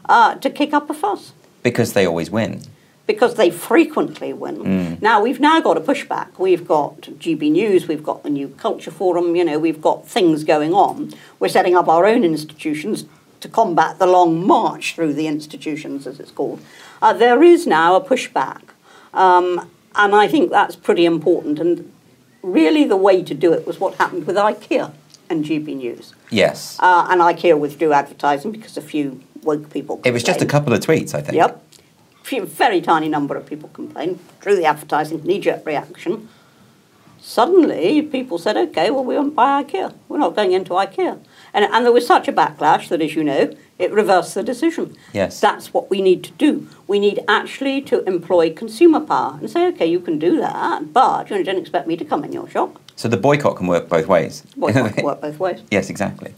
uh, 0.09 0.35
to 0.35 0.49
kick 0.49 0.73
up 0.73 0.89
a 0.89 0.93
fuss 0.93 1.33
Because 1.63 1.93
they 1.93 2.05
always 2.05 2.29
win. 2.31 2.61
because 3.07 3.35
they 3.35 3.49
frequently 3.49 4.33
win. 4.33 4.97
Now 5.01 5.21
we've 5.21 5.39
now 5.39 5.61
got 5.61 5.77
a 5.77 5.81
pushback. 5.81 6.29
We've 6.37 6.67
got 6.67 7.01
GB 7.23 7.51
News, 7.51 7.87
we've 7.87 8.03
got 8.03 8.23
the 8.23 8.29
New 8.29 8.49
Culture 8.49 8.91
Forum. 8.91 9.35
You 9.35 9.45
know, 9.45 9.59
we've 9.59 9.81
got 9.81 10.05
things 10.07 10.43
going 10.43 10.73
on. 10.73 11.13
We're 11.39 11.47
setting 11.57 11.75
up 11.79 11.87
our 11.87 12.05
own 12.05 12.23
institutions 12.23 13.05
to 13.39 13.47
combat 13.47 13.99
the 13.99 14.07
long 14.07 14.45
march 14.45 14.95
through 14.95 15.13
the 15.13 15.27
institutions, 15.27 16.07
as 16.07 16.19
it's 16.19 16.31
called. 16.31 16.59
Uh, 17.01 17.13
there 17.13 17.43
is 17.43 17.67
now 17.67 17.95
a 17.95 18.01
pushback, 18.01 18.61
um, 19.13 19.69
and 19.97 20.15
I 20.15 20.27
think 20.27 20.51
that's 20.51 20.75
pretty 20.75 21.05
important. 21.05 21.59
And 21.59 21.91
really, 22.41 22.85
the 22.85 22.95
way 22.95 23.23
to 23.23 23.33
do 23.33 23.51
it 23.51 23.67
was 23.67 23.79
what 23.79 23.95
happened 23.95 24.25
with 24.27 24.35
IKEA 24.35 24.93
and 25.29 25.43
GB 25.43 25.75
News. 25.75 26.13
Yes. 26.29 26.77
Uh, 26.79 27.07
and 27.09 27.19
IKEA 27.19 27.59
withdrew 27.59 27.93
advertising 27.93 28.51
because 28.51 28.77
a 28.77 28.81
few 28.81 29.21
woke 29.43 29.69
people. 29.71 30.01
it 30.05 30.11
was 30.11 30.23
just 30.23 30.41
a 30.41 30.45
couple 30.45 30.73
of 30.73 30.79
tweets, 30.79 31.13
I 31.13 31.21
think. 31.21 31.35
Yep. 31.35 31.63
Few, 32.23 32.45
very 32.45 32.81
tiny 32.81 33.09
number 33.09 33.35
of 33.35 33.45
people 33.45 33.69
complained. 33.69 34.19
Through 34.41 34.57
the 34.57 34.65
advertising, 34.65 35.23
knee-jerk 35.23 35.65
reaction. 35.65 36.29
Suddenly, 37.19 38.03
people 38.03 38.37
said, 38.37 38.55
"Okay, 38.57 38.91
well, 38.91 39.03
we 39.03 39.15
won't 39.15 39.35
buy 39.35 39.63
IKEA. 39.63 39.93
We're 40.07 40.19
not 40.19 40.35
going 40.35 40.51
into 40.51 40.71
IKEA." 40.71 41.19
And, 41.53 41.65
and 41.65 41.85
there 41.85 41.91
was 41.91 42.05
such 42.05 42.27
a 42.27 42.33
backlash 42.33 42.89
that, 42.89 43.01
as 43.01 43.15
you 43.15 43.23
know, 43.23 43.53
it 43.79 43.91
reversed 43.91 44.33
the 44.33 44.43
decision. 44.43 44.95
Yes. 45.13 45.39
That's 45.39 45.73
what 45.73 45.89
we 45.89 46.01
need 46.01 46.23
to 46.23 46.31
do. 46.33 46.67
We 46.87 46.99
need 46.99 47.19
actually 47.27 47.81
to 47.83 48.03
employ 48.05 48.51
consumer 48.51 48.99
power 48.99 49.37
and 49.39 49.49
say, 49.49 49.67
"Okay, 49.67 49.85
you 49.85 49.99
can 49.99 50.17
do 50.17 50.37
that, 50.37 50.93
but 50.93 51.29
you 51.29 51.43
don't 51.43 51.57
expect 51.57 51.87
me 51.87 51.95
to 51.97 52.05
come 52.05 52.23
in 52.23 52.33
your 52.33 52.49
shop." 52.49 52.79
So 52.95 53.07
the 53.07 53.17
boycott 53.17 53.57
can 53.57 53.67
work 53.67 53.87
both 53.87 54.07
ways. 54.07 54.43
Boycott 54.55 54.93
can 54.95 55.05
work 55.05 55.21
both 55.21 55.39
ways. 55.39 55.61
Yes, 55.69 55.89
exactly. 55.89 56.33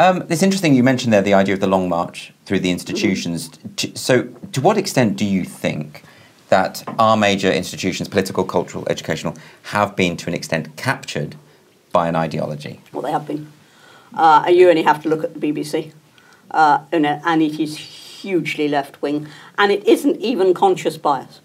Um, 0.00 0.24
it's 0.28 0.42
interesting 0.42 0.74
you 0.74 0.84
mentioned 0.84 1.12
there 1.12 1.22
the 1.22 1.34
idea 1.34 1.54
of 1.54 1.60
the 1.60 1.66
long 1.66 1.88
march 1.88 2.32
through 2.44 2.60
the 2.60 2.70
institutions. 2.70 3.48
Mm-hmm. 3.48 3.96
So, 3.96 4.24
to 4.52 4.60
what 4.60 4.76
extent 4.78 5.16
do 5.16 5.24
you 5.24 5.44
think 5.44 6.04
that 6.50 6.84
our 6.98 7.16
major 7.16 7.50
institutions, 7.50 8.08
political, 8.08 8.44
cultural, 8.44 8.86
educational, 8.88 9.36
have 9.64 9.96
been 9.96 10.16
to 10.18 10.28
an 10.28 10.34
extent 10.34 10.76
captured 10.76 11.34
by 11.92 12.08
an 12.08 12.14
ideology? 12.14 12.80
Well, 12.92 13.02
they 13.02 13.10
have 13.10 13.26
been. 13.26 13.50
Uh, 14.14 14.44
and 14.46 14.56
you 14.56 14.68
only 14.68 14.82
have 14.82 15.02
to 15.02 15.08
look 15.08 15.24
at 15.24 15.34
the 15.34 15.40
BBC, 15.40 15.92
uh, 16.50 16.80
you 16.92 17.00
know, 17.00 17.20
and 17.24 17.42
it 17.42 17.58
is 17.60 17.76
hugely 17.76 18.68
left 18.68 19.00
wing, 19.02 19.28
and 19.56 19.72
it 19.72 19.86
isn't 19.86 20.16
even 20.20 20.54
conscious 20.54 20.96
bias. 20.96 21.40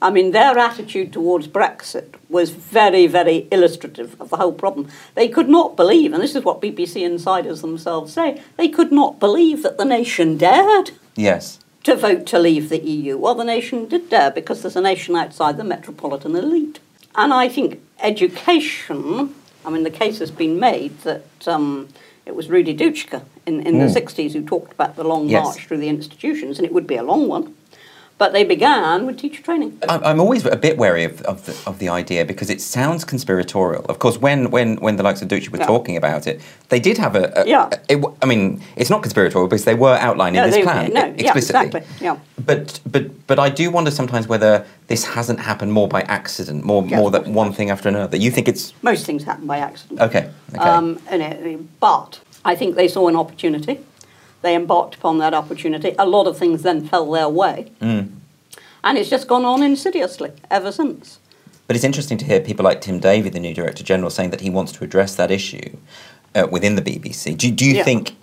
I 0.00 0.10
mean, 0.10 0.32
their 0.32 0.58
attitude 0.58 1.12
towards 1.12 1.46
Brexit 1.46 2.16
was 2.28 2.50
very, 2.50 3.06
very 3.06 3.46
illustrative 3.52 4.20
of 4.20 4.30
the 4.30 4.36
whole 4.36 4.52
problem. 4.52 4.88
They 5.14 5.28
could 5.28 5.48
not 5.48 5.76
believe, 5.76 6.12
and 6.12 6.20
this 6.20 6.34
is 6.34 6.44
what 6.44 6.60
BBC 6.60 7.04
insiders 7.04 7.60
themselves 7.60 8.12
say, 8.12 8.42
they 8.56 8.68
could 8.68 8.90
not 8.90 9.20
believe 9.20 9.62
that 9.62 9.78
the 9.78 9.84
nation 9.84 10.36
dared 10.36 10.90
Yes. 11.14 11.60
to 11.84 11.94
vote 11.94 12.26
to 12.26 12.40
leave 12.40 12.68
the 12.68 12.80
EU. 12.80 13.16
Well, 13.16 13.36
the 13.36 13.44
nation 13.44 13.86
did 13.86 14.10
dare 14.10 14.32
because 14.32 14.62
there's 14.62 14.74
a 14.74 14.80
nation 14.80 15.14
outside 15.14 15.56
the 15.56 15.62
metropolitan 15.64 16.34
elite. 16.34 16.80
And 17.14 17.32
I 17.32 17.48
think 17.48 17.80
education, 18.00 19.34
I 19.64 19.70
mean, 19.70 19.84
the 19.84 19.90
case 19.90 20.18
has 20.18 20.32
been 20.32 20.58
made 20.58 20.98
that 21.02 21.46
um, 21.46 21.88
it 22.26 22.34
was 22.34 22.48
Rudi 22.48 22.76
Dutschke 22.76 23.22
in, 23.46 23.60
in 23.66 23.78
the 23.78 23.86
60s 23.86 24.32
who 24.32 24.42
talked 24.44 24.72
about 24.72 24.96
the 24.96 25.04
long 25.04 25.28
Yes. 25.28 25.44
march 25.44 25.66
through 25.66 25.78
the 25.78 25.88
institutions, 25.88 26.58
and 26.58 26.66
it 26.66 26.72
would 26.72 26.86
be 26.86 26.96
a 26.96 27.02
long 27.02 27.28
one. 27.28 27.54
But 28.18 28.32
they 28.32 28.44
began 28.44 29.04
with 29.06 29.18
teacher 29.18 29.42
training. 29.42 29.78
I'm 29.88 30.20
always 30.20 30.46
a 30.46 30.54
bit 30.54 30.78
wary 30.78 31.02
of, 31.02 31.22
of, 31.22 31.44
the, 31.46 31.56
of 31.68 31.80
the 31.80 31.88
idea 31.88 32.24
because 32.24 32.50
it 32.50 32.60
sounds 32.60 33.04
conspiratorial. 33.04 33.84
Of 33.88 33.98
course, 33.98 34.16
when, 34.18 34.50
when, 34.52 34.76
when 34.76 34.94
the 34.94 35.02
likes 35.02 35.22
of 35.22 35.28
Dutschke 35.28 35.48
were 35.48 35.58
Yeah. 35.58 35.66
talking 35.66 35.96
about 35.96 36.28
it, 36.28 36.40
they 36.68 36.78
did 36.78 36.98
have 36.98 37.16
a. 37.16 37.32
a 37.34 37.48
Yeah. 37.48 37.68
it 37.88 37.96
w- 37.96 38.14
I 38.22 38.26
mean, 38.26 38.60
it's 38.76 38.90
not 38.90 39.02
conspiratorial 39.02 39.48
because 39.48 39.64
they 39.64 39.74
were 39.74 39.96
outlining 39.96 40.38
No, 40.40 40.46
this 40.46 40.54
they- 40.54 40.62
plan 40.62 40.92
no, 40.92 41.00
e- 41.00 41.02
yeah, 41.02 41.08
explicitly. 41.32 41.66
exactly, 41.66 41.82
yeah. 42.00 42.16
But 42.38 42.78
but 42.88 43.26
but 43.26 43.38
I 43.40 43.48
do 43.48 43.72
wonder 43.72 43.90
sometimes 43.90 44.28
whether 44.28 44.64
this 44.86 45.04
hasn't 45.04 45.40
happened 45.40 45.72
more 45.72 45.88
by 45.88 46.02
accident, 46.02 46.64
more 46.64 46.84
Yeah, 46.86 46.98
more 46.98 47.10
that 47.10 47.26
one 47.26 47.52
thing 47.52 47.70
after 47.70 47.88
another. 47.88 48.16
You 48.18 48.30
think 48.30 48.46
it's 48.46 48.72
Most 48.82 49.04
things 49.04 49.24
happen 49.24 49.46
by 49.48 49.58
accident. 49.58 50.00
okay? 50.00 50.28
Okay. 50.54 50.58
Um, 50.62 51.00
and 51.10 51.22
it, 51.22 51.80
but 51.80 52.20
I 52.44 52.54
think 52.54 52.74
they 52.76 52.88
saw 52.88 53.08
an 53.08 53.16
opportunity. 53.16 53.78
They 54.42 54.54
embarked 54.56 54.96
upon 54.96 55.18
that 55.18 55.34
opportunity. 55.34 55.94
A 55.98 56.06
lot 56.06 56.26
of 56.26 56.36
things 56.36 56.62
then 56.62 56.86
fell 56.86 57.10
their 57.10 57.28
way. 57.28 57.70
And 57.80 58.98
it's 58.98 59.08
just 59.08 59.28
gone 59.28 59.44
on 59.44 59.62
insidiously 59.62 60.32
ever 60.50 60.72
since. 60.72 61.18
But 61.68 61.76
it's 61.76 61.84
interesting 61.84 62.18
to 62.18 62.24
hear 62.24 62.40
people 62.40 62.64
like 62.64 62.80
Tim 62.80 62.98
Davie, 62.98 63.28
the 63.28 63.38
new 63.38 63.54
Director 63.54 63.84
General, 63.84 64.10
saying 64.10 64.30
that 64.30 64.40
he 64.40 64.50
wants 64.50 64.72
to 64.72 64.84
address 64.84 65.14
that 65.14 65.30
issue 65.30 65.76
uh, 66.34 66.48
within 66.50 66.74
the 66.74 66.82
BBC. 66.82 67.36
Do, 67.36 67.50
do 67.52 67.64
you 67.64 67.76
Yeah. 67.76 67.84
think 67.84 68.16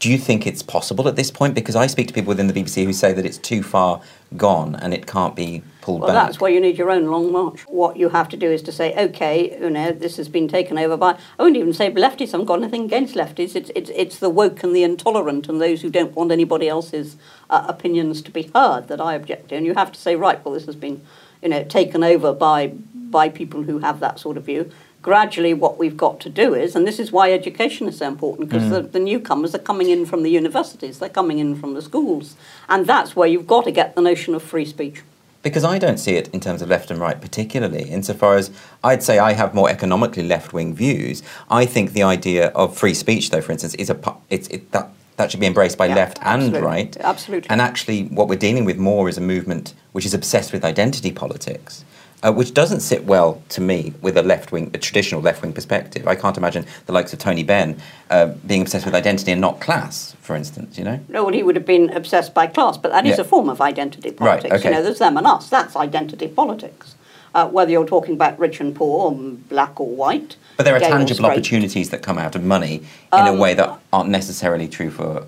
do 0.00 0.10
you 0.10 0.18
think 0.18 0.46
it's 0.46 0.62
possible 0.62 1.08
at 1.08 1.16
this 1.16 1.30
point? 1.30 1.54
Because 1.54 1.76
I 1.76 1.86
speak 1.86 2.08
to 2.08 2.14
people 2.14 2.28
within 2.28 2.46
the 2.46 2.52
BBC 2.52 2.84
who 2.84 2.92
say 2.92 3.12
that 3.12 3.24
it's 3.24 3.38
too 3.38 3.62
far 3.62 4.02
gone 4.36 4.74
and 4.74 4.92
it 4.92 5.06
can't 5.06 5.34
be 5.36 5.62
pulled 5.80 6.00
Well, 6.00 6.08
back. 6.08 6.14
Well, 6.14 6.26
that's 6.26 6.40
why 6.40 6.48
you 6.48 6.60
need 6.60 6.76
your 6.76 6.90
own 6.90 7.06
long 7.06 7.32
march. 7.32 7.60
What 7.68 7.96
you 7.96 8.08
have 8.10 8.28
to 8.30 8.36
do 8.36 8.50
is 8.50 8.60
to 8.62 8.72
say, 8.72 8.94
okay, 8.96 9.58
you 9.58 9.70
know, 9.70 9.92
this 9.92 10.16
has 10.16 10.28
been 10.28 10.48
taken 10.48 10.76
over 10.78 10.96
by. 10.96 11.16
I 11.38 11.42
wouldn't 11.42 11.56
even 11.56 11.72
say 11.72 11.90
lefties. 11.90 12.28
I 12.28 12.32
haven't 12.32 12.46
got 12.46 12.60
nothing 12.60 12.84
against 12.84 13.14
lefties. 13.14 13.54
It's 13.54 13.70
it's 13.74 13.90
it's 13.94 14.18
the 14.18 14.30
woke 14.30 14.62
and 14.62 14.74
the 14.74 14.82
intolerant 14.82 15.48
and 15.48 15.60
those 15.60 15.82
who 15.82 15.90
don't 15.90 16.14
want 16.14 16.32
anybody 16.32 16.68
else's 16.68 17.16
uh, 17.48 17.64
opinions 17.68 18.20
to 18.22 18.30
be 18.30 18.50
heard 18.54 18.88
that 18.88 19.00
I 19.00 19.14
object 19.14 19.50
to. 19.50 19.56
And 19.56 19.64
you 19.64 19.74
have 19.74 19.92
to 19.92 20.00
say, 20.00 20.16
right, 20.16 20.44
well, 20.44 20.54
this 20.54 20.66
has 20.66 20.76
been, 20.76 21.00
you 21.42 21.48
know, 21.48 21.64
taken 21.64 22.02
over 22.02 22.32
by 22.32 22.68
by 22.94 23.28
people 23.28 23.62
who 23.62 23.78
have 23.78 24.00
that 24.00 24.18
sort 24.18 24.36
of 24.36 24.44
view. 24.44 24.70
Gradually, 25.04 25.52
what 25.52 25.76
we've 25.76 25.98
got 25.98 26.18
to 26.20 26.30
do 26.30 26.54
is, 26.54 26.74
and 26.74 26.86
this 26.86 26.98
is 26.98 27.12
why 27.12 27.30
education 27.30 27.86
is 27.86 27.98
so 27.98 28.08
important, 28.08 28.48
because 28.48 28.70
the, 28.70 28.80
mm. 28.84 28.92
the 28.92 28.98
newcomers 28.98 29.54
are 29.54 29.58
coming 29.58 29.90
in 29.90 30.06
from 30.06 30.22
the 30.22 30.30
universities, 30.30 30.98
they're 30.98 31.10
coming 31.10 31.38
in 31.38 31.54
from 31.56 31.74
the 31.74 31.82
schools, 31.82 32.36
and 32.70 32.86
that's 32.86 33.14
where 33.14 33.28
you've 33.28 33.46
got 33.46 33.64
to 33.64 33.70
get 33.70 33.94
the 33.94 34.00
notion 34.00 34.34
of 34.34 34.42
free 34.42 34.64
speech. 34.64 35.02
Because 35.42 35.62
I 35.62 35.78
don't 35.78 35.98
see 35.98 36.16
it 36.16 36.28
in 36.28 36.40
terms 36.40 36.62
of 36.62 36.70
left 36.70 36.90
and 36.90 36.98
right 36.98 37.20
particularly, 37.20 37.82
insofar 37.90 38.36
as 38.36 38.50
I'd 38.82 39.02
say 39.02 39.18
I 39.18 39.34
have 39.34 39.54
more 39.54 39.68
economically 39.68 40.22
left 40.22 40.54
wing 40.54 40.74
views. 40.74 41.22
I 41.50 41.66
think 41.66 41.92
the 41.92 42.02
idea 42.02 42.46
of 42.52 42.74
free 42.74 42.94
speech, 42.94 43.28
though, 43.28 43.42
for 43.42 43.52
instance, 43.52 43.74
is 43.74 43.90
a 43.90 44.16
it's 44.30 44.48
it, 44.48 44.72
that 44.72 44.88
that 45.18 45.30
should 45.30 45.40
be 45.40 45.46
embraced 45.46 45.76
by 45.76 45.88
Yeah, 45.88 45.96
left 45.96 46.18
and 46.22 46.44
absolutely, 46.44 46.60
right. 46.66 46.96
absolutely. 46.96 47.50
And 47.50 47.60
actually, 47.60 48.04
what 48.04 48.26
we're 48.26 48.38
dealing 48.38 48.64
with 48.64 48.78
more 48.78 49.06
is 49.10 49.18
a 49.18 49.20
movement 49.20 49.74
which 49.92 50.06
is 50.06 50.14
obsessed 50.14 50.50
with 50.50 50.64
identity 50.64 51.12
politics. 51.12 51.84
Uh, 52.24 52.32
which 52.32 52.54
doesn't 52.54 52.80
sit 52.80 53.04
well 53.04 53.42
to 53.50 53.60
me 53.60 53.92
with 54.00 54.16
a 54.16 54.22
left 54.22 54.50
wing, 54.50 54.70
a 54.72 54.78
traditional 54.78 55.20
left 55.20 55.42
wing 55.42 55.52
perspective. 55.52 56.08
I 56.08 56.14
can't 56.14 56.38
imagine 56.38 56.64
the 56.86 56.92
likes 56.92 57.12
of 57.12 57.18
Tony 57.18 57.44
Benn 57.44 57.76
uh, 58.08 58.28
being 58.46 58.62
obsessed 58.62 58.86
with 58.86 58.94
identity 58.94 59.30
and 59.30 59.42
not 59.42 59.60
class, 59.60 60.16
for 60.22 60.34
instance. 60.34 60.78
You 60.78 60.84
know, 60.84 61.00
No, 61.08 61.24
well, 61.24 61.34
he 61.34 61.42
would 61.42 61.54
have 61.54 61.66
been 61.66 61.90
obsessed 61.90 62.32
by 62.32 62.46
class, 62.46 62.78
but 62.78 62.92
that 62.92 63.04
is 63.04 63.18
Yeah. 63.18 63.24
a 63.24 63.24
form 63.24 63.50
of 63.50 63.60
identity 63.60 64.10
politics. 64.10 64.44
Right, 64.50 64.58
okay. 64.58 64.68
You 64.70 64.74
know, 64.74 64.82
there's 64.82 65.00
them 65.00 65.18
and 65.18 65.26
us. 65.26 65.50
That's 65.50 65.76
identity 65.76 66.28
politics. 66.28 66.94
Uh, 67.34 67.46
whether 67.48 67.70
you're 67.70 67.84
talking 67.84 68.14
about 68.14 68.38
rich 68.38 68.58
and 68.58 68.74
poor, 68.74 69.10
or 69.10 69.12
black 69.50 69.78
or 69.78 69.88
white. 69.88 70.36
But 70.56 70.64
there 70.64 70.76
are 70.76 70.80
tangible 70.80 71.26
opportunities 71.26 71.90
that 71.90 72.00
come 72.00 72.16
out 72.16 72.34
of 72.36 72.42
money 72.42 72.76
in 73.12 73.26
a 73.26 73.32
Um, 73.32 73.38
way 73.38 73.52
that 73.54 73.68
aren't 73.92 74.08
necessarily 74.08 74.68
true 74.68 74.88
for, 74.90 75.24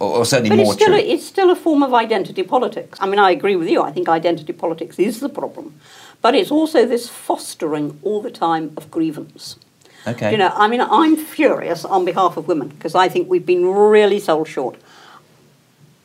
or, 0.00 0.10
or 0.18 0.24
certainly 0.24 0.48
But 0.48 0.56
more 0.56 0.72
it's 0.72 0.82
still, 0.82 0.88
true. 0.88 0.96
a, 0.96 1.12
it's 1.14 1.26
still 1.26 1.50
a 1.50 1.54
form 1.56 1.82
of 1.82 1.92
identity 1.92 2.42
politics. 2.42 2.98
I 3.00 3.06
mean, 3.06 3.18
I 3.20 3.30
agree 3.30 3.56
with 3.56 3.68
you. 3.68 3.82
I 3.82 3.92
think 3.92 4.08
identity 4.08 4.54
politics 4.54 4.98
is 4.98 5.20
the 5.20 5.28
problem. 5.28 5.74
But 6.20 6.34
it's 6.34 6.50
also 6.50 6.84
this 6.84 7.08
fostering 7.08 7.98
all 8.02 8.20
the 8.20 8.30
time 8.30 8.72
of 8.76 8.90
grievance. 8.90 9.56
Okay. 10.06 10.32
You 10.32 10.38
know, 10.38 10.52
I 10.54 10.68
mean, 10.68 10.80
I'm 10.80 11.16
furious 11.16 11.84
on 11.84 12.04
behalf 12.04 12.36
of 12.36 12.48
women 12.48 12.68
because 12.68 12.94
I 12.94 13.08
think 13.08 13.28
we've 13.28 13.46
been 13.46 13.66
really 13.66 14.18
sold 14.18 14.48
short. 14.48 14.76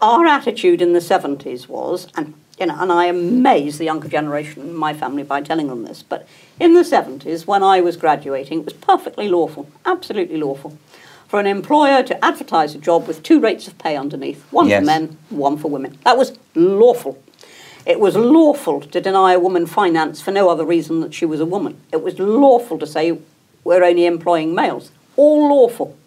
Our 0.01 0.25
attitude 0.25 0.81
in 0.81 0.93
the 0.93 0.99
70s 0.99 1.67
was, 1.67 2.07
and 2.15 2.33
you 2.59 2.65
know, 2.67 2.75
and 2.77 2.91
I 2.91 3.05
amaze 3.05 3.77
the 3.77 3.85
younger 3.85 4.07
generation 4.07 4.61
in 4.61 4.75
my 4.75 4.93
family 4.93 5.23
by 5.23 5.41
telling 5.41 5.67
them 5.67 5.85
this, 5.85 6.03
but 6.03 6.27
in 6.59 6.73
the 6.73 6.81
70s, 6.81 7.47
when 7.47 7.63
I 7.63 7.81
was 7.81 7.97
graduating, 7.97 8.59
it 8.59 8.65
was 8.65 8.73
perfectly 8.73 9.27
lawful, 9.27 9.69
absolutely 9.85 10.37
lawful, 10.37 10.77
for 11.27 11.39
an 11.39 11.47
employer 11.47 12.03
to 12.03 12.23
advertise 12.23 12.75
a 12.75 12.77
job 12.77 13.07
with 13.07 13.23
two 13.23 13.39
rates 13.39 13.67
of 13.67 13.77
pay 13.79 13.95
underneath 13.97 14.43
one 14.51 14.67
Yes. 14.67 14.81
for 14.81 14.85
men, 14.85 15.17
one 15.29 15.57
for 15.57 15.69
women. 15.69 15.97
That 16.03 16.17
was 16.17 16.37
lawful. 16.53 17.17
It 17.85 17.99
was 17.99 18.15
lawful 18.15 18.81
to 18.81 19.01
deny 19.01 19.33
a 19.33 19.39
woman 19.39 19.65
finance 19.65 20.21
for 20.21 20.31
no 20.31 20.49
other 20.49 20.65
reason 20.65 21.01
that 21.01 21.13
she 21.13 21.25
was 21.25 21.39
a 21.39 21.45
woman. 21.45 21.79
It 21.91 22.01
was 22.01 22.17
lawful 22.17 22.79
to 22.79 22.87
say 22.87 23.17
we're 23.63 23.83
only 23.83 24.05
employing 24.05 24.55
males. 24.55 24.91
All 25.15 25.49
lawful. 25.49 25.97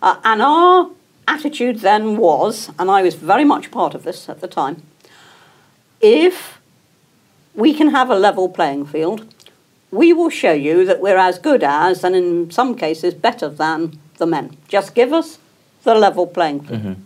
Uh, 0.00 0.16
and 0.24 0.40
our 0.42 0.90
attitude 1.28 1.80
then 1.80 2.16
was, 2.16 2.70
and 2.78 2.90
I 2.90 3.02
was 3.02 3.14
very 3.14 3.44
much 3.44 3.70
part 3.70 3.94
of 3.94 4.04
this 4.04 4.28
at 4.28 4.40
the 4.40 4.48
time, 4.48 4.82
if 6.00 6.58
we 7.54 7.74
can 7.74 7.88
have 7.90 8.10
a 8.10 8.14
level 8.14 8.48
playing 8.48 8.86
field, 8.86 9.26
we 9.90 10.12
will 10.12 10.30
show 10.30 10.52
you 10.52 10.84
that 10.84 11.00
we're 11.00 11.16
as 11.16 11.38
good 11.38 11.62
as, 11.62 12.04
and 12.04 12.14
in 12.14 12.50
some 12.50 12.74
cases 12.74 13.14
better 13.14 13.48
than, 13.48 13.98
the 14.18 14.26
men. 14.26 14.56
Just 14.68 14.94
give 14.94 15.12
us 15.12 15.38
the 15.84 15.94
level 15.94 16.26
playing 16.26 16.60
field. 16.60 16.96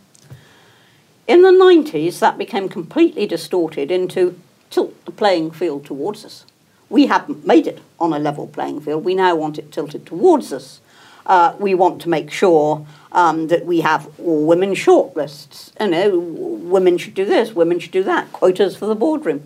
In 1.31 1.43
the 1.43 1.51
90s, 1.51 2.19
that 2.19 2.38
became 2.38 2.69
completely 2.69 3.25
distorted 3.25 3.93
into 3.93 4.37
tilt 4.69 4.93
the 5.05 5.12
playing 5.12 5.53
field 5.53 5.85
towards 5.85 6.25
us. 6.25 6.45
We 6.88 7.07
haven't 7.07 7.47
made 7.47 7.69
it 7.69 7.79
on 8.01 8.12
a 8.12 8.19
level 8.19 8.49
playing 8.49 8.81
field. 8.81 9.05
We 9.05 9.14
now 9.14 9.37
want 9.37 9.57
it 9.57 9.71
tilted 9.71 10.07
towards 10.07 10.53
us. 10.53 10.81
Uh, 11.25 11.55
we 11.61 11.73
want 11.73 12.03
to 12.03 12.09
make 12.09 12.33
sure 12.33 12.85
um, 13.12 13.47
that 13.47 13.64
we 13.64 13.81
have 13.83 14.09
all 14.19 14.45
women 14.45 14.75
shortlists. 14.75 15.71
You 15.81 15.87
know, 15.87 16.19
women 16.19 16.99
should 16.99 17.14
do 17.14 17.25
this, 17.25 17.53
women 17.53 17.79
should 17.79 17.93
do 17.93 18.03
that, 18.03 18.33
quotas 18.33 18.75
for 18.77 18.87
the 18.87 18.97
boardroom. 18.97 19.45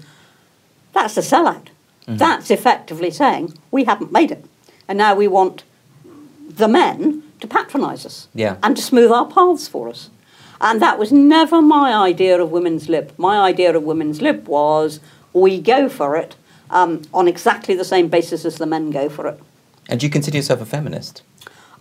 That's 0.95 1.19
a 1.19 1.21
sellout. 1.21 1.67
That's 2.07 2.51
effectively 2.51 3.11
saying 3.11 3.59
we 3.71 3.85
haven't 3.85 4.11
made 4.11 4.31
it. 4.31 4.47
And 4.89 4.97
now 4.97 5.15
we 5.15 5.29
want 5.29 5.65
the 6.49 6.67
men 6.69 7.25
to 7.41 7.47
patronise 7.47 8.07
us 8.07 8.29
Yeah. 8.35 8.57
and 8.63 8.75
to 8.75 8.83
smooth 8.83 9.13
our 9.13 9.27
paths 9.27 9.69
for 9.69 9.91
us. 9.91 10.09
And 10.65 10.81
that 10.81 10.99
was 10.99 11.13
never 11.13 11.61
my 11.61 11.93
idea 11.93 12.41
of 12.41 12.51
women's 12.51 12.89
lib. 12.89 13.13
My 13.19 13.39
idea 13.39 13.77
of 13.77 13.83
women's 13.83 14.23
lib 14.23 14.49
was 14.49 14.99
we 15.35 15.61
go 15.61 15.91
for 15.91 16.17
it 16.17 16.37
um, 16.71 17.03
on 17.13 17.29
exactly 17.29 17.75
the 17.75 17.85
same 17.85 18.09
basis 18.09 18.47
as 18.47 18.57
the 18.57 18.65
men 18.65 18.91
go 18.91 19.11
for 19.11 19.27
it. 19.27 19.39
And 19.91 20.01
do 20.01 20.07
you 20.07 20.11
consider 20.11 20.39
yourself 20.39 20.63
a 20.63 20.65
feminist? 20.65 21.23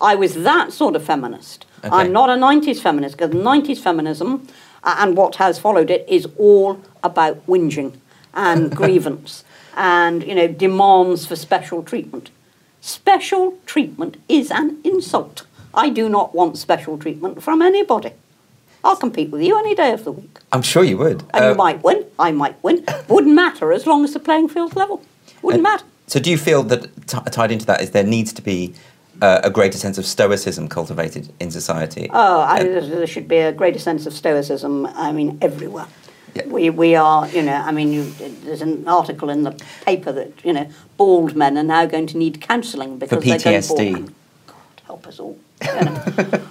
I 0.02 0.15
was 0.15 0.34
that 0.43 0.74
sort 0.74 0.98
of 0.98 1.04
feminist. 1.06 1.65
Okay. 1.80 1.96
I'm 1.96 2.12
not 2.12 2.30
a 2.30 2.34
90s 2.34 2.82
feminist 2.82 3.15
because 3.15 3.34
90s 3.34 3.80
feminism 3.80 4.46
uh, 4.84 4.98
and 5.00 5.15
what 5.15 5.36
has 5.36 5.58
followed 5.58 5.89
it 5.89 6.06
is 6.10 6.28
all 6.38 6.82
about 7.06 7.48
whinging 7.48 7.96
and 8.34 8.76
grievance 8.76 9.46
and 9.78 10.24
you 10.24 10.36
know 10.36 10.50
demands 10.50 11.26
for 11.26 11.38
special 11.38 11.84
treatment. 11.84 12.32
Special 12.82 13.58
treatment 13.65 14.17
is 14.28 14.52
an 14.52 14.82
insult. 14.84 15.46
I 15.74 15.89
do 15.89 16.10
not 16.10 16.36
want 16.36 16.58
special 16.58 16.98
treatment 16.98 17.41
from 17.41 17.62
anybody. 17.62 18.12
I'll 18.84 18.96
compete 18.98 19.30
with 19.32 19.41
you 19.41 19.58
any 19.58 19.76
day 19.76 19.91
of 19.93 20.04
the 20.04 20.12
week. 20.12 20.39
I'm 20.52 20.62
sure 20.62 20.84
you 20.84 20.98
would. 20.98 21.24
And 21.34 21.46
Uh, 21.46 21.50
you 21.50 21.56
might 21.56 21.84
win, 21.84 22.04
I 22.19 22.32
might 22.32 22.62
win. 22.63 22.86
Wouldn't 23.08 23.34
matter 23.34 23.72
as 23.72 23.86
long 23.88 24.04
as 24.04 24.13
the 24.13 24.19
playing 24.19 24.50
field's 24.50 24.76
level. 24.76 25.02
Wouldn't 25.41 25.62
Uh, 25.65 25.69
matter. 25.69 25.86
So, 26.08 26.19
do 26.19 26.30
you 26.30 26.38
feel 26.38 26.63
that 26.63 26.84
t- 27.08 27.17
tied 27.32 27.52
into 27.52 27.65
that 27.65 27.82
is 27.82 27.91
there 27.91 28.04
needs 28.04 28.34
to 28.34 28.41
be 28.41 28.74
uh, 29.22 29.39
a 29.43 29.50
greater 29.50 29.78
sense 29.78 29.98
of 29.98 30.06
stoicism 30.06 30.67
cultivated 30.67 31.32
in 31.39 31.50
society? 31.50 32.10
Oh, 32.12 32.41
I, 32.41 32.62
there 32.63 33.08
should 33.08 33.28
be 33.28 33.38
a 33.38 33.52
greater 33.54 33.80
sense 33.80 34.06
of 34.06 34.13
stoicism. 34.13 34.86
I 34.96 35.12
mean, 35.13 35.38
everywhere. 35.41 35.88
Yeah. 36.36 36.48
We, 36.48 36.69
we 36.72 36.96
are, 36.96 37.28
you 37.30 37.43
know, 37.43 37.54
I 37.54 37.72
mean, 37.72 37.93
you, 37.93 38.04
there's 38.43 38.62
an 38.63 38.86
article 38.88 39.30
in 39.30 39.43
the 39.43 39.52
paper 39.86 40.12
that, 40.12 40.32
you 40.43 40.52
know, 40.52 40.67
bald 40.98 41.36
men 41.36 41.58
are 41.58 41.63
now 41.63 41.86
going 41.86 42.08
to 42.08 42.17
need 42.17 42.41
counselling 42.41 42.98
because 42.98 43.24
they're 43.24 43.38
going 43.39 43.62
PTSD. 43.62 43.93
bald. 43.93 44.12
God 44.48 44.82
help 44.86 45.08
us 45.08 45.19
all. 45.19 45.38
you 45.62 45.67
know. 45.86 46.04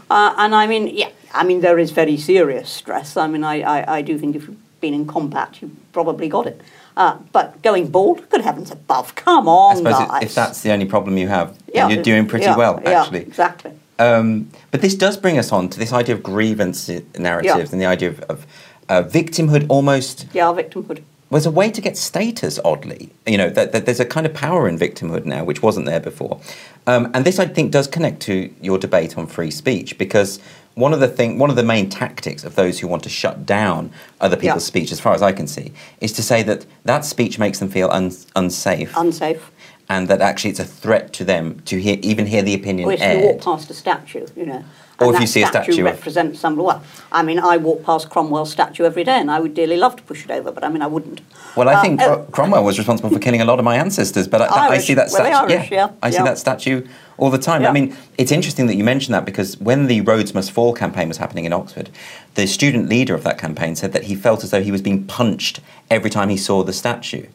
uh, 0.10 0.34
and 0.38 0.54
I 0.54 0.66
mean, 0.68 0.86
yeah, 0.86 1.10
I 1.34 1.44
mean, 1.44 1.60
there 1.60 1.78
is 1.78 1.90
very 1.90 2.16
serious 2.16 2.68
stress. 2.68 3.16
I 3.16 3.26
mean, 3.26 3.44
I, 3.44 3.62
I, 3.62 3.96
I 3.98 4.02
do 4.02 4.18
think 4.18 4.36
if 4.36 4.46
you've 4.46 4.80
been 4.80 4.94
in 4.94 5.06
combat, 5.06 5.60
you've 5.60 5.76
probably 5.92 6.28
got 6.28 6.46
it. 6.46 6.60
Uh, 6.96 7.16
but 7.32 7.62
going 7.62 7.88
bald, 7.88 8.28
good 8.28 8.42
heavens 8.42 8.70
above, 8.70 9.14
come 9.14 9.48
on, 9.48 9.72
I 9.72 9.78
suppose 9.78 10.08
guys. 10.08 10.22
if 10.24 10.34
that's 10.34 10.60
the 10.62 10.72
only 10.72 10.84
problem 10.84 11.16
you 11.16 11.28
have, 11.28 11.56
Yeah, 11.74 11.88
you're 11.88 12.02
doing 12.02 12.26
pretty 12.26 12.44
yeah, 12.44 12.56
well, 12.56 12.80
yeah, 12.84 13.00
actually. 13.02 13.20
exactly. 13.20 13.72
Um, 13.98 14.50
but 14.70 14.82
this 14.82 14.94
does 14.94 15.16
bring 15.16 15.38
us 15.38 15.52
on 15.52 15.68
to 15.70 15.78
this 15.78 15.92
idea 15.92 16.14
of 16.14 16.22
grievance 16.22 16.90
narratives 17.18 17.72
and 17.72 17.80
the 17.80 17.86
idea 17.86 18.10
of, 18.10 18.20
of 18.22 18.46
uh, 18.88 19.02
victimhood 19.04 19.66
almost 19.70 20.26
Yeah, 20.34 20.46
victimhood. 20.52 21.02
Was 21.32 21.46
a 21.46 21.50
way 21.50 21.70
to 21.70 21.80
get 21.80 21.96
status, 21.96 22.60
oddly. 22.62 23.10
You 23.26 23.38
know, 23.38 23.48
that, 23.50 23.72
that 23.72 23.86
there's 23.86 24.00
a 24.00 24.04
kind 24.04 24.26
of 24.26 24.34
power 24.34 24.68
in 24.68 24.78
victimhood 24.78 25.24
now, 25.24 25.44
which 25.44 25.62
wasn't 25.62 25.86
there 25.86 25.98
before. 25.98 26.38
Um, 26.86 27.10
and 27.14 27.24
this, 27.24 27.38
I 27.38 27.46
think, 27.46 27.72
does 27.72 27.86
connect 27.86 28.20
to 28.22 28.52
your 28.60 28.76
debate 28.78 29.16
on 29.16 29.26
free 29.26 29.50
speech, 29.50 29.96
because 29.96 30.38
one 30.74 30.92
of 30.92 31.00
the 31.00 31.08
thing, 31.08 31.38
one 31.38 31.48
of 31.48 31.56
the 31.56 31.62
main 31.62 31.88
tactics 31.88 32.44
of 32.44 32.54
those 32.54 32.80
who 32.80 32.86
want 32.86 33.02
to 33.04 33.08
shut 33.08 33.46
down 33.46 33.90
other 34.20 34.36
people's 34.36 34.64
Yeah. 34.64 34.68
speech, 34.72 34.92
as 34.92 35.00
far 35.00 35.14
as 35.14 35.22
I 35.22 35.32
can 35.32 35.46
see, 35.46 35.72
is 36.02 36.12
to 36.12 36.22
say 36.22 36.42
that 36.42 36.66
that 36.84 37.04
speech 37.06 37.38
makes 37.38 37.58
them 37.60 37.70
feel 37.70 37.88
un- 37.90 38.12
unsafe, 38.36 38.92
Unsafe. 38.94 39.50
and 39.88 40.08
that 40.08 40.20
actually 40.20 40.50
it's 40.50 40.60
a 40.60 40.64
threat 40.66 41.14
to 41.14 41.24
them 41.24 41.60
to 41.64 41.80
hear, 41.80 41.96
even 42.02 42.26
hear 42.26 42.42
the 42.42 42.54
opinion 42.54 42.88
Or 42.90 42.92
if 42.92 43.00
you 43.00 43.06
aired. 43.06 43.24
walk 43.24 43.40
past 43.40 43.70
a 43.70 43.74
statue, 43.74 44.26
you 44.36 44.44
know. 44.44 44.64
Or 45.00 45.14
if 45.14 45.20
you 45.20 45.26
see 45.26 45.42
a 45.42 45.46
statue 45.48 45.82
represents 45.82 46.38
somebody. 46.38 46.66
Well, 46.66 46.82
I 47.10 47.22
mean, 47.22 47.38
I 47.40 47.56
walk 47.56 47.82
past 47.82 48.08
Cromwell's 48.08 48.52
statue 48.52 48.84
every 48.84 49.02
day, 49.04 49.18
and 49.18 49.30
I 49.30 49.40
would 49.40 49.54
dearly 49.54 49.76
love 49.76 49.96
to 49.96 50.02
push 50.02 50.24
it 50.24 50.30
over, 50.30 50.52
but 50.52 50.62
I 50.62 50.68
mean, 50.68 50.80
I 50.82 50.86
wouldn't. 50.86 51.20
Well, 51.56 51.68
I 51.68 51.74
Uh, 51.74 51.82
think 51.82 52.00
uh, 52.00 52.18
Cromwell 52.30 52.62
was 52.62 52.78
responsible 52.78 53.10
for 53.10 53.18
killing 53.18 53.40
a 53.40 53.44
lot 53.44 53.58
of 53.58 53.64
my 53.64 53.76
ancestors, 53.76 54.28
but 54.28 54.40
I, 54.42 54.46
I 54.46 54.68
Irish, 54.68 54.86
see 54.86 54.94
that 54.94 55.10
statue. 55.10 55.48
the 55.48 55.54
Irish, 55.56 55.70
yeah, 55.72 55.90
I 56.02 56.10
see 56.10 56.16
yeah. 56.18 56.24
that 56.24 56.38
statue 56.38 56.86
all 57.18 57.30
the 57.30 57.38
time. 57.38 57.64
I 57.66 57.72
mean, 57.72 57.96
it's 58.16 58.30
interesting 58.32 58.66
that 58.68 58.76
you 58.76 58.84
mentioned 58.84 59.14
that 59.14 59.24
because 59.24 59.56
when 59.58 59.86
the 59.88 60.00
Rhodes 60.02 60.34
Must 60.34 60.50
Fall 60.52 60.72
campaign 60.72 61.08
was 61.08 61.16
happening 61.16 61.46
in 61.46 61.52
Oxford, 61.52 61.90
the 62.34 62.46
student 62.46 62.88
leader 62.88 63.14
of 63.14 63.24
that 63.24 63.38
campaign 63.38 63.74
said 63.76 63.92
that 63.94 64.04
he 64.04 64.14
felt 64.14 64.44
as 64.44 64.50
though 64.50 64.62
he 64.62 64.70
was 64.70 64.82
being 64.82 65.04
punched 65.04 65.60
every 65.90 66.10
time 66.10 66.28
he 66.28 66.36
saw 66.36 66.62
the 66.62 66.72
statue. 66.72 67.26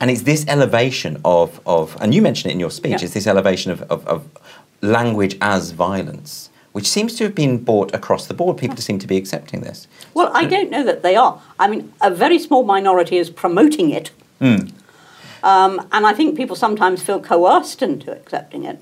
And 0.00 0.10
it's 0.10 0.22
this 0.22 0.44
elevation 0.48 1.20
of, 1.24 1.60
of 1.66 1.96
and 2.00 2.14
you 2.14 2.22
mentioned 2.22 2.50
it 2.50 2.54
in 2.54 2.60
your 2.60 2.70
speech, 2.70 2.92
Yeah. 3.00 3.04
it's 3.04 3.14
this 3.14 3.26
elevation 3.26 3.70
of, 3.70 3.82
of, 3.82 4.06
of 4.06 4.24
language 4.80 5.36
as 5.42 5.72
violence, 5.72 6.48
which 6.72 6.86
seems 6.86 7.16
to 7.16 7.24
have 7.24 7.34
been 7.34 7.62
bought 7.62 7.92
across 7.94 8.26
the 8.26 8.34
board. 8.34 8.56
People 8.56 8.76
seem 8.76 8.98
to 8.98 9.06
be 9.06 9.16
accepting 9.16 9.60
this. 9.60 9.88
Well, 10.14 10.30
I 10.34 10.44
don't 10.44 10.70
know 10.70 10.84
that 10.84 11.02
they 11.02 11.16
are. 11.16 11.40
I 11.58 11.68
mean, 11.68 11.92
a 12.00 12.10
very 12.10 12.38
small 12.38 12.62
minority 12.62 13.16
is 13.16 13.30
promoting 13.30 13.90
it. 13.90 14.10
Hmm. 14.38 14.68
Um, 15.42 15.86
and 15.92 16.06
I 16.06 16.12
think 16.12 16.36
people 16.36 16.56
sometimes 16.56 17.02
feel 17.02 17.20
coerced 17.20 17.82
into 17.82 18.12
accepting 18.12 18.64
it. 18.64 18.78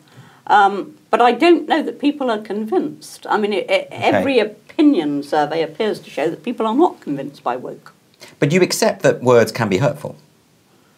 Um, 0.49 0.97
but 1.11 1.21
I 1.21 1.33
don't 1.33 1.69
know 1.69 1.83
that 1.83 1.99
people 1.99 2.31
are 2.31 2.39
convinced. 2.39 3.27
I 3.29 3.39
mean, 3.39 3.53
it, 3.53 3.71
it, 3.71 3.89
every 3.91 4.39
opinion 4.39 5.23
survey 5.23 5.63
appears 5.63 6.01
to 6.01 6.11
show 6.11 6.29
that 6.29 6.43
people 6.43 6.67
are 6.67 6.75
not 6.75 7.01
convinced 7.01 7.43
by 7.43 7.57
woke. 7.57 7.95
But 8.39 8.53
you 8.53 8.61
accept 8.63 9.03
that 9.03 9.23
words 9.23 9.53
can 9.53 9.69
be 9.69 9.79
hurtful. 9.79 10.17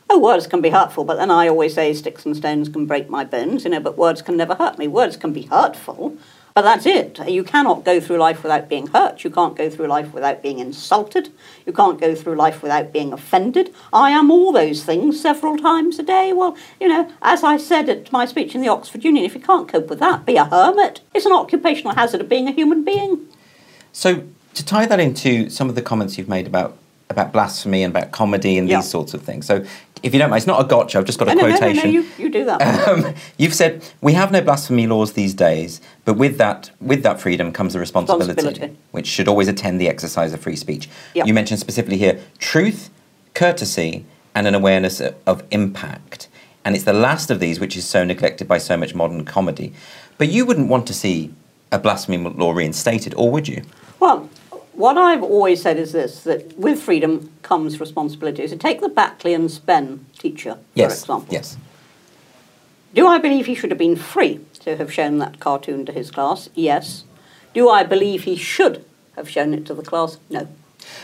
Oh, 0.08 0.18
words 0.18 0.48
can 0.48 0.60
be 0.60 0.70
hurtful, 0.70 1.04
but 1.04 1.16
then 1.16 1.30
I 1.30 1.46
always 1.48 1.74
say 1.74 1.92
sticks 1.94 2.26
and 2.26 2.36
stones 2.36 2.68
can 2.68 2.86
break 2.86 3.08
my 3.08 3.24
bones, 3.24 3.64
you 3.64 3.70
know, 3.70 3.78
but 3.78 3.96
words 3.96 4.22
can 4.22 4.36
never 4.36 4.56
hurt 4.56 4.76
me. 4.76 4.88
Words 4.88 5.16
can 5.16 5.32
be 5.32 5.42
hurtful, 5.42 6.16
but 6.54 6.62
that's 6.62 6.86
it. 6.86 7.18
You 7.28 7.44
cannot 7.44 7.84
go 7.84 8.00
through 8.00 8.16
life 8.18 8.42
without 8.42 8.68
being 8.68 8.88
hurt. 8.88 9.22
You 9.24 9.30
can't 9.30 9.56
go 9.56 9.70
through 9.70 9.86
life 9.86 10.12
without 10.12 10.42
being 10.42 10.58
insulted. 10.58 11.30
You 11.66 11.72
can't 11.72 12.00
go 12.00 12.14
through 12.14 12.34
life 12.36 12.62
without 12.62 12.92
being 12.92 13.12
offended. 13.12 13.72
I 13.92 14.10
am 14.10 14.30
all 14.30 14.52
those 14.52 14.84
things 14.84 15.20
several 15.20 15.56
times 15.56 15.98
a 15.98 16.02
day. 16.02 16.32
Well, 16.32 16.56
you 16.80 16.88
know, 16.88 17.10
as 17.22 17.44
I 17.44 17.56
said 17.56 17.88
at 17.88 18.10
my 18.12 18.26
speech 18.26 18.54
in 18.54 18.60
the 18.60 18.68
Oxford 18.68 19.04
Union, 19.04 19.24
if 19.24 19.34
you 19.34 19.40
can't 19.40 19.68
cope 19.68 19.88
with 19.88 20.00
that, 20.00 20.26
be 20.26 20.36
a 20.36 20.44
hermit. 20.44 21.00
It's 21.14 21.26
an 21.26 21.32
occupational 21.32 21.94
hazard 21.94 22.20
of 22.20 22.28
being 22.28 22.48
a 22.48 22.52
human 22.52 22.84
being. 22.84 23.26
So 23.92 24.24
to 24.54 24.64
tie 24.64 24.86
that 24.86 24.98
into 25.00 25.48
some 25.50 25.68
of 25.68 25.74
the 25.76 25.82
comments 25.82 26.18
you've 26.18 26.28
made 26.28 26.46
about 26.46 26.76
about 27.08 27.32
blasphemy 27.32 27.82
and 27.82 27.90
about 27.96 28.12
comedy 28.12 28.56
and 28.56 28.68
Yeah. 28.68 28.76
these 28.76 28.88
sorts 28.88 29.14
of 29.14 29.22
things. 29.22 29.44
So 29.44 29.64
if 30.02 30.12
you 30.14 30.18
don't 30.18 30.30
mind, 30.30 30.38
it's 30.40 30.46
not 30.46 30.60
a 30.64 30.68
gotcha. 30.68 30.98
I've 30.98 31.04
just 31.04 31.18
got 31.18 31.28
a 31.28 31.34
no, 31.34 31.42
no, 31.42 31.48
no, 31.48 31.52
no, 31.54 31.58
quotation. 31.58 31.92
you, 31.92 32.06
you 32.18 32.30
do 32.30 32.44
that. 32.44 32.60
Um, 32.88 33.14
you've 33.38 33.54
said 33.54 33.84
we 34.00 34.12
have 34.14 34.32
no 34.32 34.40
blasphemy 34.40 34.86
laws 34.86 35.12
these 35.12 35.34
days, 35.34 35.80
but 36.04 36.14
with 36.14 36.38
that 36.38 36.70
with 36.80 37.02
that 37.02 37.20
freedom 37.20 37.52
comes 37.52 37.72
the 37.74 37.78
responsibility, 37.80 38.34
Responsibility. 38.34 38.76
which 38.92 39.06
should 39.06 39.28
always 39.28 39.48
attend 39.48 39.80
the 39.80 39.88
exercise 39.88 40.32
of 40.32 40.40
free 40.40 40.56
speech. 40.56 40.88
Yep. 41.14 41.26
You 41.26 41.34
mentioned 41.34 41.60
specifically 41.60 41.98
here 41.98 42.20
truth, 42.38 42.90
courtesy, 43.34 44.04
and 44.34 44.46
an 44.46 44.54
awareness 44.54 45.00
of, 45.00 45.14
of 45.26 45.42
impact. 45.50 46.28
And 46.64 46.74
it's 46.76 46.84
the 46.84 46.92
last 46.92 47.30
of 47.30 47.40
these 47.40 47.58
which 47.58 47.76
is 47.76 47.86
so 47.88 48.04
neglected 48.04 48.46
by 48.46 48.58
so 48.58 48.76
much 48.76 48.94
modern 48.94 49.24
comedy. 49.24 49.72
But 50.18 50.28
you 50.28 50.44
wouldn't 50.44 50.68
want 50.68 50.86
to 50.88 50.94
see 50.94 51.32
a 51.72 51.78
blasphemy 51.78 52.18
law 52.18 52.52
reinstated, 52.52 53.14
or 53.14 53.30
would 53.30 53.48
you? 53.48 53.62
Well, 53.98 54.28
what 54.80 54.96
I've 54.96 55.22
always 55.22 55.60
said 55.62 55.76
is 55.78 55.92
this 55.92 56.22
that 56.24 56.58
with 56.58 56.80
freedom 56.82 57.30
comes 57.42 57.78
responsibility. 57.78 58.46
So 58.48 58.56
take 58.56 58.80
the 58.80 58.88
Batley 58.88 59.34
and 59.34 59.50
Spen 59.50 60.06
teacher, 60.18 60.54
for 60.54 60.60
Yes. 60.74 61.00
example. 61.02 61.32
Yes. 61.32 61.56
Do 62.94 63.06
I 63.06 63.18
believe 63.18 63.46
he 63.46 63.54
should 63.54 63.70
have 63.70 63.78
been 63.78 63.96
free? 63.96 64.40
to 64.60 64.76
have 64.76 64.92
shown 64.92 65.18
that 65.18 65.40
cartoon 65.40 65.86
to 65.86 65.92
his 65.92 66.10
class? 66.10 66.50
Yes. 66.54 67.04
Do 67.54 67.68
I 67.70 67.82
believe 67.82 68.24
he 68.24 68.36
should 68.36 68.84
have 69.16 69.28
shown 69.28 69.54
it 69.54 69.64
to 69.66 69.74
the 69.74 69.82
class? 69.82 70.18
No. 70.28 70.48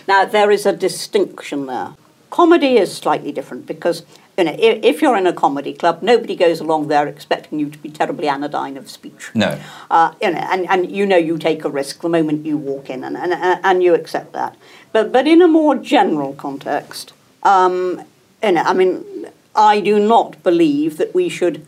Now, 0.07 0.25
there 0.27 0.51
is 0.51 0.67
a 0.67 0.73
distinction 0.75 1.67
there. 1.67 1.95
Comedy 2.31 2.77
is 2.77 2.95
slightly 2.95 3.33
different 3.33 3.67
because 3.67 4.03
you 4.37 4.45
know, 4.45 4.57
if, 4.59 4.85
if 4.85 5.03
you're 5.03 5.17
in 5.17 5.27
a 5.27 5.33
comedy 5.33 5.73
club, 5.73 6.03
nobody 6.03 6.37
goes 6.37 6.61
along 6.61 6.89
there 6.89 7.07
expecting 7.07 7.59
you 7.59 7.71
to 7.71 7.79
be 7.79 7.89
terribly 7.89 8.29
anodyne 8.29 8.77
of 8.77 8.91
speech. 8.91 9.31
No. 9.35 9.59
Uh, 9.91 10.13
you 10.21 10.31
know, 10.31 10.39
and, 10.39 10.69
and 10.69 10.91
you 10.91 11.07
know 11.07 11.17
you 11.17 11.39
take 11.39 11.65
a 11.65 11.71
risk 11.71 12.03
the 12.03 12.09
moment 12.09 12.45
you 12.45 12.59
walk 12.59 12.91
in, 12.91 13.03
and, 13.03 13.17
and, 13.17 13.33
and 13.33 13.83
you 13.83 13.95
accept 13.95 14.33
that. 14.35 14.57
But, 14.93 15.11
but 15.11 15.27
in 15.27 15.41
a 15.41 15.49
more 15.49 15.77
general 15.77 16.35
context, 16.35 17.13
um, 17.43 18.03
you 18.43 18.53
know, 18.53 18.63
I 18.63 18.75
mean, 18.75 19.27
I 19.55 19.81
do 19.81 19.99
not 19.99 20.43
believe 20.43 20.99
that 20.99 21.15
we 21.15 21.29
should 21.31 21.65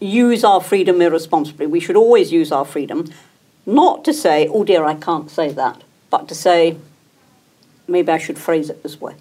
use 0.00 0.42
our 0.42 0.60
freedom 0.60 1.00
irresponsibly. 1.00 1.66
We 1.66 1.78
should 1.78 1.96
always 1.96 2.32
use 2.32 2.50
our 2.50 2.64
freedom, 2.64 3.12
not 3.64 4.04
to 4.06 4.12
say, 4.12 4.48
oh 4.48 4.64
dear, 4.64 4.84
I 4.84 4.94
can't 4.94 5.30
say 5.30 5.52
that, 5.52 5.82
but 6.10 6.26
to 6.28 6.34
say, 6.34 6.76
maybe 7.86 8.10
I 8.10 8.18
should 8.18 8.38
phrase 8.38 8.70
it 8.70 8.82
this 8.82 9.00
way. 9.00 9.14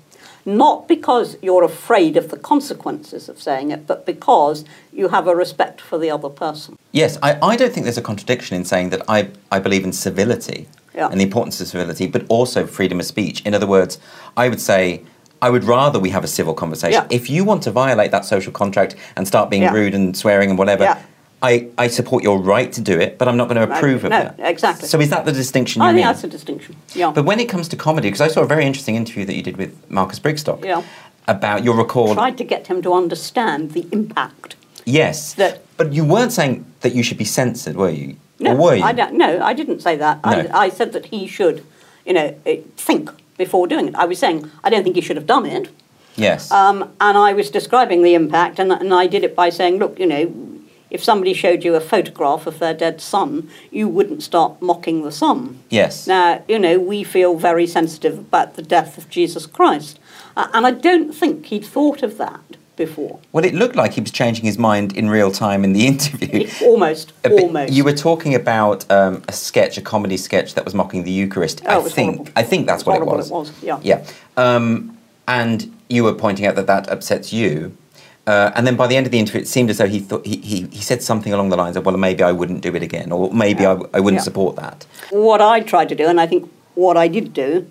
Not 0.46 0.88
because 0.88 1.38
you're 1.42 1.64
afraid 1.64 2.18
of 2.18 2.30
the 2.30 2.38
consequences 2.38 3.30
of 3.30 3.42
saying 3.42 3.72
it, 3.72 3.86
but 3.88 4.06
because 4.06 4.66
you 4.92 5.10
have 5.10 5.28
a 5.28 5.36
respect 5.36 5.80
for 5.82 5.98
the 5.98 6.10
other 6.10 6.30
person. 6.30 6.78
Yes, 6.92 7.18
I, 7.22 7.38
I 7.42 7.56
don't 7.56 7.72
think 7.72 7.84
there's 7.86 7.98
a 7.98 8.02
contradiction 8.02 8.56
in 8.58 8.66
saying 8.66 8.90
that 8.90 9.04
I, 9.08 9.30
I 9.52 9.60
believe 9.60 9.84
in 9.84 9.94
civility 9.94 10.68
Yeah. 10.96 11.10
and 11.10 11.20
the 11.20 11.24
importance 11.24 11.62
of 11.62 11.68
civility, 11.68 12.08
but 12.08 12.26
also 12.28 12.66
freedom 12.66 13.00
of 13.00 13.06
speech. 13.06 13.42
In 13.46 13.54
other 13.54 13.68
words, 13.68 14.00
I 14.36 14.50
would 14.50 14.62
say 14.62 15.04
I 15.44 15.50
would 15.50 15.64
rather 15.64 16.00
we 16.00 16.10
have 16.12 16.24
a 16.24 16.28
civil 16.28 16.54
conversation. 16.54 17.02
Yeah. 17.10 17.16
If 17.16 17.30
you 17.30 17.44
want 17.44 17.64
to 17.64 17.72
violate 17.72 18.12
that 18.12 18.26
social 18.26 18.52
contract 18.54 18.96
and 19.16 19.28
start 19.28 19.50
being 19.50 19.64
Yeah. 19.64 19.74
rude 19.74 19.96
and 19.96 20.16
swearing 20.16 20.50
and 20.50 20.58
whatever, 20.60 20.84
Yeah. 20.84 21.00
I, 21.44 21.70
I 21.78 21.88
support 21.88 22.24
your 22.24 22.40
right 22.40 22.72
to 22.74 22.82
do 22.82 23.00
it, 23.00 23.18
but 23.18 23.28
I'm 23.28 23.36
not 23.36 23.48
going 23.48 23.60
to 23.60 23.66
No, 23.66 23.76
approve 23.76 24.04
of 24.04 24.12
no, 24.12 24.20
it. 24.20 24.34
exactly. 24.38 24.88
So 24.88 25.00
is 25.00 25.10
that 25.10 25.26
the 25.26 25.32
distinction 25.32 25.82
you 25.82 25.88
I 25.88 25.90
think 25.90 25.98
mean? 25.98 26.06
that's 26.06 26.24
a 26.24 26.28
distinction. 26.28 26.76
Yeah. 26.94 27.12
But 27.12 27.26
when 27.26 27.40
it 27.40 27.50
comes 27.50 27.68
to 27.70 27.76
comedy, 27.76 28.10
because 28.10 28.22
I 28.22 28.28
saw 28.28 28.42
a 28.42 28.46
very 28.46 28.64
interesting 28.66 28.96
interview 28.96 29.26
that 29.26 29.34
you 29.36 29.42
did 29.42 29.58
with 29.58 29.90
Marcus 29.90 30.20
Brigstocke 30.20 30.64
Yeah. 30.64 30.84
about 31.28 31.64
your 31.64 31.76
record. 31.76 32.14
tried 32.16 32.38
to 32.38 32.44
get 32.44 32.68
him 32.68 32.82
to 32.84 32.94
understand 32.94 33.72
the 33.72 33.88
impact. 33.92 34.56
Yes, 34.86 35.34
that- 35.34 35.62
but 35.78 35.94
you 35.94 36.04
weren't 36.06 36.32
saying 36.32 36.64
that 36.82 36.94
you 36.94 37.02
should 37.02 37.18
be 37.18 37.26
censored, 37.26 37.76
were 37.76 37.90
you? 37.90 38.18
No, 38.40 38.52
or 38.52 38.56
were 38.58 38.76
you? 38.76 38.84
I 38.84 38.92
don't, 38.92 39.14
no, 39.16 39.42
I 39.44 39.54
didn't 39.54 39.82
say 39.82 39.96
that. 39.96 40.24
No. 40.24 40.32
I, 40.32 40.66
I 40.66 40.70
said 40.70 40.94
that 40.94 41.08
he 41.08 41.26
should, 41.28 41.64
you 42.06 42.14
know, 42.14 42.36
eh, 42.46 42.58
think 42.78 43.10
before 43.38 43.66
doing 43.68 43.88
it. 43.88 43.96
I 43.96 44.06
was 44.06 44.20
saying 44.20 44.50
I 44.64 44.70
don't 44.70 44.84
think 44.84 44.96
he 44.96 45.02
should 45.02 45.16
have 45.18 45.26
done 45.28 45.48
it. 45.48 45.70
yes. 46.16 46.52
Um, 46.52 46.84
and 47.00 47.18
I 47.18 47.34
was 47.34 47.50
describing 47.50 48.04
the 48.04 48.14
impact, 48.14 48.60
and, 48.60 48.72
and 48.72 48.94
I 48.94 49.08
did 49.08 49.24
it 49.24 49.36
by 49.36 49.50
saying, 49.50 49.78
look, 49.80 49.98
you 50.00 50.06
know, 50.06 50.32
if 50.92 51.04
somebody 51.04 51.34
showed 51.34 51.64
you 51.64 51.74
a 51.76 51.80
photograph 51.80 52.46
of 52.46 52.60
their 52.60 52.74
dead 52.74 53.02
son, 53.02 53.50
you 53.72 53.88
wouldn't 53.88 54.22
start 54.22 54.62
mocking 54.62 55.02
the 55.04 55.12
son. 55.12 55.60
yes. 55.70 56.06
Now, 56.06 56.44
you 56.48 56.60
know, 56.60 56.78
we 56.80 57.04
feel 57.04 57.36
very 57.38 57.66
sensitive 57.66 58.20
about 58.20 58.56
the 58.56 58.62
death 58.62 58.98
of 58.98 59.10
Jesus 59.10 59.46
Christ. 59.48 60.00
Uh, 60.38 60.48
and 60.54 60.68
I 60.68 60.72
don't 60.72 61.12
think 61.14 61.48
he'd 61.48 61.66
thought 61.66 62.04
of 62.04 62.18
that 62.18 62.42
before. 62.78 63.20
Well, 63.32 63.44
it 63.46 63.54
looked 63.54 63.76
like 63.76 63.94
he 63.94 64.02
was 64.02 64.12
changing 64.12 64.46
his 64.46 64.58
mind 64.58 64.96
in 64.98 65.10
real 65.10 65.32
time 65.32 65.64
in 65.64 65.74
the 65.74 65.86
interview. 65.94 66.48
almost, 66.64 67.14
bit- 67.22 67.42
almost. 67.44 67.74
You 67.74 67.84
were 67.84 67.94
talking 67.94 68.34
about 68.36 68.90
um, 68.92 69.24
a 69.28 69.34
sketch, 69.34 69.78
a 69.78 69.82
comedy 69.82 70.18
sketch 70.18 70.54
that 70.56 70.66
was 70.66 70.74
mocking 70.74 71.04
the 71.04 71.12
Eucharist. 71.12 71.62
Oh, 71.66 71.70
I 71.70 71.80
it 71.80 71.84
was 71.84 71.94
think. 71.94 72.16
horrible. 72.16 72.34
I 72.36 72.44
think 72.44 72.68
that's 72.68 72.84
It 72.84 72.88
what 72.88 73.02
it 73.02 73.06
was. 73.06 73.30
it 73.30 73.34
was, 73.34 73.84
Yeah. 73.84 74.06
Um, 74.38 74.98
and 75.28 75.74
you 75.90 76.04
were 76.04 76.14
pointing 76.14 76.46
out 76.46 76.56
that 76.56 76.68
that 76.68 76.90
upsets 76.90 77.32
you. 77.32 77.76
Uh, 78.28 78.52
and 78.56 78.68
then 78.68 78.76
by 78.76 78.86
the 78.88 78.96
end 78.96 79.06
of 79.08 79.12
the 79.12 79.18
interview, 79.20 79.42
it 79.42 79.48
seemed 79.48 79.70
as 79.70 79.80
though 79.80 79.88
he 79.88 80.00
thought 80.00 80.26
he, 80.26 80.38
he, 80.38 80.62
he 80.68 80.82
said 80.82 81.02
something 81.02 81.34
along 81.34 81.50
the 81.50 81.58
lines 81.58 81.76
of, 81.76 81.86
"Well, 81.86 81.98
maybe 81.98 82.24
I 82.24 82.32
wouldn't 82.32 82.62
do 82.62 82.76
it 82.76 82.84
again, 82.84 83.12
or 83.12 83.34
maybe 83.34 83.66
I, 83.66 83.74
I 83.94 84.00
wouldn't 84.00 84.20
Yeah. 84.22 84.24
support 84.24 84.56
that." 84.58 84.86
what 85.10 85.42
I 85.42 85.60
tried 85.62 85.90
to 85.90 85.96
do, 85.96 86.06
and 86.08 86.22
I 86.22 86.28
think 86.28 86.50
what 86.76 86.98
I 86.98 87.08
did 87.08 87.34
do, 87.34 87.66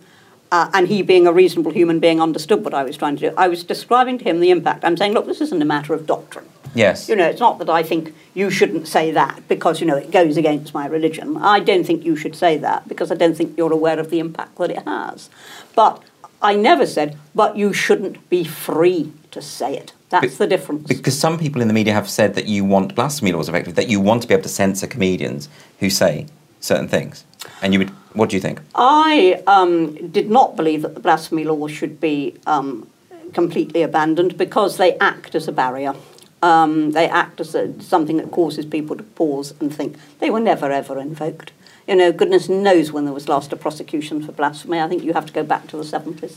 uh, 0.51 0.69
and 0.75 0.89
he 0.89 1.03
being 1.03 1.27
a 1.27 1.33
reasonable 1.33 1.71
human 1.71 2.01
being 2.01 2.21
understood 2.21 2.65
what 2.65 2.75
I 2.75 2.83
was 2.83 2.97
trying 2.97 3.17
to 3.17 3.31
do, 3.31 3.35
I 3.37 3.47
was 3.49 3.63
describing 3.63 4.19
to 4.19 4.25
him 4.25 4.41
the 4.41 4.51
impact. 4.51 4.85
I'm 4.85 4.97
saying, 4.97 5.13
look, 5.13 5.27
this 5.27 5.41
isn't 5.41 5.63
a 5.63 5.65
matter 5.65 5.95
of 5.95 6.07
doctrine. 6.07 6.47
Yes. 6.75 7.09
You 7.09 7.17
know, 7.17 7.27
it's 7.27 7.41
not 7.41 7.59
that 7.59 7.71
I 7.71 7.83
think 7.83 8.15
you 8.35 8.51
shouldn't 8.51 8.87
say 8.87 9.11
that 9.13 9.49
because, 9.49 9.81
you 9.81 9.87
know, 9.87 9.97
it 9.97 10.11
goes 10.11 10.37
against 10.37 10.73
my 10.75 10.87
religion. 10.87 11.37
I 11.37 11.59
don't 11.61 11.85
think 11.85 12.05
you 12.05 12.15
should 12.17 12.37
say 12.37 12.59
that 12.59 12.87
because 12.89 13.11
I 13.11 13.15
don't 13.17 13.37
think 13.37 13.57
you're 13.57 13.73
aware 13.73 13.99
of 13.99 14.11
the 14.11 14.19
impact 14.21 14.57
that 14.59 14.71
it 14.71 14.83
has. 14.85 15.31
But 15.75 16.03
I 16.43 16.55
never 16.55 16.86
said, 16.86 17.16
but 17.34 17.57
you 17.57 17.72
shouldn't 17.72 18.28
be 18.30 18.45
free 18.45 19.12
to 19.30 19.43
say 19.43 19.76
it. 19.76 19.93
That's 20.09 20.32
Be- 20.32 20.36
the 20.36 20.47
difference. 20.47 20.88
Because 20.88 21.18
some 21.18 21.38
people 21.38 21.62
in 21.62 21.68
the 21.68 21.74
media 21.74 21.93
have 21.93 22.09
said 22.09 22.34
that 22.34 22.47
you 22.47 22.64
want 22.64 22.95
blasphemy 22.95 23.32
laws 23.32 23.49
effective, 23.49 23.74
that 23.76 23.88
you 23.88 24.01
want 24.01 24.22
to 24.22 24.28
be 24.28 24.34
able 24.34 24.43
to 24.43 24.49
censor 24.49 24.86
comedians 24.86 25.49
who 25.78 25.91
say 25.91 26.26
certain 26.61 26.88
things. 26.88 27.24
And 27.62 27.72
you 27.72 27.78
would, 27.78 27.91
what 28.14 28.30
do 28.30 28.36
you 28.36 28.41
think? 28.41 28.61
I 28.74 29.43
um, 29.47 30.11
did 30.11 30.30
not 30.30 30.57
believe 30.57 30.82
that 30.82 30.95
the 30.95 31.01
blasphemy 31.01 31.45
law 31.45 31.68
should 31.68 32.01
be 32.01 32.34
um, 32.47 32.88
completely 33.32 33.82
abandoned 33.82 34.36
because 34.36 34.76
they 34.76 34.97
act 34.99 35.34
as 35.34 35.47
a 35.47 35.53
barrier. 35.53 35.95
Um, 36.43 36.93
they 36.93 37.07
act 37.09 37.41
as 37.41 37.55
a, 37.55 37.80
something 37.82 38.16
that 38.16 38.30
causes 38.30 38.64
people 38.64 38.97
to 38.97 39.03
pause 39.03 39.55
and 39.61 39.74
think. 39.74 39.97
They 40.18 40.30
were 40.30 40.41
never 40.41 40.70
ever 40.72 40.99
invoked. 40.99 41.53
You 41.87 41.97
know, 41.97 42.12
goodness 42.12 42.49
knows 42.49 42.93
when 42.93 43.05
there 43.05 43.14
was 43.14 43.28
last 43.28 43.53
a 43.53 43.57
prosecution 43.57 44.22
for 44.22 44.33
blasphemy. 44.33 44.81
I 44.81 44.89
think 44.89 45.03
you 45.03 45.12
have 45.12 45.26
to 45.26 45.33
go 45.33 45.43
back 45.43 45.66
to 45.68 45.76
the 45.76 45.83
70s. 45.83 46.37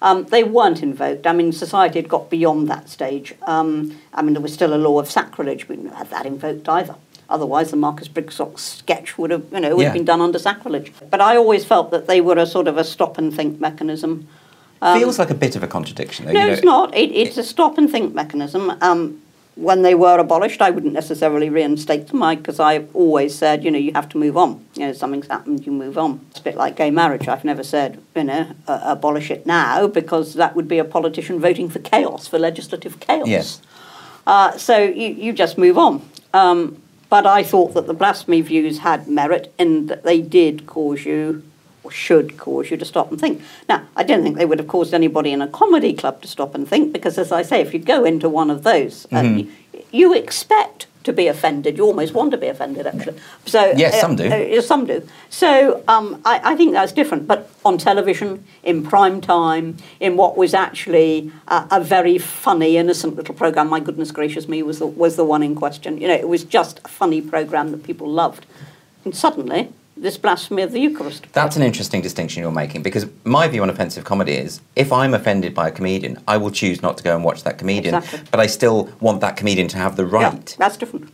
Um, 0.00 0.24
they 0.24 0.44
weren't 0.44 0.82
invoked. 0.82 1.26
I 1.26 1.32
mean, 1.32 1.52
society 1.52 1.98
had 2.00 2.08
got 2.08 2.30
beyond 2.30 2.68
that 2.68 2.88
stage. 2.88 3.34
Um, 3.46 3.98
I 4.14 4.22
mean, 4.22 4.34
there 4.34 4.42
was 4.42 4.52
still 4.54 4.74
a 4.74 4.76
law 4.78 4.98
of 4.98 5.10
sacrilege. 5.10 5.68
We 5.68 5.76
didn't 5.76 5.94
have 5.94 6.10
that 6.10 6.24
invoked 6.26 6.68
either. 6.68 6.94
Otherwise, 7.28 7.70
the 7.70 7.76
Marcus 7.76 8.08
Brigstocke 8.08 8.58
sketch 8.58 9.18
would 9.18 9.30
have, 9.30 9.44
you 9.52 9.60
know, 9.60 9.70
would 9.76 9.82
Yeah. 9.82 9.88
have 9.88 9.94
been 9.94 10.04
done 10.04 10.20
under 10.20 10.38
sacrilege. 10.38 10.92
But 11.10 11.20
I 11.20 11.36
always 11.36 11.64
felt 11.64 11.90
that 11.90 12.06
they 12.06 12.20
were 12.20 12.38
a 12.38 12.46
sort 12.46 12.68
of 12.68 12.78
a 12.78 12.84
stop 12.84 13.18
and 13.18 13.34
think 13.34 13.60
mechanism. 13.60 14.26
It 14.80 14.98
feels 15.00 15.18
like 15.18 15.30
a 15.30 15.34
bit 15.34 15.56
of 15.56 15.62
a 15.64 15.66
contradiction, 15.66 16.24
though. 16.26 16.30
Um, 16.30 16.34
No, 16.34 16.40
you 16.42 16.46
know. 16.46 16.52
it's 16.52 16.64
not. 16.64 16.96
It, 16.96 17.10
it's 17.12 17.36
a 17.36 17.42
stop 17.42 17.76
and 17.76 17.90
think 17.90 18.14
mechanism. 18.14 18.72
Um, 18.80 19.20
when 19.58 19.82
they 19.82 19.94
were 19.94 20.18
abolished, 20.18 20.62
I 20.62 20.70
wouldn't 20.70 20.92
necessarily 20.92 21.50
reinstate 21.50 22.06
them 22.08 22.20
because 22.36 22.60
I've 22.60 22.94
always 22.94 23.34
said, 23.34 23.64
you 23.64 23.72
know, 23.72 23.78
you 23.78 23.92
have 23.92 24.08
to 24.10 24.18
move 24.18 24.36
on. 24.36 24.64
You 24.74 24.86
know, 24.86 24.92
something's 24.92 25.26
happened, 25.26 25.66
you 25.66 25.72
move 25.72 25.98
on. 25.98 26.24
It's 26.30 26.38
a 26.38 26.42
bit 26.44 26.56
like 26.56 26.76
gay 26.76 26.92
marriage. 26.92 27.26
I've 27.26 27.44
never 27.44 27.64
said, 27.64 28.00
you 28.14 28.24
know, 28.24 28.52
uh, 28.68 28.80
abolish 28.84 29.32
it 29.32 29.46
now 29.46 29.88
because 29.88 30.34
that 30.34 30.54
would 30.54 30.68
be 30.68 30.78
a 30.78 30.84
politician 30.84 31.40
voting 31.40 31.68
for 31.68 31.80
chaos, 31.80 32.28
for 32.28 32.38
legislative 32.38 33.00
chaos. 33.00 33.26
Yes. 33.26 33.62
Uh, 34.28 34.56
so 34.56 34.78
you, 34.78 35.08
you 35.08 35.32
just 35.32 35.58
move 35.58 35.76
on. 35.76 36.08
Um, 36.32 36.80
but 37.08 37.26
I 37.26 37.42
thought 37.42 37.74
that 37.74 37.88
the 37.88 37.94
blasphemy 37.94 38.42
views 38.42 38.78
had 38.78 39.08
merit 39.08 39.52
in 39.58 39.86
that 39.86 40.04
they 40.04 40.20
did 40.20 40.66
cause 40.66 41.04
you, 41.04 41.42
should 41.90 42.36
cause 42.38 42.70
you, 42.70 42.76
to 42.76 42.84
stop 42.84 43.10
and 43.10 43.20
think. 43.20 43.42
Now, 43.68 43.86
I 43.96 44.02
don't 44.02 44.22
think 44.22 44.36
they 44.36 44.44
would 44.46 44.58
have 44.58 44.68
caused 44.68 44.94
anybody 44.94 45.32
in 45.32 45.42
a 45.42 45.48
comedy 45.48 45.92
club 45.94 46.22
to 46.22 46.28
stop 46.28 46.54
and 46.54 46.66
think, 46.68 46.92
because 46.92 47.18
as 47.18 47.32
I 47.32 47.42
say, 47.42 47.60
if 47.60 47.72
you 47.72 47.80
go 47.80 48.04
into 48.04 48.28
one 48.28 48.50
of 48.50 48.62
those, 48.64 49.06
uh, 49.06 49.16
Mm-hmm. 49.18 49.38
you, 49.38 49.52
you 49.90 50.14
expect 50.14 50.86
to 51.04 51.12
be 51.12 51.26
offended. 51.28 51.78
You 51.78 51.84
almost 51.86 52.12
want 52.12 52.32
to 52.32 52.36
be 52.36 52.48
offended, 52.48 52.86
actually. 52.86 53.18
So 53.46 53.72
Yes, 53.76 53.98
some 54.00 54.14
do. 54.16 54.24
uh, 54.28 54.60
some 54.60 54.84
do. 54.84 55.08
So 55.30 55.82
um, 55.88 56.20
I, 56.24 56.52
I 56.52 56.56
think 56.56 56.72
that's 56.72 56.92
different. 56.92 57.26
But 57.26 57.48
on 57.64 57.78
television, 57.78 58.44
in 58.62 58.84
prime 58.84 59.20
time, 59.22 59.76
in 60.00 60.16
what 60.18 60.36
was 60.36 60.52
actually 60.52 61.32
a, 61.46 61.66
a 61.70 61.80
very 61.82 62.18
funny, 62.18 62.76
innocent 62.76 63.16
little 63.16 63.34
program, 63.34 63.68
my 63.70 63.80
goodness 63.80 64.10
gracious 64.10 64.48
me, 64.48 64.62
was 64.62 64.80
the, 64.80 64.86
was 64.86 65.16
the 65.16 65.24
one 65.24 65.42
in 65.42 65.54
question. 65.54 65.98
You 65.98 66.08
know, 66.08 66.14
it 66.14 66.28
was 66.28 66.44
just 66.44 66.80
a 66.84 66.88
funny 66.88 67.22
program 67.22 67.70
that 67.70 67.84
people 67.84 68.08
loved. 68.10 68.44
And 69.04 69.16
suddenly, 69.16 69.72
this 70.00 70.16
blasphemy 70.16 70.62
of 70.62 70.72
the 70.72 70.80
Eucharist. 70.80 71.26
That's 71.32 71.56
an 71.56 71.62
interesting 71.62 72.00
distinction 72.00 72.42
you're 72.42 72.52
making 72.52 72.82
because 72.82 73.06
my 73.24 73.48
view 73.48 73.62
on 73.62 73.70
offensive 73.70 74.04
comedy 74.04 74.32
is 74.32 74.60
if 74.76 74.92
I'm 74.92 75.14
offended 75.14 75.54
by 75.54 75.68
a 75.68 75.70
comedian, 75.70 76.18
I 76.28 76.36
will 76.36 76.50
choose 76.50 76.82
not 76.82 76.96
to 76.98 77.02
go 77.04 77.14
and 77.14 77.24
watch 77.24 77.42
that 77.44 77.58
comedian, 77.58 77.94
Exactly. 77.96 78.20
but 78.30 78.40
I 78.40 78.46
still 78.46 78.90
want 79.00 79.20
that 79.20 79.36
comedian 79.36 79.68
to 79.68 79.76
have 79.78 79.96
the 79.96 80.06
right. 80.06 80.32
Yeah, 80.50 80.56
that's 80.58 80.76
different. 80.76 81.10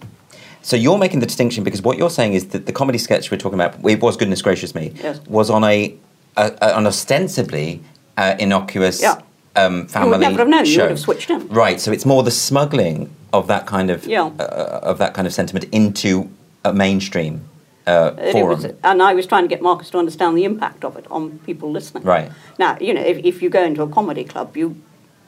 So 0.62 0.76
you're 0.76 0.98
making 0.98 1.20
the 1.20 1.26
distinction 1.26 1.64
because 1.64 1.82
what 1.82 1.98
you're 1.98 2.10
saying 2.10 2.34
is 2.34 2.48
that 2.48 2.66
the 2.66 2.72
comedy 2.72 2.98
sketch 2.98 3.30
we're 3.30 3.36
talking 3.38 3.60
about, 3.60 3.74
it 3.88 4.00
was 4.00 4.16
goodness 4.16 4.42
gracious 4.42 4.74
me, 4.74 4.92
Yes. 5.02 5.20
was 5.26 5.50
on 5.50 5.62
a, 5.64 5.94
a, 6.36 6.52
a 6.62 6.76
an 6.78 6.86
ostensibly 6.86 7.82
uh, 8.16 8.34
innocuous 8.38 9.00
Yeah. 9.02 9.20
um, 9.56 9.86
family 9.88 10.18
never 10.18 10.38
have 10.38 10.48
known, 10.48 10.64
you 10.64 10.72
show. 10.72 10.82
would 10.82 10.90
have 10.90 11.00
switched 11.00 11.30
in. 11.30 11.48
Right. 11.48 11.80
So 11.80 11.92
it's 11.92 12.06
more 12.06 12.22
the 12.22 12.30
smuggling 12.30 13.10
of 13.32 13.46
that 13.48 13.66
kind 13.66 13.90
of 13.90 14.06
Yeah. 14.06 14.30
uh, 14.38 14.80
of 14.82 14.98
that 14.98 15.12
kind 15.14 15.26
of 15.26 15.32
sentiment 15.34 15.66
into 15.72 16.30
a 16.64 16.72
mainstream 16.72 17.42
uh, 17.86 18.12
forum. 18.32 18.62
was- 18.62 18.72
and 18.82 19.02
I 19.02 19.14
was 19.14 19.26
trying 19.26 19.44
to 19.44 19.48
get 19.48 19.62
Marcus 19.62 19.90
to 19.90 19.98
understand 19.98 20.36
the 20.36 20.44
impact 20.44 20.84
of 20.84 20.96
it 20.96 21.06
on 21.10 21.38
people 21.40 21.70
listening. 21.70 22.02
Right. 22.04 22.30
Now, 22.58 22.76
you 22.80 22.94
know, 22.94 23.02
if, 23.02 23.18
if 23.24 23.42
you 23.42 23.50
go 23.50 23.62
into 23.62 23.82
a 23.82 23.88
comedy 23.88 24.24
club, 24.24 24.56
you 24.56 24.76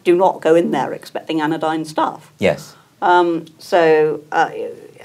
do 0.05 0.17
not 0.17 0.41
go 0.41 0.55
in 0.55 0.71
there 0.71 0.93
expecting 0.93 1.41
anodyne 1.41 1.85
stuff. 1.85 2.33
Yes. 2.39 2.77
Um, 3.03 3.45
so, 3.59 4.23
uh, 4.33 4.51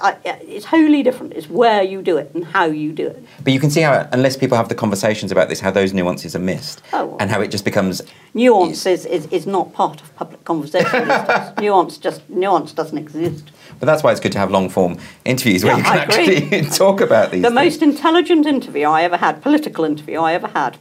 I, 0.02 0.16
it's 0.48 0.66
wholly 0.66 1.04
different. 1.04 1.34
It's 1.34 1.50
where 1.50 1.84
you 1.84 2.02
do 2.02 2.18
it 2.18 2.32
and 2.34 2.46
how 2.46 2.66
you 2.66 2.94
do 2.94 3.08
it. 3.08 3.24
But 3.44 3.52
you 3.54 3.60
can 3.60 3.70
see 3.70 3.82
how, 3.82 4.08
unless 4.14 4.38
people 4.38 4.56
have 4.58 4.70
the 4.70 4.76
conversations 4.76 5.32
about 5.32 5.50
this, 5.50 5.60
how 5.60 5.70
those 5.72 5.94
nuances 5.94 6.36
are 6.36 6.40
missed, 6.40 6.82
Oh. 6.94 7.18
and 7.20 7.30
how 7.30 7.42
it 7.42 7.52
just 7.52 7.66
becomes 7.66 8.02
Nuance 8.34 8.86
is, 8.86 9.06
is, 9.06 9.26
is 9.28 9.46
not 9.46 9.74
part 9.74 10.02
of 10.02 10.16
public 10.16 10.41
conversation. 10.52 11.08
nuance 11.62 11.98
just 11.98 12.28
nuance 12.30 12.74
doesn't 12.74 12.98
exist. 12.98 13.52
But 13.80 13.86
that's 13.86 14.04
why 14.04 14.12
it's 14.12 14.20
good 14.20 14.32
to 14.34 14.40
have 14.40 14.52
long 14.52 14.70
form 14.70 14.98
interviews 15.26 15.64
where 15.64 15.78
Yeah, 15.78 15.78
you 15.78 15.84
can 15.84 15.98
actually 15.98 16.70
talk 16.78 17.02
about 17.02 17.32
these. 17.32 17.42
The 17.42 17.50
things. 17.50 17.56
most 17.56 17.82
intelligent 17.82 18.46
interview 18.46 18.86
I 18.86 19.04
ever 19.04 19.18
had, 19.18 19.42
political 19.42 19.86
interview 19.86 20.20
I 20.20 20.34
ever 20.34 20.48
had, 20.48 20.78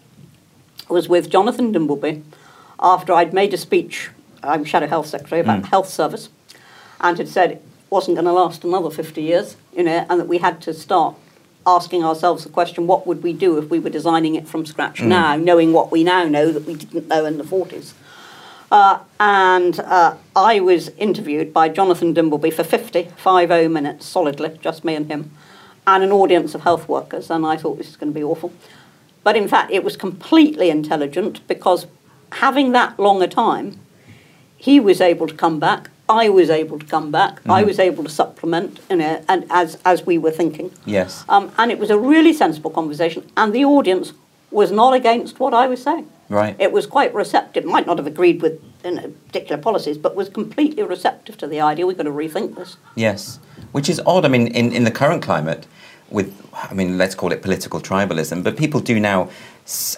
was 0.88 1.08
with 1.08 1.30
Jonathan 1.30 1.72
Dimbleby 1.72 2.22
after 2.80 3.12
I'd 3.12 3.32
made 3.32 3.54
a 3.54 3.56
speech. 3.56 4.10
I'm 4.42 4.64
Shadow 4.64 4.86
Health 4.86 5.06
Secretary 5.06 5.40
about 5.40 5.56
hmm. 5.56 5.62
the 5.62 5.68
health 5.68 5.88
service, 5.88 6.28
and 7.00 7.16
had 7.18 7.28
said 7.28 7.52
it 7.52 7.62
wasn't 7.90 8.16
going 8.16 8.24
to 8.24 8.32
last 8.32 8.64
another 8.64 8.90
50 8.90 9.22
years, 9.22 9.56
you 9.76 9.82
know, 9.82 10.06
and 10.08 10.18
that 10.20 10.28
we 10.28 10.38
had 10.38 10.60
to 10.62 10.74
start 10.74 11.14
asking 11.66 12.02
ourselves 12.02 12.44
the 12.44 12.50
question: 12.50 12.86
What 12.86 13.06
would 13.06 13.22
we 13.22 13.32
do 13.32 13.58
if 13.58 13.70
we 13.70 13.78
were 13.78 13.90
designing 13.90 14.34
it 14.34 14.48
from 14.48 14.66
scratch 14.66 15.00
hmm. 15.00 15.08
now, 15.08 15.36
knowing 15.36 15.72
what 15.72 15.92
we 15.92 16.02
now 16.02 16.24
know 16.24 16.50
that 16.52 16.64
we 16.64 16.74
didn't 16.74 17.08
know 17.08 17.24
in 17.24 17.38
the 17.38 17.44
40s? 17.44 17.92
Uh, 18.70 19.00
and 19.18 19.80
uh, 19.80 20.16
I 20.36 20.60
was 20.60 20.90
interviewed 20.90 21.52
by 21.52 21.68
Jonathan 21.68 22.14
Dimbleby 22.14 22.52
for 22.52 22.62
50, 22.62 23.08
50 23.16 23.68
minutes 23.68 24.06
solidly, 24.06 24.58
just 24.62 24.84
me 24.84 24.94
and 24.94 25.10
him, 25.10 25.32
and 25.86 26.04
an 26.04 26.12
audience 26.12 26.54
of 26.54 26.62
health 26.62 26.88
workers. 26.88 27.30
And 27.30 27.44
I 27.44 27.56
thought 27.56 27.78
this 27.78 27.88
is 27.88 27.96
going 27.96 28.12
to 28.12 28.18
be 28.18 28.22
awful. 28.22 28.52
But 29.24 29.36
in 29.36 29.48
fact, 29.48 29.72
it 29.72 29.82
was 29.82 29.96
completely 29.96 30.70
intelligent 30.70 31.46
because 31.48 31.86
having 32.32 32.72
that 32.72 32.98
long 32.98 33.22
a 33.22 33.28
time, 33.28 33.80
he 34.56 34.78
was 34.78 35.00
able 35.00 35.26
to 35.26 35.34
come 35.34 35.58
back. 35.58 35.90
I 36.08 36.28
was 36.28 36.50
able 36.50 36.78
to 36.78 36.86
come 36.86 37.10
back. 37.10 37.40
I 37.48 37.62
was 37.62 37.78
able 37.78 38.02
to 38.04 38.10
supplement, 38.10 38.80
you 38.90 38.96
know, 38.96 39.24
and 39.28 39.46
as 39.48 39.78
as 39.84 40.04
we 40.04 40.18
were 40.18 40.32
thinking. 40.32 40.72
Yes. 40.84 41.24
Um, 41.28 41.52
and 41.56 41.70
it 41.70 41.78
was 41.78 41.88
a 41.88 41.98
really 41.98 42.32
sensible 42.32 42.70
conversation, 42.70 43.30
and 43.36 43.52
the 43.52 43.64
audience 43.64 44.12
was 44.51 44.70
not 44.70 44.94
against 44.94 45.38
what 45.40 45.55
I 45.55 45.66
was 45.66 45.82
saying. 45.82 46.11
Right. 46.28 46.57
It 46.59 46.72
was 46.72 46.86
quite 46.86 47.12
receptive. 47.14 47.64
Might 47.64 47.86
not 47.86 47.98
have 47.98 48.07
agreed 48.07 48.40
with 48.42 48.62
you 48.84 48.92
know, 48.92 49.12
particular 49.26 49.61
policies, 49.61 49.98
but 49.98 50.14
was 50.14 50.28
completely 50.28 50.82
receptive 50.82 51.36
to 51.38 51.46
the 51.46 51.61
idea 51.61 51.86
we've 51.86 51.96
got 51.96 52.05
to 52.05 52.11
rethink 52.11 52.57
this. 52.57 52.76
Yes, 52.94 53.38
which 53.72 53.88
is 53.88 54.01
odd. 54.07 54.24
I 54.24 54.28
mean, 54.28 54.46
in, 54.48 54.72
in 54.72 54.84
the 54.84 54.90
current 54.90 55.22
climate, 55.22 55.66
with 56.09 56.34
I 56.53 56.74
mean, 56.74 56.98
let's 56.98 57.14
call 57.14 57.32
it 57.32 57.42
political 57.42 57.80
tribalism, 57.80 58.42
but 58.42 58.57
people 58.57 58.80
do 58.80 58.98
now. 59.01 59.30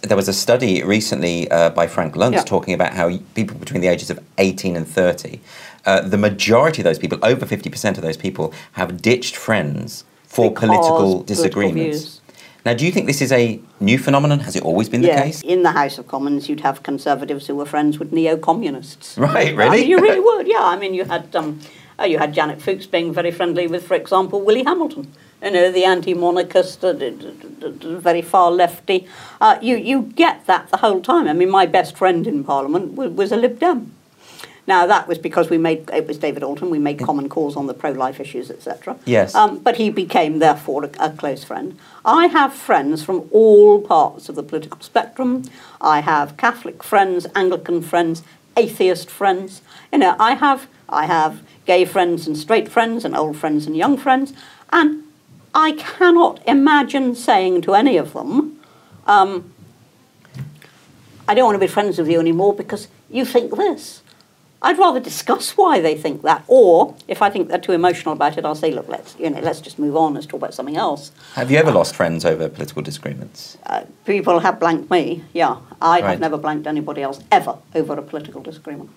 There 0.02 0.16
was 0.16 0.28
a 0.28 0.34
study 0.34 0.82
recently 0.82 1.50
uh, 1.50 1.70
by 1.70 1.86
Frank 1.86 2.14
Luntz 2.14 2.32
Yeah. 2.32 2.42
talking 2.42 2.74
about 2.74 2.92
how 2.92 3.18
people 3.34 3.56
between 3.56 3.80
the 3.80 3.88
ages 3.88 4.10
of 4.10 4.18
18 4.36 4.76
and 4.76 4.86
30, 4.86 5.40
uh, 5.86 6.02
the 6.02 6.18
majority 6.18 6.82
of 6.82 6.84
those 6.84 6.98
people, 6.98 7.18
over 7.22 7.46
50% 7.46 7.96
of 7.96 8.02
those 8.02 8.18
people, 8.18 8.52
have 8.72 9.00
ditched 9.00 9.34
friends 9.34 10.04
for 10.24 10.50
Because 10.50 10.68
political 10.68 10.96
political 10.96 11.22
disagreements. 11.22 12.20
Now, 12.64 12.74
do 12.74 12.86
you 12.86 12.92
think 12.92 13.06
this 13.06 13.20
is 13.20 13.32
a 13.32 13.60
new 13.80 13.98
phenomenon? 13.98 14.38
Has 14.40 14.54
it 14.54 14.62
always 14.62 14.88
been 14.88 15.00
the 15.00 15.08
Yes. 15.08 15.22
case? 15.24 15.42
In 15.42 15.62
the 15.64 15.72
House 15.72 15.98
of 15.98 16.06
Commons, 16.06 16.48
you'd 16.48 16.60
have 16.60 16.82
conservatives 16.84 17.48
who 17.48 17.56
were 17.56 17.66
friends 17.66 17.98
with 17.98 18.12
neo-communists. 18.12 19.16
Right, 19.18 19.48
I 19.48 19.50
really? 19.50 19.80
mean, 19.80 19.90
you 19.90 19.98
really 19.98 20.20
would. 20.20 20.46
Yeah. 20.46 20.62
I 20.62 20.76
mean, 20.76 20.94
you 20.94 21.04
had 21.04 21.34
um, 21.34 21.58
uh, 21.98 22.04
you 22.04 22.18
had 22.18 22.32
Janet 22.32 22.60
Fookes 22.60 22.86
being 22.90 23.12
very 23.12 23.30
friendly 23.32 23.66
with, 23.66 23.84
for 23.86 23.94
example, 23.94 24.40
Willie 24.40 24.64
Hamilton. 24.64 25.12
You 25.42 25.50
know, 25.50 25.72
the 25.72 25.84
anti-monarchist, 25.84 26.84
uh, 26.84 26.92
very 28.00 28.22
far 28.22 28.50
lefty. 28.52 29.08
Uh, 29.40 29.58
you 29.60 29.76
you 29.76 30.02
get 30.14 30.46
that 30.46 30.68
the 30.70 30.76
whole 30.78 31.00
time. 31.00 31.26
I 31.26 31.32
mean, 31.32 31.50
my 31.50 31.66
best 31.66 31.96
friend 31.96 32.26
in 32.28 32.44
Parliament 32.44 32.94
was, 32.94 33.10
was 33.10 33.32
a 33.32 33.36
Lib 33.36 33.58
Dem. 33.58 33.90
Now 34.66 34.86
that 34.86 35.08
was 35.08 35.18
because 35.18 35.50
we 35.50 35.58
made 35.58 35.90
it 35.90 36.06
was 36.06 36.18
David 36.18 36.42
Alton. 36.42 36.70
We 36.70 36.78
made 36.78 36.98
common 37.00 37.28
cause 37.28 37.56
on 37.56 37.66
the 37.66 37.74
pro-life 37.74 38.20
issues, 38.20 38.50
etc. 38.50 38.96
Yes. 39.04 39.34
Um, 39.34 39.58
but 39.58 39.76
he 39.76 39.90
became 39.90 40.38
therefore 40.38 40.84
a, 40.84 40.90
a 41.00 41.10
close 41.10 41.42
friend. 41.42 41.76
I 42.04 42.26
have 42.26 42.54
friends 42.54 43.02
from 43.02 43.28
all 43.32 43.80
parts 43.80 44.28
of 44.28 44.36
the 44.36 44.42
political 44.42 44.80
spectrum. 44.80 45.44
I 45.80 46.00
have 46.00 46.36
Catholic 46.36 46.82
friends, 46.82 47.26
Anglican 47.34 47.82
friends, 47.82 48.22
atheist 48.56 49.10
friends. 49.10 49.62
You 49.92 49.98
know, 49.98 50.16
I 50.18 50.34
have 50.34 50.68
I 50.88 51.06
have 51.06 51.42
gay 51.66 51.84
friends 51.84 52.26
and 52.26 52.36
straight 52.36 52.68
friends, 52.68 53.04
and 53.04 53.16
old 53.16 53.36
friends 53.36 53.66
and 53.66 53.76
young 53.76 53.96
friends, 53.96 54.32
and 54.72 55.04
I 55.54 55.72
cannot 55.72 56.40
imagine 56.46 57.14
saying 57.14 57.62
to 57.62 57.74
any 57.74 57.96
of 57.96 58.12
them. 58.12 58.60
Um, 59.06 59.52
I 61.28 61.34
don't 61.34 61.44
want 61.44 61.54
to 61.54 61.60
be 61.60 61.66
friends 61.66 61.98
with 61.98 62.08
you 62.08 62.20
anymore 62.20 62.54
because 62.54 62.88
you 63.10 63.24
think 63.24 63.56
this. 63.56 64.02
I'd 64.64 64.78
rather 64.78 65.00
discuss 65.00 65.56
why 65.56 65.80
they 65.80 65.96
think 65.96 66.22
that, 66.22 66.44
or 66.46 66.94
if 67.08 67.20
I 67.20 67.30
think 67.30 67.48
they're 67.48 67.58
too 67.58 67.72
emotional 67.72 68.12
about 68.14 68.38
it, 68.38 68.44
I'll 68.44 68.54
say, 68.54 68.70
look, 68.70 68.88
let's 68.88 69.16
you 69.18 69.28
know, 69.28 69.40
let's 69.40 69.60
just 69.60 69.78
move 69.78 69.96
on. 69.96 70.14
Let's 70.14 70.26
talk 70.26 70.38
about 70.38 70.54
something 70.54 70.76
else. 70.76 71.10
Have 71.34 71.50
you 71.50 71.58
ever 71.58 71.72
lost 71.72 71.96
friends 71.96 72.24
over 72.24 72.48
political 72.48 72.80
disagreements? 72.80 73.58
Uh, 73.66 73.82
people 74.06 74.38
have 74.38 74.60
blanked 74.60 74.90
me. 74.90 75.24
Yeah, 75.32 75.56
I 75.80 76.00
Right. 76.00 76.10
have 76.10 76.20
never 76.20 76.38
blanked 76.38 76.66
anybody 76.68 77.02
else 77.02 77.20
ever 77.32 77.58
over 77.74 77.94
a 77.94 78.02
political 78.02 78.40
disagreement. 78.40 78.90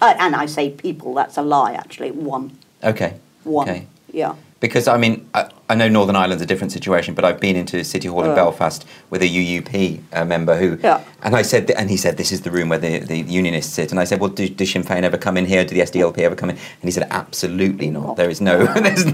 Uh, 0.00 0.14
and 0.18 0.34
I 0.34 0.46
say 0.46 0.70
people. 0.70 1.14
That's 1.14 1.36
a 1.36 1.42
lie. 1.42 1.74
Actually, 1.74 2.10
one, 2.10 2.58
Okay. 2.82 3.14
one. 3.44 3.68
Okay. 3.68 3.86
Yeah. 4.12 4.34
Because 4.62 4.86
I 4.86 4.96
mean, 4.96 5.28
I, 5.34 5.50
I 5.68 5.74
know 5.74 5.88
Northern 5.88 6.14
Ireland's 6.14 6.40
a 6.40 6.46
different 6.46 6.70
situation, 6.70 7.14
but 7.14 7.24
I've 7.24 7.40
been 7.40 7.56
into 7.56 7.82
City 7.82 8.06
Hall 8.06 8.22
in. 8.22 8.32
Belfast 8.36 8.86
with 9.10 9.20
a 9.20 9.28
UUP 9.28 10.00
uh, 10.12 10.24
member 10.24 10.56
who, 10.56 10.78
Yeah. 10.80 11.02
and 11.24 11.34
I 11.34 11.42
said, 11.42 11.68
and 11.72 11.90
he 11.90 11.96
said, 11.96 12.16
this 12.16 12.30
is 12.30 12.42
the 12.42 12.50
room 12.52 12.68
where 12.68 12.78
the, 12.78 13.00
the 13.00 13.18
unionists 13.18 13.72
sit, 13.72 13.90
and 13.90 13.98
I 13.98 14.04
said, 14.04 14.20
well, 14.20 14.30
do, 14.30 14.48
do 14.48 14.64
Sinn 14.64 14.84
Féin 14.84 15.02
ever 15.02 15.18
come 15.18 15.36
in 15.36 15.46
here? 15.46 15.64
Do 15.64 15.74
the 15.74 15.80
SDLP 15.80 16.18
ever 16.18 16.36
come 16.36 16.48
in? 16.48 16.56
And 16.56 16.84
he 16.84 16.92
said, 16.92 17.08
absolutely 17.10 17.90
not. 17.90 18.16
There 18.16 18.30
is 18.30 18.40
no, 18.40 18.64
there's, 18.74 19.04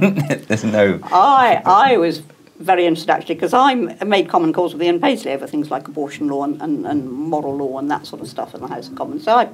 there's 0.46 0.64
no. 0.64 1.01
I 1.05 1.62
I 1.64 1.96
was 1.96 2.22
very 2.59 2.84
interested 2.84 3.11
actually 3.11 3.36
because 3.36 3.55
I 3.55 3.72
made 4.05 4.28
common 4.28 4.53
cause 4.53 4.74
with 4.74 4.82
Ian 4.82 5.01
Paisley 5.01 5.32
over 5.32 5.46
things 5.46 5.70
like 5.70 5.88
abortion 5.88 6.28
law 6.28 6.44
and, 6.44 6.61
and, 6.61 6.86
and 6.86 7.11
moral 7.11 7.57
law 7.57 7.78
and 7.78 7.90
that 7.90 8.07
sort 8.07 8.20
of 8.20 8.28
stuff 8.28 8.55
in 8.55 8.61
the 8.61 8.66
House 8.66 8.88
of 8.88 8.96
Commons. 8.96 9.24
So 9.24 9.32
I, 9.34 9.49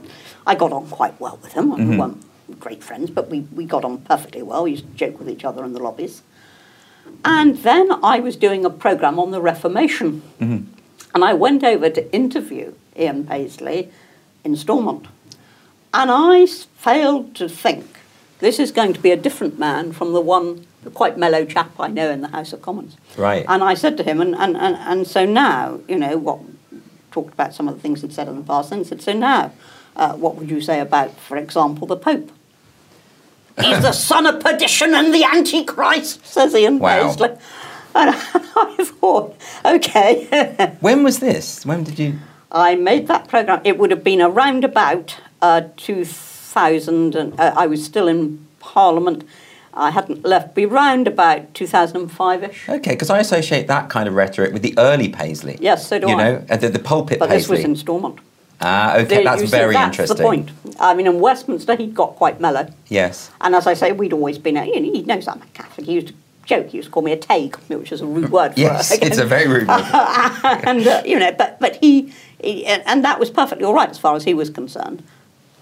I 0.44 0.56
got 0.56 0.72
on 0.72 0.88
quite 0.88 1.20
well 1.20 1.38
with 1.40 1.52
him. 1.52 1.70
Mm-hmm. 1.70 2.33
Great 2.60 2.82
friends, 2.84 3.10
but 3.10 3.30
we, 3.30 3.40
we 3.40 3.64
got 3.64 3.84
on 3.84 3.98
perfectly 3.98 4.42
well. 4.42 4.64
We 4.64 4.72
used 4.72 4.86
to 4.86 4.94
joke 4.94 5.18
with 5.18 5.28
each 5.28 5.44
other 5.44 5.64
in 5.64 5.72
the 5.72 5.82
lobbies. 5.82 6.22
And 7.24 7.56
then 7.58 7.90
I 8.02 8.20
was 8.20 8.36
doing 8.36 8.64
a 8.64 8.70
programme 8.70 9.18
on 9.18 9.30
the 9.30 9.40
Reformation. 9.40 10.22
Mm-hmm. 10.40 10.72
And 11.14 11.24
I 11.24 11.32
went 11.32 11.64
over 11.64 11.88
to 11.90 12.12
interview 12.12 12.74
Ian 12.98 13.24
Paisley 13.26 13.90
in 14.44 14.56
Stormont. 14.56 15.06
And 15.92 16.10
I 16.10 16.46
failed 16.46 17.34
to 17.36 17.48
think 17.48 18.00
this 18.40 18.58
is 18.58 18.72
going 18.72 18.92
to 18.92 19.00
be 19.00 19.10
a 19.10 19.16
different 19.16 19.58
man 19.58 19.92
from 19.92 20.12
the 20.12 20.20
one, 20.20 20.66
the 20.82 20.90
quite 20.90 21.16
mellow 21.16 21.44
chap 21.44 21.70
I 21.78 21.88
know 21.88 22.10
in 22.10 22.20
the 22.20 22.28
House 22.28 22.52
of 22.52 22.62
Commons. 22.62 22.96
Right. 23.16 23.44
And 23.48 23.62
I 23.62 23.74
said 23.74 23.96
to 23.98 24.02
him, 24.02 24.20
and, 24.20 24.34
and, 24.34 24.56
and, 24.56 24.76
and 24.76 25.06
so 25.06 25.24
now, 25.24 25.80
you 25.88 25.96
know, 25.96 26.18
what 26.18 26.40
talked 27.12 27.32
about 27.32 27.54
some 27.54 27.68
of 27.68 27.76
the 27.76 27.80
things 27.80 28.02
he'd 28.02 28.12
said 28.12 28.28
in 28.28 28.36
the 28.36 28.42
past, 28.42 28.72
and 28.72 28.84
said, 28.84 29.00
so 29.00 29.12
now, 29.12 29.52
uh, 29.96 30.14
what 30.14 30.36
would 30.36 30.50
you 30.50 30.60
say 30.60 30.80
about, 30.80 31.18
for 31.18 31.36
example, 31.36 31.86
the 31.86 31.96
Pope? 31.96 32.30
He's 33.60 33.80
the 33.82 33.92
son 33.92 34.26
of 34.26 34.40
perdition 34.40 34.94
and 34.94 35.14
the 35.14 35.22
Antichrist, 35.24 36.26
says 36.26 36.54
Ian 36.54 36.80
Wow. 36.80 37.06
Paisley. 37.08 37.28
And 37.94 38.10
I 38.14 38.76
thought, 38.80 39.36
okay. 39.64 40.76
When 40.80 41.04
was 41.04 41.20
this? 41.20 41.64
When 41.64 41.84
did 41.84 41.98
you? 41.98 42.18
I 42.50 42.74
made 42.74 43.06
that 43.06 43.28
program. 43.28 43.60
It 43.64 43.78
would 43.78 43.90
have 43.92 44.02
been 44.02 44.20
around 44.20 44.64
about 44.64 45.16
uh, 45.40 45.62
2000, 45.76 47.14
and 47.14 47.38
uh, 47.40 47.52
I 47.56 47.66
was 47.68 47.84
still 47.84 48.08
in 48.08 48.44
Parliament. 48.58 49.22
I 49.72 49.90
hadn't 49.90 50.24
left. 50.24 50.54
Be 50.54 50.66
round 50.66 51.06
about 51.08 51.52
2005ish. 51.54 52.68
Okay, 52.76 52.90
because 52.92 53.10
I 53.10 53.18
associate 53.18 53.66
that 53.68 53.88
kind 53.90 54.08
of 54.08 54.14
rhetoric 54.14 54.52
with 54.52 54.62
the 54.62 54.74
early 54.78 55.08
Paisley. 55.08 55.58
Yes, 55.60 55.86
so 55.88 55.98
do 55.98 56.08
you 56.08 56.14
I. 56.14 56.28
You 56.30 56.32
know, 56.48 56.56
the, 56.56 56.68
the 56.70 56.78
pulpit 56.78 57.18
But 57.18 57.28
this 57.30 57.44
Paisley. 57.44 57.56
was 57.58 57.64
in 57.64 57.76
Stormont. 57.76 58.18
Ah, 58.60 58.96
okay, 58.96 59.18
The- 59.18 59.24
that's 59.24 59.40
see, 59.42 59.46
very 59.48 59.74
that's 59.74 59.86
interesting. 59.98 60.16
the 60.16 60.22
point. 60.22 60.50
I 60.80 60.94
mean, 60.94 61.06
in 61.06 61.20
Westminster, 61.20 61.74
he'd 61.76 61.94
got 61.94 62.16
quite 62.16 62.40
mellow. 62.40 62.66
Yes. 62.88 63.30
And 63.40 63.54
as 63.54 63.66
I 63.66 63.74
say, 63.74 63.92
we'd 63.92 64.12
always 64.12 64.38
been, 64.38 64.56
a- 64.56 64.64
you 64.66 64.80
know, 64.80 64.92
he 64.92 65.02
knows 65.02 65.28
I'm 65.28 65.42
a 65.42 65.46
Catholic. 65.54 65.86
He 65.86 65.92
used 65.94 66.08
to 66.08 66.14
joke, 66.46 66.68
he 66.68 66.76
used 66.78 66.86
to 66.88 66.92
call 66.92 67.02
me 67.02 67.12
a 67.12 67.16
Taig, 67.16 67.56
which 67.68 67.90
is 67.92 68.00
a 68.00 68.06
rude 68.06 68.30
word 68.30 68.54
for 68.54 68.60
Yes, 68.60 68.90
again. 68.90 69.08
it's 69.08 69.18
a 69.18 69.24
very 69.26 69.48
rude 69.48 69.66
word. 69.66 69.82
and 70.64 70.86
uh, 70.86 71.02
you 71.04 71.18
know, 71.18 71.32
but 71.32 71.58
but 71.58 71.76
he, 71.76 72.12
he 72.40 72.64
and 72.66 73.04
that 73.04 73.18
was 73.18 73.30
perfectly 73.30 73.64
all 73.64 73.74
right 73.74 73.88
as 73.88 73.98
far 73.98 74.14
as 74.14 74.24
he 74.24 74.34
was 74.34 74.50
concerned. 74.50 75.02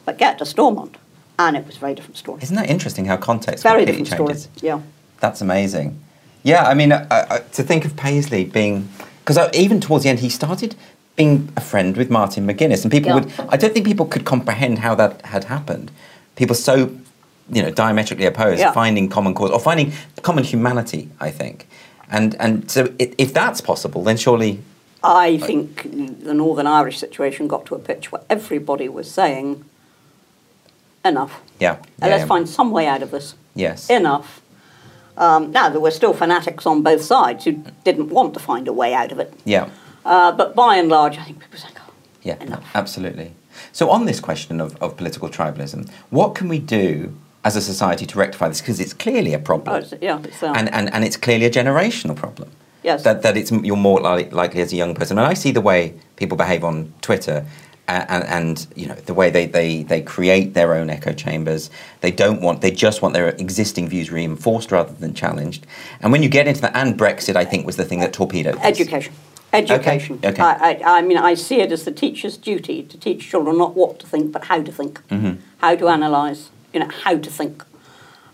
But 0.05 0.19
get 0.19 0.39
to 0.39 0.45
Stormont, 0.47 0.97
and 1.39 1.57
it 1.57 1.65
was 1.67 1.77
a 1.77 1.79
very 1.81 1.95
different 1.95 2.17
story. 2.17 2.43
Isn't 2.43 2.57
that 2.57 2.69
interesting 2.69 3.05
how 3.05 3.17
context 3.17 3.63
Very 3.63 3.85
different 3.85 4.09
story. 4.09 4.27
changes? 4.35 4.49
Yeah. 4.61 4.81
That's 5.21 5.41
amazing. 5.41 6.01
Yeah, 6.43 6.65
I 6.67 6.75
mean, 6.75 6.91
uh, 6.91 7.07
uh, 7.11 7.39
to 7.53 7.63
think 7.63 7.85
of 7.85 7.97
Paisley 7.97 8.45
being, 8.45 8.89
because 9.21 9.39
uh, 9.39 9.49
even 9.55 9.81
towards 9.81 10.03
the 10.03 10.11
end, 10.11 10.19
he 10.19 10.29
started 10.29 10.75
being 11.17 11.49
a 11.57 11.61
friend 11.61 11.97
with 11.97 12.11
Martin 12.11 12.47
McGuinness, 12.47 12.83
and 12.83 12.91
people 12.91 13.11
Yeah. 13.11 13.15
would, 13.17 13.33
I 13.49 13.57
don't 13.57 13.73
think 13.75 13.87
people 13.87 14.07
could 14.07 14.25
comprehend 14.25 14.79
how 14.79 14.95
that 14.95 15.25
had 15.27 15.45
happened. 15.45 15.91
People 16.37 16.55
so, 16.57 16.91
you 17.51 17.63
know, 17.63 17.71
diametrically 17.71 18.27
opposed, 18.27 18.61
Yeah. 18.61 18.73
finding 18.73 19.09
common 19.09 19.35
cause 19.35 19.51
or 19.51 19.61
finding 19.61 19.93
common 20.23 20.45
humanity. 20.45 21.09
I 21.21 21.31
think, 21.31 21.67
and 22.11 22.35
and 22.41 22.71
so 22.71 22.89
i 23.01 23.11
if 23.19 23.33
that's 23.35 23.61
possible, 23.61 24.03
then 24.03 24.17
surely, 24.17 24.61
I 25.05 25.37
think 25.39 25.83
the 26.25 26.33
Northern 26.35 26.67
Irish 26.67 26.99
situation 26.99 27.47
got 27.49 27.67
to 27.67 27.75
a 27.75 27.79
pitch 27.79 28.11
where 28.13 28.23
everybody 28.31 28.89
was 28.89 29.11
saying, 29.11 29.65
enough. 31.05 31.41
yeah. 31.61 31.77
And 32.01 32.11
yeah, 32.11 32.17
let's 32.17 32.29
find 32.29 32.49
some 32.49 32.71
way 32.71 32.87
out 32.87 33.03
of 33.03 33.11
this. 33.11 33.35
Yes. 33.55 33.91
Enough. 33.91 34.41
Um, 35.19 35.51
now, 35.53 35.69
there 35.69 35.81
were 35.81 35.91
still 35.91 36.15
fanatics 36.15 36.65
on 36.65 36.83
both 36.83 37.03
sides 37.03 37.45
who 37.45 37.53
didn't 37.85 38.09
want 38.09 38.33
to 38.35 38.41
find 38.41 38.67
a 38.67 38.73
way 38.73 38.95
out 38.95 39.13
of 39.13 39.19
it. 39.19 39.35
Yeah. 39.45 39.69
Uh, 40.05 40.33
but 40.33 40.55
by 40.55 40.77
and 40.77 40.89
large, 40.89 41.19
I 41.19 41.23
think 41.25 41.41
people 41.41 41.59
say, 41.59 41.69
oh, 41.77 41.93
Yeah, 42.23 42.41
enough. 42.43 42.65
absolutely. 42.75 43.33
So, 43.73 43.91
on 43.91 44.07
this 44.07 44.21
question 44.21 44.61
of, 44.61 44.77
of 44.83 44.97
political 44.97 45.29
tribalism, 45.29 45.89
what 46.11 46.35
can 46.35 46.49
we 46.49 46.59
do 46.59 47.15
as 47.45 47.55
a 47.57 47.61
society 47.61 48.07
to 48.07 48.19
rectify 48.19 48.49
this? 48.49 48.61
Because 48.61 48.81
it's 48.81 48.95
clearly 48.95 49.35
a 49.35 49.39
Oh, 49.39 49.43
problem. 49.43 49.83
it's, 49.83 49.95
yeah, 50.01 50.21
it's, 50.25 50.43
uh, 50.43 50.53
and, 50.57 50.73
and, 50.73 50.93
and 50.93 51.05
it's 51.05 51.17
clearly 51.17 51.47
a 51.47 51.51
generational 51.51 52.17
problem. 52.17 52.51
Yes. 52.83 53.05
That, 53.05 53.23
that 53.23 53.37
it's, 53.37 53.53
you're 53.53 53.77
more 53.77 54.01
li- 54.01 54.29
likely 54.31 54.61
as 54.61 54.73
a 54.73 54.77
young 54.77 54.95
person. 54.95 55.17
And 55.19 55.27
I 55.27 55.35
see 55.35 55.53
the 55.53 55.61
way 55.61 55.95
people 56.17 56.37
behave 56.37 56.65
on 56.65 56.93
Twitter 57.01 57.47
and, 57.87 58.11
and, 58.11 58.25
and 58.25 58.67
you 58.75 58.87
know 58.89 58.95
the 58.95 59.15
way 59.15 59.31
they, 59.31 59.47
they, 59.47 59.83
they 59.85 60.03
create 60.03 60.55
their 60.55 60.75
own 60.75 60.91
echo 60.91 61.13
chambers. 61.13 61.71
They 62.01 62.11
don't 62.11 62.41
want 62.41 62.61
they 62.61 62.71
just 62.73 63.01
want 63.03 63.15
their 63.15 63.29
existing 63.29 63.89
views 63.89 64.11
reinforced 64.11 64.73
rather 64.73 64.93
than 64.95 65.15
challenged. 65.15 65.65
And 66.01 66.11
when 66.11 66.23
you 66.25 66.29
get 66.29 66.49
into 66.49 66.61
that, 66.63 66.75
and 66.75 66.99
Brexit, 66.99 67.37
I 67.37 67.45
think 67.45 67.67
was 67.67 67.77
the 67.77 67.85
thing 67.85 68.01
that 68.01 68.13
torpedoed 68.13 68.55
this. 68.55 68.65
Education. 68.65 69.13
Education. 69.53 70.19
okay. 70.25 70.43
I, 70.43 70.81
I, 70.85 70.99
I 70.99 71.03
mean, 71.03 71.19
I 71.19 71.35
see 71.35 71.61
it 71.61 71.73
as 71.73 71.85
the 71.85 71.93
teacher's 71.93 72.37
duty 72.37 72.83
to 72.85 72.99
teach 72.99 73.29
children 73.29 73.59
not 73.59 73.75
what 73.77 73.99
to 74.01 74.07
think, 74.07 74.33
but 74.33 74.45
how 74.45 74.63
to 74.63 74.73
think, 74.73 75.07
Mm-hmm. 75.09 75.41
how 75.59 75.77
to 75.77 75.87
analyse, 75.89 76.51
you 76.73 76.81
know, 76.81 76.89
how 76.89 77.19
to 77.19 77.31
think. 77.31 77.65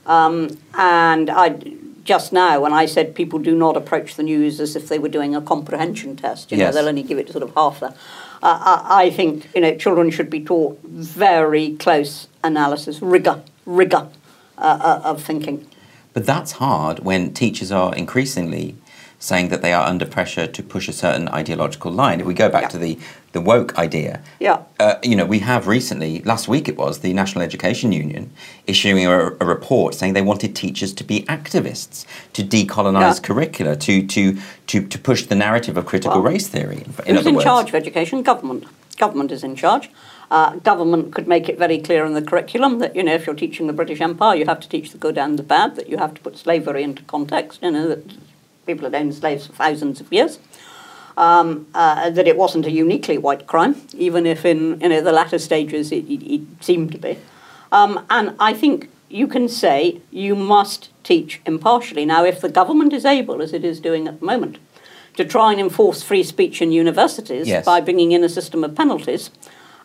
Um, 0.07 0.59
and 0.75 1.29
I 1.29 1.59
just 2.05 2.33
now, 2.33 2.61
when 2.61 2.73
I 2.73 2.87
said 2.87 3.15
people 3.15 3.39
do 3.39 3.55
not 3.55 3.77
approach 3.77 4.15
the 4.15 4.23
news 4.23 4.61
as 4.61 4.75
if 4.77 4.89
they 4.89 4.99
were 4.99 5.11
doing 5.11 5.35
a 5.37 5.43
comprehension 5.43 6.17
test, 6.17 6.51
you 6.51 6.57
know, 6.59 6.73
they'll 6.73 6.89
only 6.89 7.03
give 7.03 7.19
it 7.19 7.31
sort 7.31 7.43
of 7.43 7.53
half 7.55 7.81
the. 7.81 7.89
Uh, 7.89 7.93
I, 8.43 9.05
I 9.05 9.11
think 9.11 9.51
you 9.55 9.61
know 9.61 9.77
children 9.77 10.11
should 10.11 10.31
be 10.31 10.43
taught 10.43 10.81
very 10.85 11.77
close 11.77 12.29
analysis, 12.45 13.03
rigor, 13.03 13.43
rigor 13.67 14.09
uh, 14.57 15.01
uh, 15.05 15.09
of 15.11 15.23
thinking. 15.23 15.67
But 16.15 16.25
that's 16.25 16.53
hard 16.53 17.01
when 17.01 17.35
teachers 17.35 17.71
are 17.71 17.95
increasingly 17.95 18.77
saying 19.19 19.49
that 19.49 19.63
they 19.63 19.73
are 19.73 19.87
under 19.87 20.07
pressure 20.07 20.47
to 20.47 20.63
push 20.63 20.89
a 20.89 20.93
certain 20.93 21.29
ideological 21.29 21.91
line. 21.91 22.21
If 22.21 22.27
we 22.27 22.35
go 22.35 22.49
back 22.49 22.63
Yeah. 22.63 22.69
to 22.69 22.79
the, 22.79 22.99
the 23.33 23.41
woke 23.41 23.77
idea, 23.77 24.21
Yeah. 24.39 24.59
uh, 24.79 24.95
you 25.03 25.17
know, 25.17 25.25
we 25.27 25.41
have 25.41 25.67
recently, 25.67 26.23
last 26.23 26.47
week 26.47 26.69
it 26.69 26.77
was, 26.77 26.99
the 27.01 27.13
National 27.13 27.43
Education 27.43 27.91
Union 27.91 28.31
issuing 28.67 29.07
a, 29.07 29.11
a 29.11 29.45
report 29.45 29.95
saying 29.95 30.13
they 30.15 30.23
wanted 30.23 30.55
teachers 30.55 30.93
to 30.95 31.05
be 31.05 31.23
activists, 31.23 32.07
to 32.35 32.43
decolonise 32.45 33.17
Yeah. 33.17 33.27
curricula, 33.27 33.77
to, 33.77 34.07
to, 34.07 34.39
to, 34.69 34.87
to 34.87 34.99
push 34.99 35.25
the 35.27 35.35
narrative 35.35 35.77
of 35.77 35.85
critical 35.87 36.23
Well, 36.23 36.33
race 36.33 36.47
theory. 36.47 36.85
In 37.07 37.17
Who's 37.17 37.21
other 37.21 37.29
in 37.31 37.35
words. 37.35 37.45
charge 37.45 37.69
of 37.71 37.75
education? 37.75 38.23
Government. 38.23 38.65
Government 38.99 39.33
is 39.33 39.43
in 39.45 39.57
charge. 39.57 39.91
Uh, 40.31 40.57
government 40.57 41.15
could 41.15 41.27
make 41.27 41.49
it 41.49 41.59
very 41.59 41.79
clear 41.79 42.05
in 42.05 42.13
the 42.15 42.21
curriculum 42.23 42.79
that 42.81 42.95
you 42.95 43.03
know 43.03 43.15
if 43.15 43.27
you're 43.27 43.35
teaching 43.35 43.67
the 43.67 43.73
British 43.73 44.01
Empire, 44.01 44.37
you 44.37 44.45
have 44.45 44.61
to 44.61 44.69
teach 44.69 44.91
the 44.93 44.99
good 44.99 45.17
and 45.17 45.39
the 45.39 45.43
bad. 45.43 45.75
That 45.77 45.89
you 45.89 45.97
have 45.97 46.13
to 46.15 46.21
put 46.21 46.37
slavery 46.37 46.83
into 46.83 47.03
context. 47.05 47.61
You 47.63 47.71
know 47.71 47.89
that 47.89 48.03
people 48.69 48.85
had 48.85 48.95
owned 48.95 49.15
slaves 49.15 49.47
for 49.47 49.53
thousands 49.55 50.01
of 50.01 50.13
years. 50.13 50.39
Um, 51.17 51.67
uh, 51.75 52.11
that 52.11 52.29
it 52.29 52.37
wasn't 52.37 52.65
a 52.65 52.71
uniquely 52.71 53.19
white 53.19 53.49
crime, 53.49 53.75
even 53.93 54.25
if 54.25 54.45
in 54.45 54.81
you 54.81 54.89
know 54.89 55.01
the 55.01 55.11
latter 55.11 55.41
stages 55.41 55.91
it, 55.91 56.05
it, 56.05 56.23
it 56.35 56.43
seemed 56.61 56.93
to 56.93 56.99
be. 56.99 57.19
Um, 57.73 58.07
and 58.09 58.37
I 58.39 58.55
think 58.55 58.89
you 59.09 59.27
can 59.27 59.49
say 59.49 60.01
you 60.13 60.37
must 60.37 60.91
teach 61.03 61.41
impartially. 61.45 62.05
Now, 62.07 62.25
if 62.25 62.41
the 62.41 62.49
government 62.49 62.93
is 62.93 63.05
able, 63.05 63.43
as 63.43 63.53
it 63.53 63.65
is 63.65 63.81
doing 63.81 64.07
at 64.07 64.21
the 64.21 64.27
moment, 64.27 64.59
to 65.17 65.25
try 65.25 65.51
and 65.51 65.61
enforce 65.61 66.05
free 66.05 66.23
speech 66.23 66.63
in 66.63 66.71
universities 66.71 67.49
Yes. 67.49 67.65
by 67.65 67.81
bringing 67.81 68.13
in 68.13 68.23
a 68.23 68.29
system 68.29 68.63
of 68.63 68.77
penalties, 68.77 69.31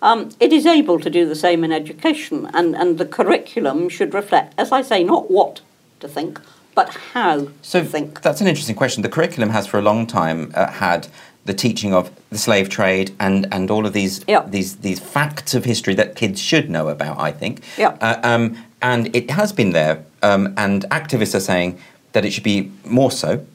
um, 0.03 0.29
it 0.39 0.53
is 0.53 0.67
able 0.67 0.99
to 0.99 1.09
do 1.09 1.25
the 1.27 1.36
same 1.36 1.63
in 1.63 1.71
education. 1.71 2.47
And, 2.53 2.75
and 2.75 2.99
the 2.99 3.07
curriculum 3.07 3.89
should 3.89 4.13
reflect, 4.13 4.53
as 4.59 4.71
I 4.71 4.84
say, 4.84 5.03
not 5.03 5.31
what 5.31 5.61
to 6.01 6.07
think, 6.07 6.39
but 6.76 6.89
how 7.13 7.47
So 7.61 7.84
think. 7.84 8.21
that's 8.21 8.41
an 8.41 8.47
interesting 8.47 8.76
question. 8.76 9.03
The 9.03 9.09
curriculum 9.09 9.49
has 9.51 9.67
for 9.67 9.78
a 9.80 9.82
long 9.82 10.05
time 10.07 10.51
uh, 10.55 10.67
had 10.71 11.07
the 11.45 11.53
teaching 11.53 11.93
of 11.93 12.09
the 12.30 12.38
slave 12.38 12.69
trade 12.69 13.11
and, 13.19 13.47
and 13.51 13.69
all 13.69 13.86
of 13.86 13.93
these 13.93 14.24
Yeah. 14.28 14.43
these 14.47 14.78
these 14.78 14.99
facts 14.99 15.53
of 15.53 15.65
history 15.65 15.93
that 15.95 16.15
kids 16.15 16.39
should 16.41 16.69
know 16.69 16.88
about. 16.89 17.19
I 17.19 17.32
think. 17.32 17.61
Yeah. 17.78 17.97
Uh, 18.01 18.19
um, 18.24 18.55
and 18.82 19.13
it 19.15 19.30
has 19.32 19.51
been 19.53 19.71
there, 19.71 20.03
um, 20.21 20.53
and 20.57 20.86
activists 20.89 21.36
are 21.36 21.39
saying 21.41 21.78
that 22.13 22.24
it 22.26 22.32
should 22.32 22.43
be 22.43 22.71
more 22.86 23.11
so. 23.11 23.45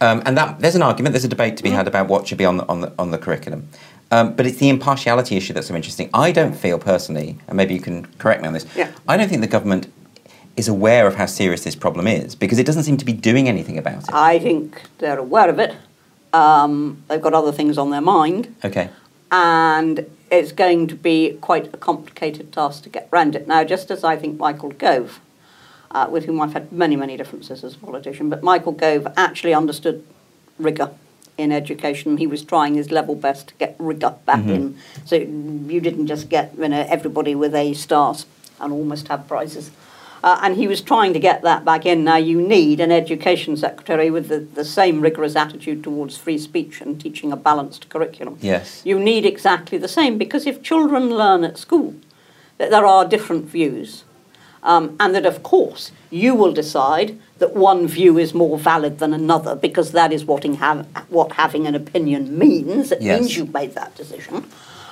Um, 0.00 0.22
and 0.26 0.36
that 0.36 0.60
there's 0.60 0.76
an 0.76 0.82
argument, 0.82 1.12
there's 1.14 1.24
a 1.24 1.28
debate 1.28 1.56
to 1.56 1.62
be 1.62 1.70
Mm-hmm. 1.70 1.76
had 1.78 1.88
about 1.88 2.06
what 2.08 2.28
should 2.28 2.38
be 2.38 2.44
on 2.44 2.58
the 2.58 2.66
on 2.68 2.80
the 2.82 2.92
on 2.98 3.10
the 3.10 3.18
curriculum. 3.18 3.68
Um, 4.10 4.34
but 4.36 4.46
it's 4.46 4.58
the 4.58 4.68
impartiality 4.70 5.36
issue 5.36 5.52
that's 5.52 5.66
so 5.68 5.74
interesting. 5.74 6.08
I 6.14 6.32
don't 6.32 6.54
feel 6.54 6.78
personally, 6.78 7.36
and 7.46 7.56
maybe 7.56 7.74
you 7.74 7.80
can 7.80 8.06
correct 8.18 8.40
me 8.42 8.48
on 8.48 8.54
this. 8.54 8.64
Yeah. 8.76 8.90
I 9.06 9.16
don't 9.18 9.28
think 9.28 9.40
the 9.42 9.46
government 9.58 9.86
is 10.58 10.68
aware 10.68 11.06
of 11.06 11.14
how 11.16 11.26
serious 11.26 11.64
this 11.64 11.74
problem 11.76 12.06
is 12.06 12.34
because 12.34 12.58
it 12.58 12.66
doesn't 12.66 12.82
seem 12.84 12.96
to 12.96 13.04
be 13.04 13.12
doing 13.12 13.48
anything 13.48 13.78
about 13.78 14.04
it. 14.04 14.10
I 14.12 14.38
think 14.38 14.82
they're 14.98 15.18
aware 15.18 15.48
of 15.48 15.58
it. 15.58 15.74
Um, 16.32 17.02
they've 17.08 17.22
got 17.22 17.34
other 17.34 17.52
things 17.52 17.78
on 17.78 17.90
their 17.90 18.00
mind. 18.02 18.54
Okay. 18.64 18.90
and 19.30 20.06
it's 20.30 20.52
going 20.52 20.86
to 20.86 20.94
be 20.94 21.38
quite 21.40 21.72
a 21.72 21.76
complicated 21.78 22.52
task 22.52 22.82
to 22.82 22.90
get 22.90 23.08
round 23.10 23.34
it. 23.34 23.46
Now, 23.48 23.64
just 23.64 23.90
as 23.90 24.04
I 24.04 24.16
think 24.16 24.38
Michael 24.38 24.70
Gove, 24.72 25.20
uh, 25.90 26.06
with 26.10 26.26
whom 26.26 26.38
I've 26.40 26.52
had 26.52 26.70
many, 26.70 26.96
many 26.96 27.16
differences 27.16 27.64
as 27.64 27.74
a 27.74 27.78
politician, 27.78 28.28
but 28.28 28.42
Michael 28.42 28.72
Gove 28.72 29.06
actually 29.16 29.54
understood 29.54 30.04
rigour 30.58 30.90
in 31.38 31.50
education. 31.50 32.18
He 32.18 32.26
was 32.26 32.42
trying 32.44 32.74
his 32.74 32.90
level 32.90 33.14
best 33.14 33.48
to 33.48 33.54
get 33.54 33.74
rigour 33.78 34.16
back 34.26 34.44
in, 34.46 34.76
so 35.06 35.16
you 35.16 35.80
didn't 35.80 36.06
just 36.08 36.28
get 36.28 36.52
you 36.58 36.68
know 36.68 36.84
everybody 36.90 37.34
with 37.34 37.54
A 37.54 37.72
stars 37.72 38.26
and 38.60 38.70
almost 38.72 39.08
have 39.08 39.26
prizes. 39.28 39.70
Uh, 40.22 40.40
and 40.42 40.56
he 40.56 40.66
was 40.66 40.80
trying 40.80 41.12
to 41.12 41.20
get 41.20 41.42
that 41.42 41.64
back 41.64 41.86
in. 41.86 42.02
Now, 42.04 42.16
you 42.16 42.40
need 42.40 42.80
an 42.80 42.90
education 42.90 43.56
secretary 43.56 44.10
with 44.10 44.28
the, 44.28 44.40
the 44.40 44.64
same 44.64 45.00
rigorous 45.00 45.36
attitude 45.36 45.84
towards 45.84 46.16
free 46.16 46.38
speech 46.38 46.80
and 46.80 47.00
teaching 47.00 47.30
a 47.32 47.36
balanced 47.36 47.88
curriculum. 47.88 48.36
Yes. 48.40 48.82
You 48.84 48.98
need 48.98 49.24
exactly 49.24 49.78
the 49.78 49.88
same 49.88 50.18
because 50.18 50.46
if 50.46 50.62
children 50.62 51.10
learn 51.10 51.44
at 51.44 51.56
school 51.56 51.94
that 52.58 52.70
there 52.70 52.84
are 52.84 53.04
different 53.06 53.44
views, 53.46 54.02
um, 54.64 54.96
and 54.98 55.14
that 55.14 55.24
of 55.24 55.44
course 55.44 55.92
you 56.10 56.34
will 56.34 56.52
decide 56.52 57.16
that 57.38 57.54
one 57.54 57.86
view 57.86 58.18
is 58.18 58.34
more 58.34 58.58
valid 58.58 58.98
than 58.98 59.12
another 59.14 59.54
because 59.54 59.92
that 59.92 60.12
is 60.12 60.24
what, 60.24 60.44
in 60.44 60.54
have, 60.54 60.84
what 61.08 61.32
having 61.32 61.66
an 61.68 61.76
opinion 61.76 62.36
means. 62.36 62.90
It 62.90 63.00
Yes. 63.00 63.20
means 63.20 63.36
you've 63.36 63.54
made 63.54 63.74
that 63.76 63.94
decision. 63.94 64.44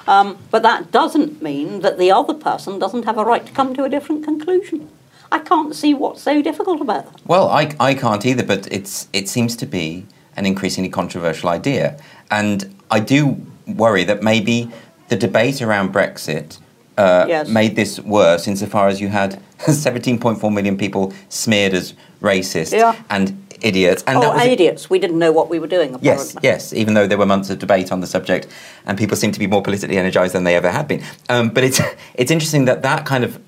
Um, 0.06 0.38
but 0.52 0.62
that 0.62 0.92
doesn't 0.92 1.42
mean 1.42 1.80
that 1.80 1.98
the 1.98 2.12
other 2.12 2.34
person 2.34 2.78
doesn't 2.78 3.06
have 3.06 3.18
a 3.18 3.24
right 3.24 3.44
to 3.44 3.50
come 3.52 3.74
to 3.74 3.82
a 3.82 3.88
different 3.88 4.24
conclusion. 4.24 4.88
I 5.32 5.38
can't 5.40 5.74
see 5.74 5.94
what's 5.94 6.22
so 6.22 6.42
difficult 6.42 6.80
about 6.80 7.12
that. 7.12 7.20
Well, 7.26 7.48
I, 7.48 7.74
I 7.80 7.94
can't 7.94 8.24
either, 8.24 8.44
but 8.44 8.70
it's 8.72 9.08
it 9.12 9.28
seems 9.28 9.56
to 9.56 9.66
be 9.66 10.06
an 10.36 10.46
increasingly 10.46 10.90
controversial 10.90 11.48
idea, 11.48 11.98
and 12.30 12.74
I 12.90 13.00
do 13.00 13.36
worry 13.66 14.04
that 14.04 14.22
maybe 14.22 14.70
the 15.08 15.16
debate 15.16 15.60
around 15.62 15.92
Brexit 15.92 16.58
uh, 16.98 17.24
Yes. 17.28 17.48
made 17.48 17.76
this 17.76 17.98
worse 18.00 18.46
insofar 18.48 18.88
as 18.88 19.00
you 19.00 19.08
had 19.08 19.40
17.4 19.58 20.52
million 20.52 20.76
people 20.78 21.12
smeared 21.28 21.74
as 21.74 21.94
racist 22.22 22.72
Yeah. 22.72 22.94
and 23.10 23.42
idiots, 23.60 24.02
and 24.06 24.18
oh, 24.18 24.38
idiots! 24.38 24.90
We 24.90 24.98
didn't 24.98 25.18
know 25.18 25.32
what 25.32 25.48
we 25.48 25.58
were 25.58 25.66
doing. 25.66 25.94
Apparently. 25.94 26.06
Yes, 26.08 26.36
yes. 26.42 26.72
Even 26.74 26.94
though 26.94 27.06
there 27.06 27.18
were 27.18 27.26
months 27.26 27.48
of 27.50 27.58
debate 27.58 27.90
on 27.90 28.00
the 28.00 28.06
subject, 28.06 28.46
and 28.86 28.98
people 28.98 29.16
seem 29.16 29.32
to 29.32 29.38
be 29.38 29.46
more 29.46 29.62
politically 29.62 29.96
energised 29.98 30.34
than 30.34 30.44
they 30.44 30.56
ever 30.56 30.70
had 30.70 30.86
been. 30.86 31.02
Um, 31.28 31.48
but 31.50 31.64
it's 31.64 31.80
it's 32.14 32.30
interesting 32.30 32.66
that 32.66 32.82
that 32.82 33.06
kind 33.06 33.24
of 33.24 33.40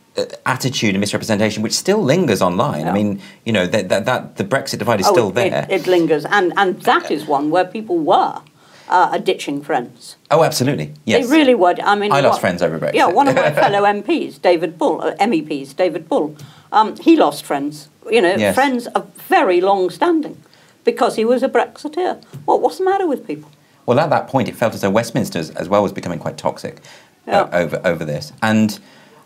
attitude 0.47 0.91
and 0.95 1.01
misrepresentation, 1.01 1.63
which 1.63 1.73
still 1.75 2.03
lingers 2.03 2.41
online. 2.43 2.87
I 2.89 2.93
mean, 2.93 3.21
you 3.45 3.53
know, 3.53 3.67
that, 3.67 3.89
that, 3.91 4.05
that 4.07 4.37
the 4.37 4.45
Brexit 4.45 4.79
divide 4.79 5.01
is 5.01 5.07
Oh, 5.09 5.13
still 5.13 5.29
it- 5.31 5.35
there. 5.35 5.67
It, 5.71 5.81
it 5.83 5.87
lingers, 5.87 6.25
and 6.25 6.53
and 6.57 6.81
that 6.83 7.11
is 7.11 7.27
one 7.27 7.51
where 7.51 7.65
people 7.65 7.99
were 7.99 8.41
uh, 8.89 9.19
ditching 9.19 9.63
friends. 9.63 10.17
oh, 10.31 10.43
absolutely. 10.45 10.95
Yes. 11.05 11.27
They 11.29 11.37
really 11.39 11.55
were. 11.55 11.75
I 11.83 11.95
mean, 11.95 12.11
I 12.13 12.21
lost 12.21 12.35
what- 12.37 12.41
friends 12.41 12.63
over 12.63 12.79
Brexit. 12.79 12.95
Yeah, 12.95 13.07
one 13.21 13.29
of 13.29 13.35
my 13.37 13.53
fellow 13.63 13.83
MPs, 13.83 14.41
David 14.41 14.79
Bull, 14.79 15.03
uh, 15.03 15.15
MEPs, 15.31 15.77
David 15.77 16.09
Bull, 16.09 16.37
um, 16.73 16.97
he 16.97 17.17
lost 17.17 17.45
friends. 17.45 17.89
You 18.11 18.23
know, 18.23 18.35
Yes. 18.37 18.55
friends 18.55 18.87
of 18.97 19.03
very 19.29 19.61
long 19.61 19.91
standing, 19.91 20.37
because 20.85 21.17
he 21.17 21.25
was 21.27 21.43
a 21.43 21.49
Brexiteer. 21.49 22.23
Well, 22.47 22.59
what's 22.61 22.79
the 22.79 22.85
matter 22.85 23.07
with 23.07 23.27
people? 23.27 23.51
Well, 23.85 24.01
at 24.01 24.09
that 24.11 24.29
point, 24.29 24.49
it 24.49 24.57
felt 24.57 24.73
as 24.75 24.81
though 24.81 24.91
Westminster 24.91 25.39
as- 25.39 25.69
well 25.69 25.83
was 25.83 25.93
becoming 25.93 26.19
quite 26.19 26.37
toxic 26.39 26.81
uh, 27.27 27.47
over 27.53 27.79
over 27.85 28.05
this. 28.07 28.33
And 28.43 28.79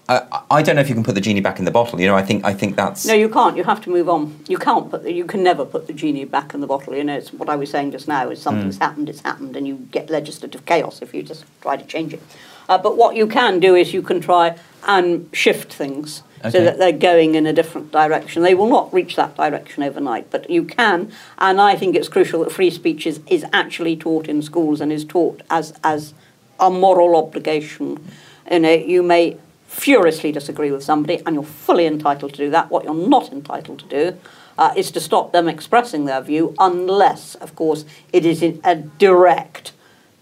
uh, 0.08 0.40
I 0.50 0.62
don't 0.62 0.74
know 0.76 0.82
if 0.82 0.88
you 0.88 0.94
can 0.94 1.04
put 1.04 1.14
the 1.14 1.20
genie 1.20 1.40
back 1.40 1.58
in 1.58 1.64
the 1.64 1.70
bottle. 1.70 2.00
You 2.00 2.06
know, 2.08 2.16
I 2.16 2.22
think 2.22 2.44
I 2.44 2.52
think 2.52 2.76
that's 2.76 3.06
No, 3.06 3.14
you 3.14 3.28
can't. 3.28 3.56
You 3.56 3.64
have 3.64 3.80
to 3.82 3.90
move 3.90 4.08
on. 4.08 4.38
You 4.48 4.58
can't 4.58 4.90
put. 4.90 5.04
The, 5.04 5.12
you 5.12 5.24
can 5.24 5.42
never 5.42 5.64
put 5.64 5.86
the 5.86 5.92
genie 5.92 6.24
back 6.24 6.54
in 6.54 6.60
the 6.60 6.66
bottle. 6.66 6.94
You 6.94 7.04
know, 7.04 7.16
it's 7.16 7.32
what 7.32 7.48
I 7.48 7.56
was 7.56 7.70
saying 7.70 7.92
just 7.92 8.08
now. 8.08 8.28
Is 8.30 8.42
something's 8.42 8.76
Hmm. 8.76 8.82
happened, 8.82 9.08
it's 9.08 9.20
happened, 9.22 9.56
and 9.56 9.66
you 9.66 9.76
get 9.90 10.10
legislative 10.10 10.66
chaos 10.66 11.00
if 11.02 11.14
you 11.14 11.22
just 11.22 11.44
try 11.60 11.76
to 11.76 11.84
change 11.84 12.12
it. 12.14 12.22
Uh, 12.68 12.78
but 12.78 12.96
what 12.96 13.16
you 13.16 13.26
can 13.26 13.60
do 13.60 13.74
is 13.74 13.92
you 13.94 14.02
can 14.02 14.20
try 14.20 14.56
and 14.86 15.28
shift 15.32 15.72
things 15.72 16.22
Okay. 16.40 16.50
so 16.58 16.64
that 16.64 16.78
they're 16.78 16.90
going 16.92 17.34
in 17.36 17.46
a 17.46 17.52
different 17.52 17.92
direction. 17.92 18.42
They 18.42 18.54
will 18.54 18.68
not 18.68 18.92
reach 18.92 19.14
that 19.16 19.36
direction 19.36 19.82
overnight, 19.84 20.30
but 20.30 20.50
you 20.50 20.64
can. 20.64 21.12
And 21.38 21.60
I 21.60 21.76
think 21.76 21.94
it's 21.94 22.08
crucial 22.08 22.40
that 22.42 22.50
free 22.50 22.70
speech 22.70 23.06
is, 23.06 23.20
is 23.28 23.44
actually 23.52 23.96
taught 23.96 24.28
in 24.28 24.42
schools 24.42 24.80
and 24.80 24.92
is 24.92 25.04
taught 25.04 25.42
as 25.50 25.72
as 25.84 26.14
a 26.58 26.70
moral 26.70 27.14
obligation. 27.16 28.04
You 28.50 28.58
know, 28.60 28.72
you 28.72 29.02
may 29.04 29.36
furiously 29.72 30.30
disagree 30.32 30.70
with 30.70 30.84
somebody, 30.84 31.22
and 31.24 31.34
you're 31.34 31.42
fully 31.42 31.86
entitled 31.86 32.32
to 32.34 32.38
do 32.44 32.50
that. 32.50 32.70
What 32.70 32.84
you're 32.84 32.94
not 32.94 33.32
entitled 33.32 33.78
to 33.80 33.86
do 33.86 34.18
uh, 34.58 34.72
is 34.76 34.90
to 34.92 35.00
stop 35.00 35.32
them 35.32 35.48
expressing 35.48 36.04
their 36.04 36.20
view, 36.20 36.54
unless, 36.58 37.34
of 37.36 37.56
course, 37.56 37.84
it 38.12 38.24
is 38.26 38.42
a 38.42 38.74
direct 38.98 39.72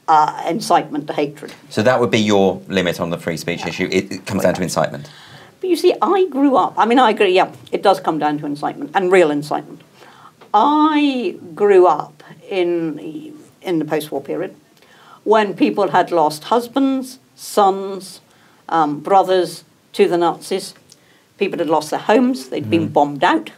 uh, 0.07 0.43
incitement 0.49 1.09
to 1.09 1.13
hatred. 1.13 1.53
So 1.69 1.83
that 1.83 2.01
would 2.01 2.11
be 2.11 2.21
your 2.21 2.63
limit 2.69 3.01
on 3.01 3.11
the 3.11 3.19
free 3.19 3.37
speech 3.37 3.67
issue. 3.67 3.89
It, 3.91 4.13
it 4.13 4.27
comes 4.27 4.43
down 4.43 4.55
to 4.55 4.63
incitement. 4.63 5.11
But 5.61 5.69
you 5.69 5.77
see, 5.77 5.95
I 6.01 6.27
grew 6.31 6.57
up. 6.57 6.75
I 6.79 6.87
mean, 6.87 6.99
I 6.99 7.11
agree. 7.11 7.35
Yeah, 7.35 7.53
it 7.73 7.83
does 7.83 8.01
come 8.01 8.19
down 8.19 8.39
to 8.39 8.47
incitement 8.47 8.93
and 8.95 9.13
real 9.13 9.31
incitement. 9.31 9.83
I 10.55 11.39
grew 11.55 11.87
up 11.87 12.23
in 12.49 13.35
in 13.61 13.79
the 13.79 13.85
post-war 13.85 14.23
period 14.23 14.55
when 15.25 15.55
people 15.55 15.89
had 15.89 16.11
lost 16.11 16.45
husbands, 16.45 17.19
sons, 17.35 18.21
um, 18.71 19.01
brothers 19.01 19.65
to 19.93 20.09
the 20.09 20.17
Nazis. 20.17 20.75
People 21.39 21.59
had 21.59 21.69
lost 21.69 21.91
their 21.91 22.01
homes. 22.01 22.49
they 22.49 22.61
had 22.61 22.71
been 22.71 22.89
bombed 22.89 23.25
out. 23.25 23.51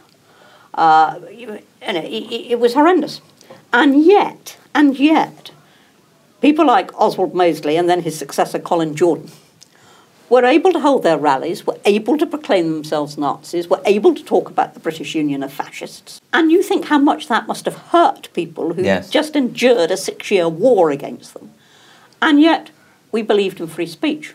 Uh, 0.73 1.19
you, 1.31 1.59
you 1.87 1.93
know, 1.93 2.01
it, 2.01 2.51
it 2.51 2.59
was 2.59 2.73
horrendous. 2.73 3.21
And 3.71 4.03
yet, 4.03 4.57
and 4.73 4.97
yet, 4.99 5.51
people 6.41 6.65
like 6.65 6.91
Oswald 6.99 7.33
Mosley 7.33 7.77
and 7.77 7.89
then 7.89 8.01
his 8.01 8.17
successor 8.17 8.59
Colin 8.59 8.95
Jordan 8.95 9.29
were 10.29 10.45
able 10.45 10.71
to 10.71 10.79
hold 10.79 11.03
their 11.03 11.17
rallies, 11.17 11.67
were 11.67 11.77
able 11.85 12.17
to 12.17 12.25
proclaim 12.25 12.71
themselves 12.71 13.17
Nazis, 13.17 13.67
were 13.67 13.81
able 13.85 14.15
to 14.15 14.23
talk 14.23 14.49
about 14.49 14.73
the 14.73 14.79
British 14.79 15.13
Union 15.13 15.43
of 15.43 15.53
fascists. 15.53 16.19
And 16.31 16.51
you 16.51 16.63
think 16.63 16.85
how 16.85 16.97
much 16.97 17.27
that 17.27 17.45
must 17.47 17.65
have 17.65 17.75
hurt 17.75 18.29
people 18.33 18.73
who 18.73 18.83
Yes. 18.83 19.09
just 19.11 19.35
endured 19.35 19.91
a 19.91 19.97
six 19.97 20.31
year 20.31 20.49
war 20.49 20.89
against 20.89 21.33
them. 21.35 21.51
And 22.21 22.41
yet, 22.41 22.71
we 23.11 23.21
believed 23.21 23.59
in 23.59 23.67
free 23.67 23.85
speech. 23.85 24.33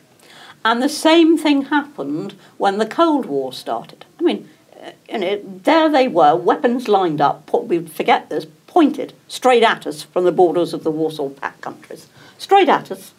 And 0.65 0.83
the 0.83 0.89
same 0.89 1.39
thing 1.39 1.63
happened 1.67 2.35
when 2.57 2.79
the 2.79 2.87
Cold 2.87 3.27
War 3.27 3.53
started. 3.53 4.05
I 4.19 4.23
mean, 4.23 4.49
uh, 4.81 4.91
you 5.11 5.19
know, 5.19 5.41
there 5.45 5.89
they 5.89 6.09
were, 6.09 6.37
weapons 6.37 6.89
lined 6.89 7.21
up, 7.21 7.51
we 7.53 7.87
forget 7.87 8.29
this, 8.29 8.47
pointed 8.67 9.13
straight 9.29 9.63
at 9.63 9.87
us 9.87 10.03
from 10.03 10.25
the 10.25 10.33
borders 10.33 10.75
of 10.75 10.85
the 10.85 10.91
Warsaw 10.91 11.31
Pact 11.31 11.61
countries. 11.61 12.07
Straight 12.39 12.69
at 12.69 12.91
us. 12.91 13.13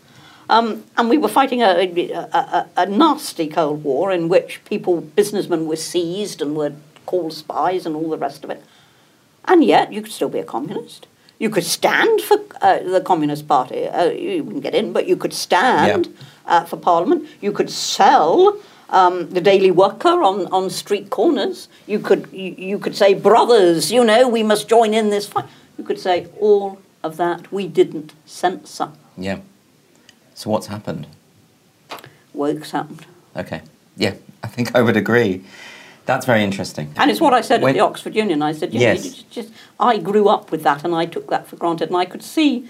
Um, 0.49 0.83
and 0.97 1.09
we 1.09 1.17
were 1.17 1.27
fighting 1.27 1.61
a, 1.61 1.67
a, 1.67 2.37
a, 2.37 2.69
a 2.77 2.85
nasty 2.87 3.47
Cold 3.47 3.83
War 3.83 4.11
in 4.11 4.29
which 4.29 4.61
people, 4.65 5.01
businessmen, 5.01 5.67
were 5.67 5.75
seized 5.75 6.41
and 6.41 6.55
were 6.55 6.73
called 7.05 7.33
spies 7.33 7.85
and 7.85 7.95
all 7.95 8.09
the 8.09 8.17
rest 8.17 8.43
of 8.43 8.49
it. 8.49 8.63
And 9.45 9.63
yet, 9.63 9.93
you 9.93 10.01
could 10.01 10.11
still 10.11 10.29
be 10.29 10.39
a 10.39 10.43
communist. 10.43 11.07
You 11.39 11.49
could 11.49 11.63
stand 11.63 12.21
for 12.21 12.37
uh, 12.61 12.79
the 12.79 13.01
Communist 13.01 13.47
Party. 13.47 13.87
Uh, 13.87 14.09
you 14.09 14.43
wouldn't 14.43 14.63
get 14.63 14.75
in, 14.75 14.91
but 14.91 15.07
you 15.07 15.15
could 15.15 15.33
stand 15.33 16.07
Yeah. 16.07 16.13
Uh, 16.50 16.66
for 16.66 16.76
Parliament. 16.78 17.28
You 17.39 17.52
could 17.54 17.70
sell 17.70 18.58
um, 18.89 19.30
the 19.30 19.39
Daily 19.39 19.72
Worker 19.72 20.22
on, 20.24 20.47
on 20.47 20.70
street 20.70 21.10
corners. 21.10 21.70
You 21.88 22.00
could 22.00 22.28
you, 22.34 22.56
you 22.58 22.80
could 22.80 22.95
say, 22.95 23.14
brothers, 23.14 23.91
you 23.91 24.04
know, 24.04 24.28
we 24.28 24.43
must 24.43 24.68
join 24.68 24.93
in 24.93 25.10
this 25.12 25.28
fight. 25.28 25.45
You 25.78 25.84
could 25.86 26.00
say 26.00 26.28
all 26.39 26.80
of 27.04 27.16
that. 27.18 27.52
We 27.52 27.68
didn't 27.68 28.14
censor. 28.26 28.89
Yeah. 29.18 29.39
So 30.34 30.50
what's 30.50 30.68
happened? 30.68 31.08
Works 32.34 32.72
happened. 32.72 33.06
Okay. 33.36 33.62
Yeah, 33.95 34.16
I 34.43 34.47
think 34.47 34.76
I 34.76 34.82
would 34.82 34.97
agree. 34.97 35.43
That's 36.06 36.26
very 36.26 36.43
interesting. 36.43 36.91
And 36.97 37.12
it's 37.12 37.22
what 37.22 37.34
I 37.34 37.41
said 37.41 37.62
When- 37.62 37.72
at 37.72 37.74
the 37.74 37.82
Oxford 37.86 38.16
Union. 38.16 38.41
I 38.41 38.54
said, 38.54 38.74
Yes. 38.74 39.06
know, 39.06 39.24
just, 39.30 39.50
I 39.80 40.00
grew 40.00 40.28
up 40.28 40.52
with 40.52 40.64
that 40.64 40.84
and 40.84 40.95
I 40.95 41.06
took 41.06 41.30
that 41.30 41.45
for 41.47 41.56
granted. 41.56 41.89
And 41.89 41.97
I 41.97 42.06
could 42.06 42.24
see 42.24 42.68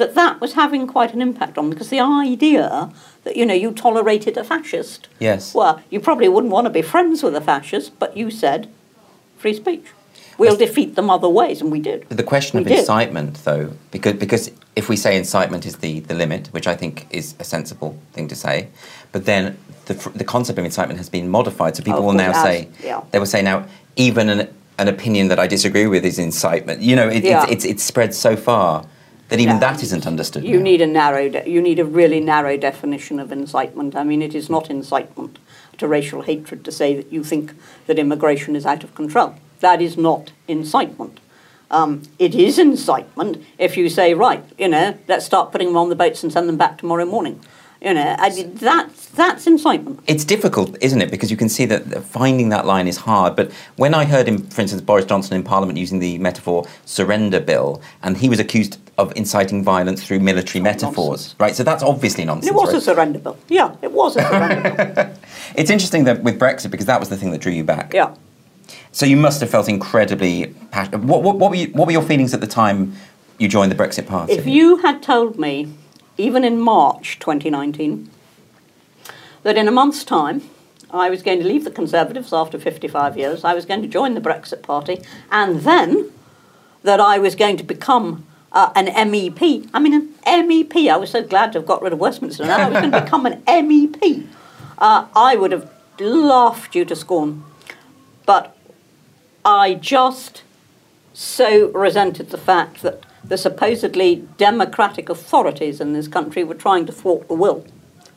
that 0.00 0.14
that 0.16 0.40
was 0.40 0.54
having 0.54 0.86
quite 0.86 1.12
an 1.14 1.22
impact 1.22 1.56
on 1.58 1.70
because 1.70 1.90
the 1.90 2.00
idea 2.00 2.90
that, 3.24 3.36
you 3.36 3.44
know, 3.46 3.54
you 3.54 3.70
tolerated 3.72 4.36
a 4.36 4.42
fascist. 4.44 5.08
Yes. 5.20 5.54
Well, 5.54 5.80
you 5.90 6.00
probably 6.00 6.28
wouldn't 6.28 6.52
want 6.52 6.64
to 6.66 6.70
be 6.70 6.82
friends 6.82 7.22
with 7.22 7.36
a 7.36 7.40
fascist, 7.40 7.98
but 7.98 8.16
you 8.16 8.30
said 8.30 8.68
free 9.38 9.54
speech. 9.54 9.86
We'll 10.38 10.56
defeat 10.56 10.94
them 10.96 11.10
other 11.10 11.28
ways, 11.28 11.60
and 11.60 11.70
we 11.70 11.80
did. 11.80 12.08
But 12.08 12.16
the 12.16 12.22
question 12.34 12.56
We 12.56 12.62
of 12.62 12.68
did. 12.68 12.78
incitement, 12.78 13.44
though, 13.44 13.72
because 13.90 14.14
because 14.14 14.50
if 14.74 14.88
we 14.88 14.96
say 14.96 15.18
incitement 15.18 15.66
is 15.66 15.76
the, 15.76 16.00
the 16.00 16.14
limit, 16.14 16.48
which 16.56 16.66
I 16.66 16.74
think 16.74 17.06
is 17.10 17.34
a 17.38 17.44
sensible 17.44 17.94
thing 18.14 18.26
to 18.28 18.34
say, 18.34 18.68
but 19.12 19.26
then 19.26 19.58
the, 19.84 19.94
the 20.14 20.24
concept 20.24 20.58
of 20.58 20.64
incitement 20.64 20.96
has 20.98 21.10
been 21.10 21.28
modified, 21.28 21.76
so 21.76 21.82
people 21.82 21.98
Of 22.00 22.06
will 22.06 22.14
now 22.14 22.32
has, 22.32 22.42
say 22.42 22.68
yeah. 22.82 23.02
they 23.10 23.18
will 23.18 23.26
say 23.36 23.42
now 23.42 23.66
even 23.96 24.30
an, 24.30 24.48
an 24.78 24.88
opinion 24.88 25.28
that 25.28 25.38
I 25.38 25.46
disagree 25.46 25.86
with 25.86 26.06
is 26.06 26.18
incitement. 26.18 26.80
You 26.80 26.96
know, 26.96 27.08
it, 27.10 27.22
Yeah. 27.22 27.42
it's, 27.42 27.52
it's 27.52 27.64
it's 27.72 27.82
spread 27.82 28.14
so 28.14 28.34
far 28.34 28.86
that 29.30 29.40
even 29.40 29.54
Yeah. 29.56 29.60
that 29.60 29.82
isn't 29.82 30.06
understood. 30.06 30.44
You 30.44 30.58
now. 30.58 30.62
need 30.64 30.80
a 30.82 30.86
narrow, 30.86 31.28
de- 31.28 31.48
you 31.48 31.62
need 31.62 31.78
a 31.78 31.84
really 31.84 32.20
narrow 32.20 32.56
definition 32.56 33.18
of 33.18 33.32
incitement. 33.32 33.96
I 33.96 34.04
mean, 34.04 34.22
it 34.22 34.34
is 34.34 34.50
not 34.50 34.68
incitement 34.70 35.38
to 35.78 35.88
racial 35.88 36.22
hatred 36.22 36.64
to 36.64 36.72
say 36.72 36.94
that 36.96 37.10
you 37.12 37.24
think 37.24 37.54
that 37.86 37.98
immigration 37.98 38.54
is 38.56 38.66
out 38.66 38.84
of 38.84 38.94
control. 38.94 39.34
That 39.60 39.80
is 39.80 39.96
not 39.96 40.32
incitement. 40.48 41.20
Um, 41.70 42.02
it 42.18 42.34
is 42.34 42.58
incitement 42.58 43.42
if 43.56 43.76
you 43.76 43.88
say, 43.88 44.12
right, 44.14 44.42
you 44.58 44.68
know, 44.68 44.98
let's 45.06 45.24
start 45.24 45.52
putting 45.52 45.68
them 45.68 45.76
on 45.76 45.88
the 45.88 45.94
boats 45.94 46.22
and 46.24 46.32
send 46.32 46.48
them 46.48 46.56
back 46.56 46.78
tomorrow 46.78 47.04
morning. 47.04 47.38
You 47.82 47.94
know, 47.94 48.14
I 48.18 48.28
mean, 48.28 48.54
that's 48.56 49.06
that's 49.06 49.46
incitement. 49.46 50.00
It's 50.06 50.24
difficult, 50.24 50.76
isn't 50.82 51.00
it? 51.00 51.10
Because 51.10 51.30
you 51.30 51.36
can 51.36 51.48
see 51.48 51.64
that 51.64 52.04
finding 52.04 52.50
that 52.50 52.66
line 52.66 52.86
is 52.86 52.98
hard. 52.98 53.34
But 53.34 53.50
when 53.76 53.94
I 53.94 54.04
heard 54.04 54.28
him, 54.28 54.46
for 54.48 54.60
instance, 54.60 54.82
Boris 54.82 55.06
Johnson 55.06 55.34
in 55.34 55.42
Parliament 55.42 55.78
using 55.78 55.98
the 55.98 56.18
metaphor 56.18 56.66
surrender 56.84 57.40
bill, 57.40 57.80
and 58.02 58.18
he 58.18 58.28
was 58.28 58.38
accused 58.38 58.78
of 58.98 59.16
inciting 59.16 59.64
violence 59.64 60.04
through 60.04 60.20
military 60.20 60.62
metaphors, 60.62 60.96
nonsense. 60.96 61.34
right? 61.38 61.56
So 61.56 61.64
that's 61.64 61.82
obviously 61.82 62.26
nonsense. 62.26 62.50
It 62.50 62.54
was 62.54 62.68
right? 62.68 62.76
a 62.76 62.80
surrender 62.82 63.18
bill. 63.18 63.38
Yeah, 63.48 63.74
it 63.80 63.92
was 63.92 64.16
a 64.16 64.22
surrender 64.22 64.94
bill. 64.94 65.14
It's 65.56 65.70
interesting 65.70 66.04
that 66.04 66.22
with 66.22 66.38
Brexit, 66.38 66.70
because 66.70 66.86
that 66.86 67.00
was 67.00 67.08
the 67.08 67.16
thing 67.16 67.30
that 67.32 67.40
drew 67.40 67.52
you 67.52 67.64
back. 67.64 67.94
Yeah. 67.94 68.14
So 68.92 69.06
you 69.06 69.16
must 69.16 69.40
have 69.40 69.50
felt 69.50 69.68
incredibly 69.68 70.54
passionate. 70.70 71.02
What, 71.02 71.22
what, 71.22 71.38
what, 71.38 71.50
were 71.50 71.56
you, 71.56 71.68
what 71.68 71.86
were 71.86 71.92
your 71.92 72.02
feelings 72.02 72.34
at 72.34 72.40
the 72.40 72.46
time 72.46 72.94
you 73.38 73.48
joined 73.48 73.72
the 73.72 73.76
Brexit 73.76 74.06
Party? 74.06 74.34
If 74.34 74.46
you 74.46 74.76
had 74.76 75.02
told 75.02 75.38
me, 75.38 75.72
even 76.20 76.44
in 76.44 76.60
March 76.60 77.18
2019, 77.18 78.10
that 79.42 79.56
in 79.56 79.66
a 79.66 79.72
month's 79.72 80.04
time 80.04 80.42
I 80.90 81.08
was 81.08 81.22
going 81.22 81.38
to 81.40 81.46
leave 81.46 81.64
the 81.64 81.70
Conservatives 81.70 82.32
after 82.32 82.58
55 82.58 83.16
years, 83.16 83.44
I 83.44 83.54
was 83.54 83.64
going 83.64 83.82
to 83.82 83.88
join 83.88 84.14
the 84.14 84.20
Brexit 84.20 84.62
Party, 84.62 85.00
and 85.30 85.60
then 85.60 86.10
that 86.82 87.00
I 87.00 87.18
was 87.18 87.34
going 87.34 87.56
to 87.56 87.64
become 87.64 88.26
uh, 88.52 88.72
an 88.74 88.86
MEP. 88.86 89.68
I 89.72 89.78
mean, 89.78 89.94
an 89.94 90.48
MEP. 90.48 90.90
I 90.90 90.96
was 90.96 91.10
so 91.10 91.22
glad 91.22 91.52
to 91.52 91.58
have 91.58 91.66
got 91.66 91.82
rid 91.82 91.92
of 91.92 91.98
Westminster. 91.98 92.44
Now 92.44 92.58
I 92.58 92.68
was 92.68 92.80
going 92.80 92.92
to 92.92 93.00
become 93.00 93.26
an 93.26 93.42
MEP. 93.42 94.26
Uh, 94.78 95.06
I 95.14 95.36
would 95.36 95.52
have 95.52 95.70
laughed 95.98 96.74
you 96.74 96.84
to 96.84 96.96
scorn. 96.96 97.44
But 98.26 98.56
I 99.44 99.74
just 99.74 100.42
so 101.12 101.68
resented 101.72 102.30
the 102.30 102.38
fact 102.38 102.82
that 102.82 103.04
the 103.30 103.38
supposedly 103.38 104.26
democratic 104.38 105.08
authorities 105.08 105.80
in 105.80 105.92
this 105.92 106.08
country 106.08 106.42
were 106.42 106.54
trying 106.54 106.84
to 106.84 106.92
thwart 106.92 107.28
the 107.28 107.34
will, 107.34 107.64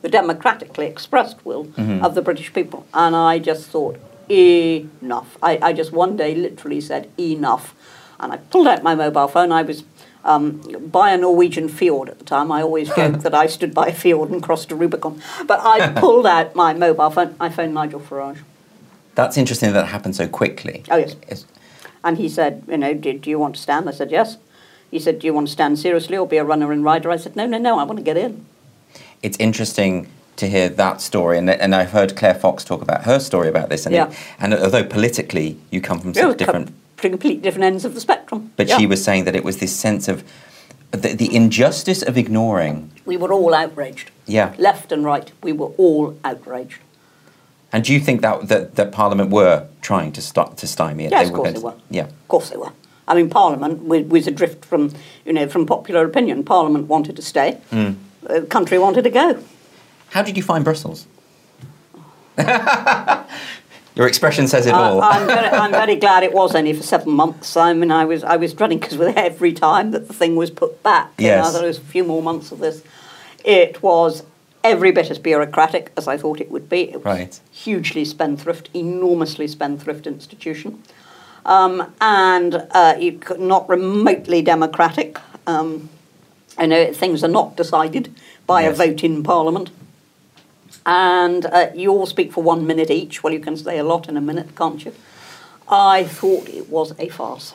the 0.02 0.08
democratically 0.08 0.86
expressed 0.86 1.46
will 1.46 1.68
of 2.02 2.16
the 2.16 2.20
British 2.20 2.52
people. 2.52 2.84
And 2.92 3.14
I 3.14 3.38
just 3.38 3.70
thought, 3.70 3.96
enough. 4.28 5.38
I, 5.40 5.58
I 5.62 5.72
just 5.72 5.92
one 5.92 6.16
day 6.16 6.34
literally 6.34 6.80
said, 6.80 7.08
enough. 7.16 7.76
And 8.18 8.32
I 8.32 8.38
pulled 8.38 8.66
out 8.66 8.82
my 8.82 8.96
mobile 8.96 9.28
phone. 9.28 9.52
I 9.52 9.62
was 9.62 9.84
um, 10.24 10.58
by 10.90 11.12
a 11.12 11.16
Norwegian 11.16 11.68
fjord 11.68 12.08
at 12.08 12.18
the 12.18 12.24
time. 12.24 12.50
I 12.50 12.62
always 12.62 12.88
joke 12.96 13.20
that 13.20 13.34
I 13.34 13.46
stood 13.46 13.72
by 13.72 13.86
a 13.88 13.94
fjord 13.94 14.30
and 14.30 14.42
crossed 14.42 14.72
a 14.72 14.74
Rubicon. 14.74 15.22
But 15.46 15.60
I 15.60 15.92
pulled 16.00 16.26
out 16.26 16.56
my 16.56 16.74
mobile 16.74 17.10
phone. 17.10 17.36
I 17.38 17.50
phoned 17.50 17.72
Nigel 17.72 18.00
Farage. 18.00 18.40
That's 19.14 19.36
interesting 19.36 19.72
that 19.74 19.84
it 19.84 19.88
happened 19.88 20.16
so 20.16 20.26
quickly. 20.26 20.82
Oh, 20.90 20.96
yes. 20.96 21.46
And 22.02 22.18
he 22.18 22.28
said, 22.28 22.64
you 22.66 22.78
know, 22.78 22.94
do, 22.94 23.16
do 23.16 23.30
you 23.30 23.38
want 23.38 23.54
to 23.54 23.60
stand? 23.60 23.88
I 23.88 23.92
said, 23.92 24.10
yes. 24.10 24.38
He 24.94 25.00
said, 25.00 25.18
do 25.18 25.26
you 25.26 25.34
want 25.34 25.48
to 25.48 25.52
stand 25.52 25.76
seriously 25.80 26.16
or 26.16 26.24
be 26.24 26.36
a 26.36 26.44
runner 26.44 26.70
and 26.70 26.84
rider? 26.84 27.10
I 27.10 27.16
said, 27.16 27.34
no, 27.34 27.46
no, 27.46 27.58
no, 27.58 27.80
I 27.80 27.82
want 27.82 27.98
to 27.98 28.04
get 28.04 28.16
in. 28.16 28.46
it's 29.24 29.36
interesting 29.40 30.06
to 30.36 30.48
hear 30.48 30.68
that 30.68 31.00
story, 31.00 31.36
and, 31.36 31.50
and 31.50 31.74
I've 31.74 31.90
heard 31.90 32.14
Claire 32.14 32.34
Fox 32.36 32.62
talk 32.62 32.80
about 32.80 33.02
her 33.02 33.18
story 33.18 33.48
about 33.48 33.70
this. 33.70 33.86
And, 33.86 33.94
Yeah. 33.96 34.10
it, 34.10 34.16
and 34.38 34.54
although 34.54 34.84
politically 34.84 35.56
you 35.72 35.80
come 35.80 35.98
from 35.98 36.14
such 36.14 36.36
different, 36.38 36.72
Completely 36.96 37.40
different 37.42 37.64
ends 37.64 37.84
of 37.84 37.94
the 37.94 38.00
spectrum. 38.00 38.52
but 38.56 38.68
Yeah. 38.68 38.78
she 38.78 38.86
was 38.86 39.02
saying 39.02 39.24
that 39.24 39.34
it 39.34 39.42
was 39.42 39.56
this 39.58 39.74
sense 39.74 40.06
of 40.06 40.22
the, 40.92 41.08
the 41.14 41.34
injustice 41.34 42.02
of 42.02 42.16
ignoring. 42.16 42.92
We 43.04 43.16
were 43.16 43.32
all 43.32 43.52
outraged. 43.52 44.12
Yeah. 44.26 44.54
Left 44.58 44.92
and 44.92 45.04
right, 45.04 45.32
we 45.42 45.52
were 45.52 45.70
all 45.76 46.16
outraged. 46.22 46.78
And 47.72 47.82
do 47.82 47.92
you 47.92 47.98
think 47.98 48.20
that 48.22 48.46
that, 48.46 48.76
that 48.76 48.92
Parliament 48.92 49.30
were 49.30 49.66
trying 49.82 50.12
to 50.12 50.22
stop 50.22 50.56
to 50.58 50.68
stymie 50.68 51.06
it? 51.06 51.10
Yes, 51.10 51.26
of 51.26 51.32
were 51.32 51.38
course 51.38 51.46
going 51.46 51.54
they 51.54 51.60
to- 51.60 51.66
were. 51.66 51.74
Yeah. 51.90 52.04
Of 52.04 52.28
course 52.28 52.50
they 52.50 52.56
were. 52.56 52.70
I 53.06 53.14
mean, 53.14 53.28
Parliament 53.28 53.82
was, 53.84 54.26
adrift 54.26 54.64
from, 54.64 54.92
you 55.26 55.32
know, 55.32 55.48
from 55.48 55.66
popular 55.66 56.04
opinion. 56.04 56.42
Parliament 56.44 56.88
wanted 56.88 57.16
to 57.16 57.22
stay. 57.22 57.58
The 57.70 58.42
country 58.48 58.78
wanted 58.78 59.02
to 59.04 59.10
go. 59.10 59.42
How 60.10 60.22
did 60.22 60.36
you 60.36 60.42
find 60.42 60.64
Brussels? 60.64 61.06
Your 63.96 64.08
expression 64.08 64.48
says 64.48 64.66
it 64.66 64.74
all. 64.74 65.00
Uh, 65.00 65.08
I'm, 65.08 65.26
very, 65.26 65.46
I'm 65.48 65.70
very 65.70 65.94
glad 65.96 66.24
it 66.24 66.32
was 66.32 66.54
only 66.56 66.72
for 66.72 66.82
seven 66.82 67.12
months. 67.12 67.56
I 67.56 67.72
mean, 67.74 67.92
I 67.92 68.04
was 68.04 68.24
I 68.24 68.36
was 68.36 68.52
dreading 68.52 68.78
because 68.80 68.98
with 68.98 69.16
every 69.16 69.52
time 69.52 69.92
that 69.92 70.08
the 70.08 70.14
thing 70.14 70.34
was 70.34 70.50
put 70.50 70.82
back, 70.82 71.12
you 71.18 71.28
know, 71.28 71.36
Yes. 71.36 71.52
there 71.52 71.64
was 71.66 71.78
a 71.78 71.82
few 71.82 72.02
more 72.02 72.20
months 72.20 72.50
of 72.50 72.58
this. 72.58 72.82
It 73.44 73.82
was 73.84 74.24
every 74.64 74.90
bit 74.90 75.10
as 75.12 75.18
bureaucratic 75.20 75.92
as 75.96 76.08
I 76.08 76.16
thought 76.16 76.40
it 76.40 76.50
would 76.50 76.68
be. 76.68 76.90
It 76.90 76.96
was 76.96 77.04
Right. 77.04 77.40
hugely 77.52 78.04
spendthrift, 78.04 78.68
enormously 78.74 79.46
spendthrift 79.46 80.08
institution. 80.08 80.82
Um, 81.46 81.92
and 82.00 82.54
uh, 82.70 82.94
not 83.38 83.68
remotely 83.68 84.42
democratic. 84.42 85.18
Um, 85.46 85.88
I 86.56 86.66
know 86.66 86.92
things 86.92 87.22
are 87.24 87.28
not 87.28 87.56
decided 87.56 88.14
by 88.46 88.62
Yes. 88.62 88.78
a 88.78 88.86
vote 88.86 89.04
in 89.04 89.22
Parliament. 89.22 89.70
And 90.86 91.46
uh, 91.46 91.70
you 91.74 91.90
all 91.92 92.06
speak 92.06 92.32
for 92.32 92.42
one 92.42 92.66
minute 92.66 92.90
each. 92.90 93.22
Well, 93.22 93.32
you 93.32 93.40
can 93.40 93.56
say 93.56 93.78
a 93.78 93.84
lot 93.84 94.08
in 94.08 94.16
a 94.16 94.20
minute, 94.20 94.54
can't 94.54 94.84
you? 94.84 94.92
I 95.68 96.04
thought 96.04 96.48
it 96.48 96.68
was 96.68 96.92
a 96.98 97.08
farce. 97.08 97.54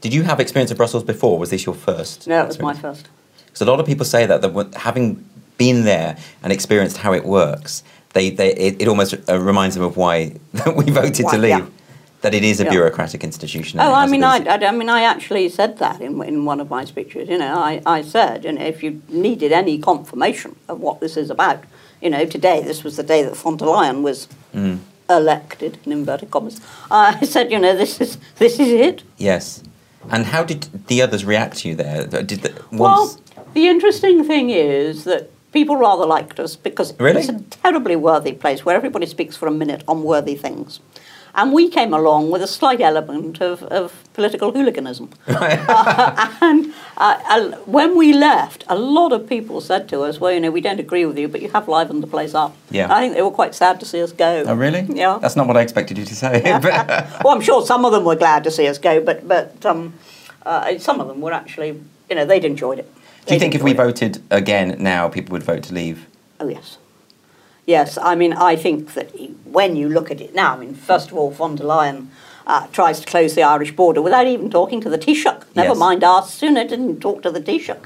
Did 0.00 0.14
you 0.14 0.22
have 0.22 0.40
experience 0.40 0.70
of 0.70 0.76
Brussels 0.78 1.04
before? 1.04 1.38
Was 1.38 1.50
this 1.50 1.66
your 1.66 1.74
first? 1.74 2.26
No, 2.26 2.42
it 2.42 2.46
was 2.46 2.58
my 2.58 2.74
first. 2.74 3.08
Because 3.46 3.60
a 3.60 3.66
lot 3.66 3.80
of 3.80 3.86
people 3.86 4.04
say 4.06 4.26
that, 4.26 4.40
that 4.42 4.74
having 4.76 5.24
been 5.58 5.84
there 5.84 6.16
and 6.42 6.52
experienced 6.52 6.98
how 6.98 7.12
it 7.12 7.24
works, 7.24 7.82
they, 8.14 8.30
they 8.30 8.54
it, 8.54 8.82
it 8.82 8.88
almost 8.88 9.14
uh, 9.28 9.38
reminds 9.38 9.74
them 9.76 9.84
of 9.84 9.96
why 9.96 10.34
we 10.74 10.90
voted 10.90 11.26
to 11.28 11.38
leave. 11.38 11.50
yeah. 11.50 11.66
That 12.24 12.32
it 12.32 12.42
is 12.42 12.58
a 12.58 12.64
Yeah. 12.64 12.70
bureaucratic 12.70 13.22
institution. 13.22 13.78
Oh, 13.80 13.92
I 13.92 14.06
mean, 14.06 14.24
I, 14.24 14.36
I, 14.46 14.56
I 14.66 14.70
mean, 14.72 14.88
I 14.88 15.02
actually 15.02 15.46
said 15.50 15.76
that 15.76 16.00
in, 16.00 16.22
in 16.24 16.46
one 16.46 16.58
of 16.58 16.70
my 16.70 16.86
speeches. 16.86 17.28
You 17.28 17.36
know, 17.36 17.54
I, 17.70 17.82
I 17.84 18.00
said, 18.00 18.44
you 18.46 18.52
know, 18.52 18.64
if 18.64 18.82
you 18.82 19.02
needed 19.10 19.52
any 19.52 19.76
confirmation 19.78 20.56
of 20.70 20.80
what 20.80 21.00
this 21.00 21.18
is 21.18 21.28
about, 21.28 21.58
you 22.00 22.08
know, 22.08 22.24
today, 22.24 22.62
this 22.62 22.82
was 22.82 22.96
the 22.96 23.02
day 23.02 23.22
that 23.24 23.36
von 23.36 23.58
der 23.58 23.66
Leyen 23.66 24.00
was 24.02 24.26
Mm. 24.54 24.78
elected, 25.10 25.76
in 25.84 25.92
inverted 25.92 26.30
commas. 26.30 26.62
I 26.90 27.26
said, 27.34 27.52
you 27.52 27.58
know, 27.58 27.76
this 27.76 28.00
is 28.00 28.16
this 28.38 28.58
is 28.58 28.68
it. 28.88 29.02
Yes. 29.18 29.62
And 30.08 30.24
how 30.24 30.44
did 30.44 30.62
the 30.86 31.02
others 31.02 31.26
react 31.26 31.58
to 31.58 31.68
you 31.68 31.74
there? 31.74 32.06
Did 32.06 32.40
the, 32.40 32.52
Well, 32.72 33.18
the 33.52 33.66
interesting 33.68 34.24
thing 34.24 34.48
is 34.48 35.04
that 35.04 35.22
people 35.52 35.76
rather 35.76 36.06
liked 36.06 36.40
us 36.40 36.56
because 36.56 36.94
Really? 36.98 37.20
it's 37.20 37.28
a 37.28 37.40
terribly 37.62 37.96
worthy 37.96 38.32
place 38.32 38.64
where 38.64 38.76
everybody 38.76 39.04
speaks 39.06 39.36
for 39.36 39.46
a 39.46 39.50
minute 39.62 39.82
on 39.86 40.02
worthy 40.04 40.36
things. 40.36 40.80
And 41.36 41.52
we 41.52 41.68
came 41.68 41.92
along 41.92 42.30
with 42.30 42.42
a 42.42 42.46
slight 42.46 42.80
element 42.80 43.40
of, 43.40 43.64
of 43.64 44.04
political 44.14 44.52
hooliganism. 44.52 45.10
and 45.26 46.72
uh, 46.96 47.20
uh, 47.28 47.50
when 47.66 47.96
we 47.96 48.12
left, 48.12 48.64
a 48.68 48.76
lot 48.76 49.12
of 49.12 49.28
people 49.28 49.60
said 49.60 49.88
to 49.88 50.02
us, 50.02 50.20
well, 50.20 50.32
you 50.32 50.38
know, 50.38 50.52
we 50.52 50.60
don't 50.60 50.78
agree 50.78 51.04
with 51.04 51.18
you, 51.18 51.26
but 51.26 51.42
you 51.42 51.50
have 51.50 51.66
livened 51.66 52.02
the 52.02 52.06
place 52.06 52.34
up. 52.34 52.56
Yeah. 52.70 52.94
I 52.94 53.00
think 53.00 53.14
they 53.14 53.22
were 53.22 53.32
quite 53.32 53.54
sad 53.54 53.80
to 53.80 53.86
see 53.86 54.00
us 54.00 54.12
go. 54.12 54.44
oh, 54.46 54.54
really? 54.54 54.82
Yeah. 54.82 55.18
That's 55.20 55.34
not 55.34 55.48
what 55.48 55.56
I 55.56 55.62
expected 55.62 55.98
you 55.98 56.04
to 56.04 56.14
say. 56.14 56.40
well, 57.24 57.34
I'm 57.34 57.40
sure 57.40 57.66
some 57.66 57.84
of 57.84 57.92
them 57.92 58.04
were 58.04 58.16
glad 58.16 58.44
to 58.44 58.50
see 58.52 58.68
us 58.68 58.78
go, 58.78 59.00
but, 59.00 59.26
but 59.26 59.66
um, 59.66 59.94
uh, 60.46 60.78
some 60.78 61.00
of 61.00 61.08
them 61.08 61.20
were 61.20 61.32
actually, 61.32 61.80
you 62.08 62.14
know, 62.14 62.24
they'd 62.24 62.44
enjoyed 62.44 62.78
it. 62.78 62.88
Do 63.26 63.34
you 63.34 63.40
think 63.40 63.54
if 63.54 63.62
we 63.62 63.72
it. 63.72 63.76
voted 63.76 64.22
again 64.30 64.76
now, 64.78 65.08
people 65.08 65.32
would 65.32 65.42
vote 65.42 65.64
to 65.64 65.74
leave? 65.74 66.06
Oh, 66.38 66.48
yes. 66.48 66.78
Yes, 67.66 67.96
I 67.96 68.14
mean, 68.14 68.32
I 68.34 68.56
think 68.56 68.94
that 68.94 69.10
when 69.44 69.74
you 69.76 69.88
look 69.88 70.10
at 70.10 70.20
it 70.20 70.34
now, 70.34 70.54
I 70.54 70.58
mean, 70.58 70.74
first 70.74 71.10
of 71.10 71.16
all, 71.16 71.30
von 71.30 71.56
der 71.56 71.64
Leyen 71.64 72.08
uh, 72.46 72.66
tries 72.68 73.00
to 73.00 73.06
close 73.06 73.34
the 73.34 73.42
Irish 73.42 73.74
border 73.74 74.02
without 74.02 74.26
even 74.26 74.50
talking 74.50 74.80
to 74.82 74.90
the 74.90 74.98
Taoiseach. 74.98 75.44
Never 75.54 75.70
Yes. 75.70 75.78
mind 75.78 76.04
our 76.04 76.22
Sunak 76.22 76.68
didn't 76.68 77.00
talk 77.00 77.22
to 77.22 77.30
the 77.30 77.40
Taoiseach. 77.40 77.78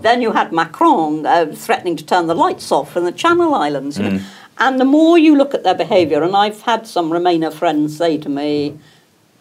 Then 0.00 0.22
you 0.22 0.32
had 0.32 0.52
Macron 0.52 1.26
uh, 1.26 1.46
threatening 1.54 1.96
to 1.96 2.04
turn 2.04 2.26
the 2.26 2.34
lights 2.34 2.72
off 2.72 2.96
in 2.96 3.04
the 3.04 3.12
Channel 3.12 3.54
Islands. 3.54 3.98
know. 3.98 4.20
And 4.58 4.80
the 4.80 4.86
more 4.86 5.18
you 5.18 5.36
look 5.36 5.52
at 5.52 5.64
their 5.64 5.74
behaviour, 5.74 6.22
and 6.22 6.34
I've 6.34 6.62
had 6.62 6.86
some 6.86 7.10
Remainer 7.10 7.52
friends 7.52 7.96
say 7.98 8.16
to 8.16 8.28
me, 8.28 8.78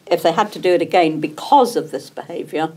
if 0.07 0.21
they 0.21 0.33
had 0.33 0.51
to 0.51 0.59
do 0.59 0.73
it 0.73 0.81
again 0.81 1.21
because 1.21 1.77
of 1.77 1.91
this 1.91 2.09
behaviour, 2.09 2.73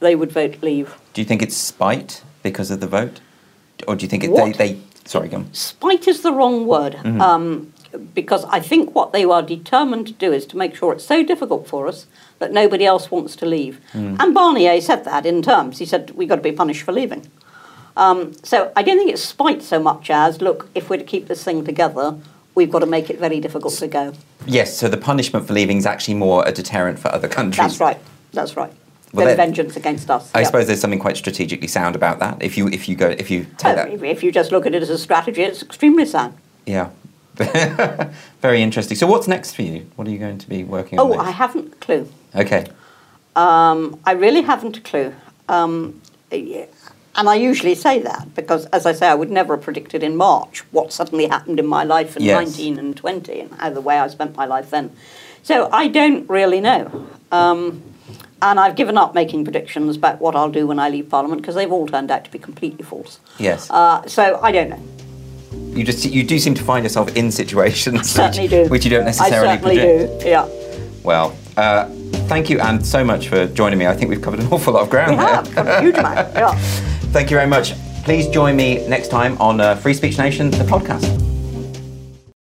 they 0.00 0.14
would 0.14 0.32
vote 0.32 0.62
leave. 0.62 0.94
Do 1.12 1.20
you 1.20 1.26
think 1.26 1.42
it's 1.42 1.56
spite 1.56 2.22
because 2.42 2.70
of 2.70 2.80
the 2.80 2.86
vote? 2.86 3.20
Or 3.86 3.94
do 3.96 4.04
you 4.04 4.08
think 4.08 4.24
it, 4.24 4.34
they, 4.34 4.52
they. 4.52 4.80
Sorry, 5.04 5.32
on. 5.34 5.52
spite 5.52 6.08
is 6.08 6.22
the 6.22 6.32
wrong 6.32 6.66
word 6.66 6.94
um, 7.20 7.72
because 8.14 8.44
I 8.46 8.60
think 8.60 8.94
what 8.94 9.12
they 9.12 9.24
are 9.24 9.42
determined 9.42 10.06
to 10.08 10.12
do 10.14 10.32
is 10.32 10.46
to 10.46 10.56
make 10.56 10.74
sure 10.74 10.92
it's 10.92 11.04
so 11.04 11.22
difficult 11.22 11.68
for 11.68 11.86
us 11.86 12.06
that 12.38 12.52
nobody 12.52 12.84
else 12.84 13.10
wants 13.10 13.36
to 13.36 13.46
leave. 13.46 13.80
And 13.92 14.34
Barnier 14.34 14.80
said 14.80 15.04
that 15.04 15.26
in 15.26 15.42
terms. 15.42 15.78
He 15.78 15.86
said 15.86 16.10
we've 16.12 16.28
got 16.28 16.36
to 16.36 16.42
be 16.42 16.52
punished 16.52 16.82
for 16.82 16.92
leaving. 16.92 17.26
Um, 17.96 18.32
so 18.42 18.72
I 18.74 18.82
don't 18.82 18.98
think 18.98 19.10
it's 19.12 19.22
spite 19.22 19.62
so 19.62 19.78
much 19.78 20.10
as 20.10 20.40
look, 20.40 20.68
if 20.74 20.90
we're 20.90 20.96
to 20.96 21.04
keep 21.04 21.28
this 21.28 21.44
thing 21.44 21.64
together, 21.64 22.16
we've 22.54 22.70
got 22.70 22.80
to 22.80 22.86
make 22.86 23.10
it 23.10 23.18
very 23.18 23.40
difficult 23.40 23.74
to 23.74 23.86
go. 23.86 24.14
Yes, 24.46 24.76
so 24.76 24.88
the 24.88 24.96
punishment 24.96 25.46
for 25.46 25.52
leaving 25.52 25.76
is 25.76 25.86
actually 25.86 26.14
more 26.14 26.44
a 26.46 26.52
deterrent 26.52 26.98
for 26.98 27.08
other 27.08 27.28
countries. 27.28 27.58
That's 27.58 27.80
right. 27.80 27.98
That's 28.32 28.56
right. 28.56 28.72
Well, 29.14 29.26
Then 29.26 29.36
vengeance 29.36 29.76
against 29.76 30.10
us. 30.10 30.30
I 30.34 30.40
yeah. 30.40 30.46
suppose 30.46 30.66
there's 30.66 30.80
something 30.80 30.98
quite 30.98 31.16
strategically 31.16 31.68
sound 31.68 31.94
about 31.94 32.18
that. 32.18 32.42
If 32.42 32.56
you 32.58 32.66
if 32.68 32.88
you 32.88 32.96
go 32.96 33.08
if 33.10 33.30
you 33.30 33.44
take 33.58 33.72
Oh, 33.72 33.76
that, 33.76 33.90
if, 33.92 34.02
if 34.02 34.22
you 34.24 34.32
just 34.32 34.50
look 34.50 34.66
at 34.66 34.74
it 34.74 34.82
as 34.82 34.90
a 34.90 34.98
strategy, 34.98 35.42
it's 35.42 35.62
extremely 35.62 36.04
sound. 36.04 36.34
yeah, 36.66 36.90
very 38.42 38.60
interesting. 38.62 38.96
So 38.96 39.06
what's 39.06 39.28
next 39.28 39.54
for 39.54 39.62
you? 39.62 39.86
What 39.96 40.08
are 40.08 40.10
you 40.10 40.18
going 40.18 40.38
to 40.38 40.48
be 40.48 40.64
working 40.64 40.98
on? 40.98 41.06
Oh, 41.06 41.10
next? 41.10 41.22
I 41.22 41.30
haven't 41.30 41.72
a 41.74 41.76
clue. 41.76 42.08
Okay, 42.34 42.66
Um, 43.36 43.98
I 44.04 44.12
really 44.12 44.42
haven't 44.42 44.76
a 44.78 44.80
clue. 44.80 45.14
Um, 45.48 46.00
and 47.16 47.28
I 47.28 47.36
usually 47.36 47.76
say 47.76 48.00
that 48.00 48.34
because, 48.34 48.66
as 48.66 48.86
I 48.86 48.92
say, 48.92 49.06
I 49.06 49.14
would 49.14 49.30
never 49.30 49.54
have 49.54 49.62
predicted 49.64 50.02
in 50.02 50.16
March 50.16 50.64
what 50.72 50.92
suddenly 50.92 51.26
happened 51.26 51.60
in 51.60 51.66
my 51.66 51.84
life 51.84 52.16
in 52.16 52.24
Yes. 52.24 52.48
19 52.58 52.78
and 52.78 52.96
20 52.96 53.40
and 53.40 53.52
how 53.54 53.70
the 53.70 53.80
way 53.80 53.98
I 54.00 54.08
spent 54.08 54.34
my 54.36 54.46
life 54.46 54.70
then. 54.70 54.90
So 55.44 55.68
I 55.72 55.86
don't 55.88 56.28
really 56.28 56.60
know. 56.60 57.06
Um, 57.30 57.82
and 58.44 58.60
I've 58.60 58.76
given 58.76 58.96
up 58.98 59.14
making 59.14 59.44
predictions 59.44 59.96
about 59.96 60.20
what 60.20 60.34
I'll 60.36 60.50
do 60.50 60.66
when 60.66 60.78
I 60.78 60.88
leave 60.88 61.08
Parliament 61.08 61.40
because 61.42 61.54
they've 61.54 61.70
all 61.72 61.86
turned 61.86 62.10
out 62.10 62.24
to 62.24 62.30
be 62.30 62.38
completely 62.38 62.84
false. 62.84 63.18
yes. 63.38 63.68
Uh, 63.70 64.06
so 64.06 64.38
I 64.42 64.52
don't 64.52 64.70
know. 64.70 64.82
you 65.76 65.84
just 65.84 66.04
you 66.04 66.22
do 66.24 66.38
seem 66.38 66.54
to 66.54 66.62
find 66.62 66.84
yourself 66.84 67.14
in 67.16 67.30
situations 67.32 68.10
Certainly 68.10 68.48
which, 68.48 68.50
do. 68.50 68.68
which 68.70 68.84
you 68.84 68.90
don't 68.90 69.04
necessarily 69.04 69.48
I 69.48 69.56
certainly 69.56 69.76
predict. 69.76 70.22
do. 70.22 70.28
Yeah. 70.28 70.48
Well, 71.02 71.36
uh, 71.56 71.88
thank 72.32 72.48
you, 72.50 72.58
Ann, 72.60 72.82
so 72.84 73.04
much 73.04 73.28
for 73.28 73.46
joining 73.46 73.78
me. 73.78 73.86
I 73.86 73.94
think 73.94 74.08
we've 74.10 74.22
covered 74.22 74.40
an 74.40 74.46
awful 74.52 74.72
lot 74.74 74.82
of 74.82 74.90
ground 74.90 75.12
We 75.12 75.16
there. 75.24 75.34
have. 75.34 75.50
Covered 75.52 75.70
a 75.70 75.80
huge 75.82 75.96
amount. 75.98 76.34
Yeah. 76.34 76.54
Thank 77.14 77.30
you 77.30 77.36
very 77.36 77.48
much. 77.48 77.74
Please 78.04 78.26
join 78.28 78.56
me 78.56 78.86
next 78.88 79.08
time 79.08 79.36
on 79.40 79.60
uh, 79.60 79.74
Free 79.76 79.94
Speech 79.94 80.18
Nation, 80.18 80.50
the 80.50 80.64
podcast. 80.64 81.33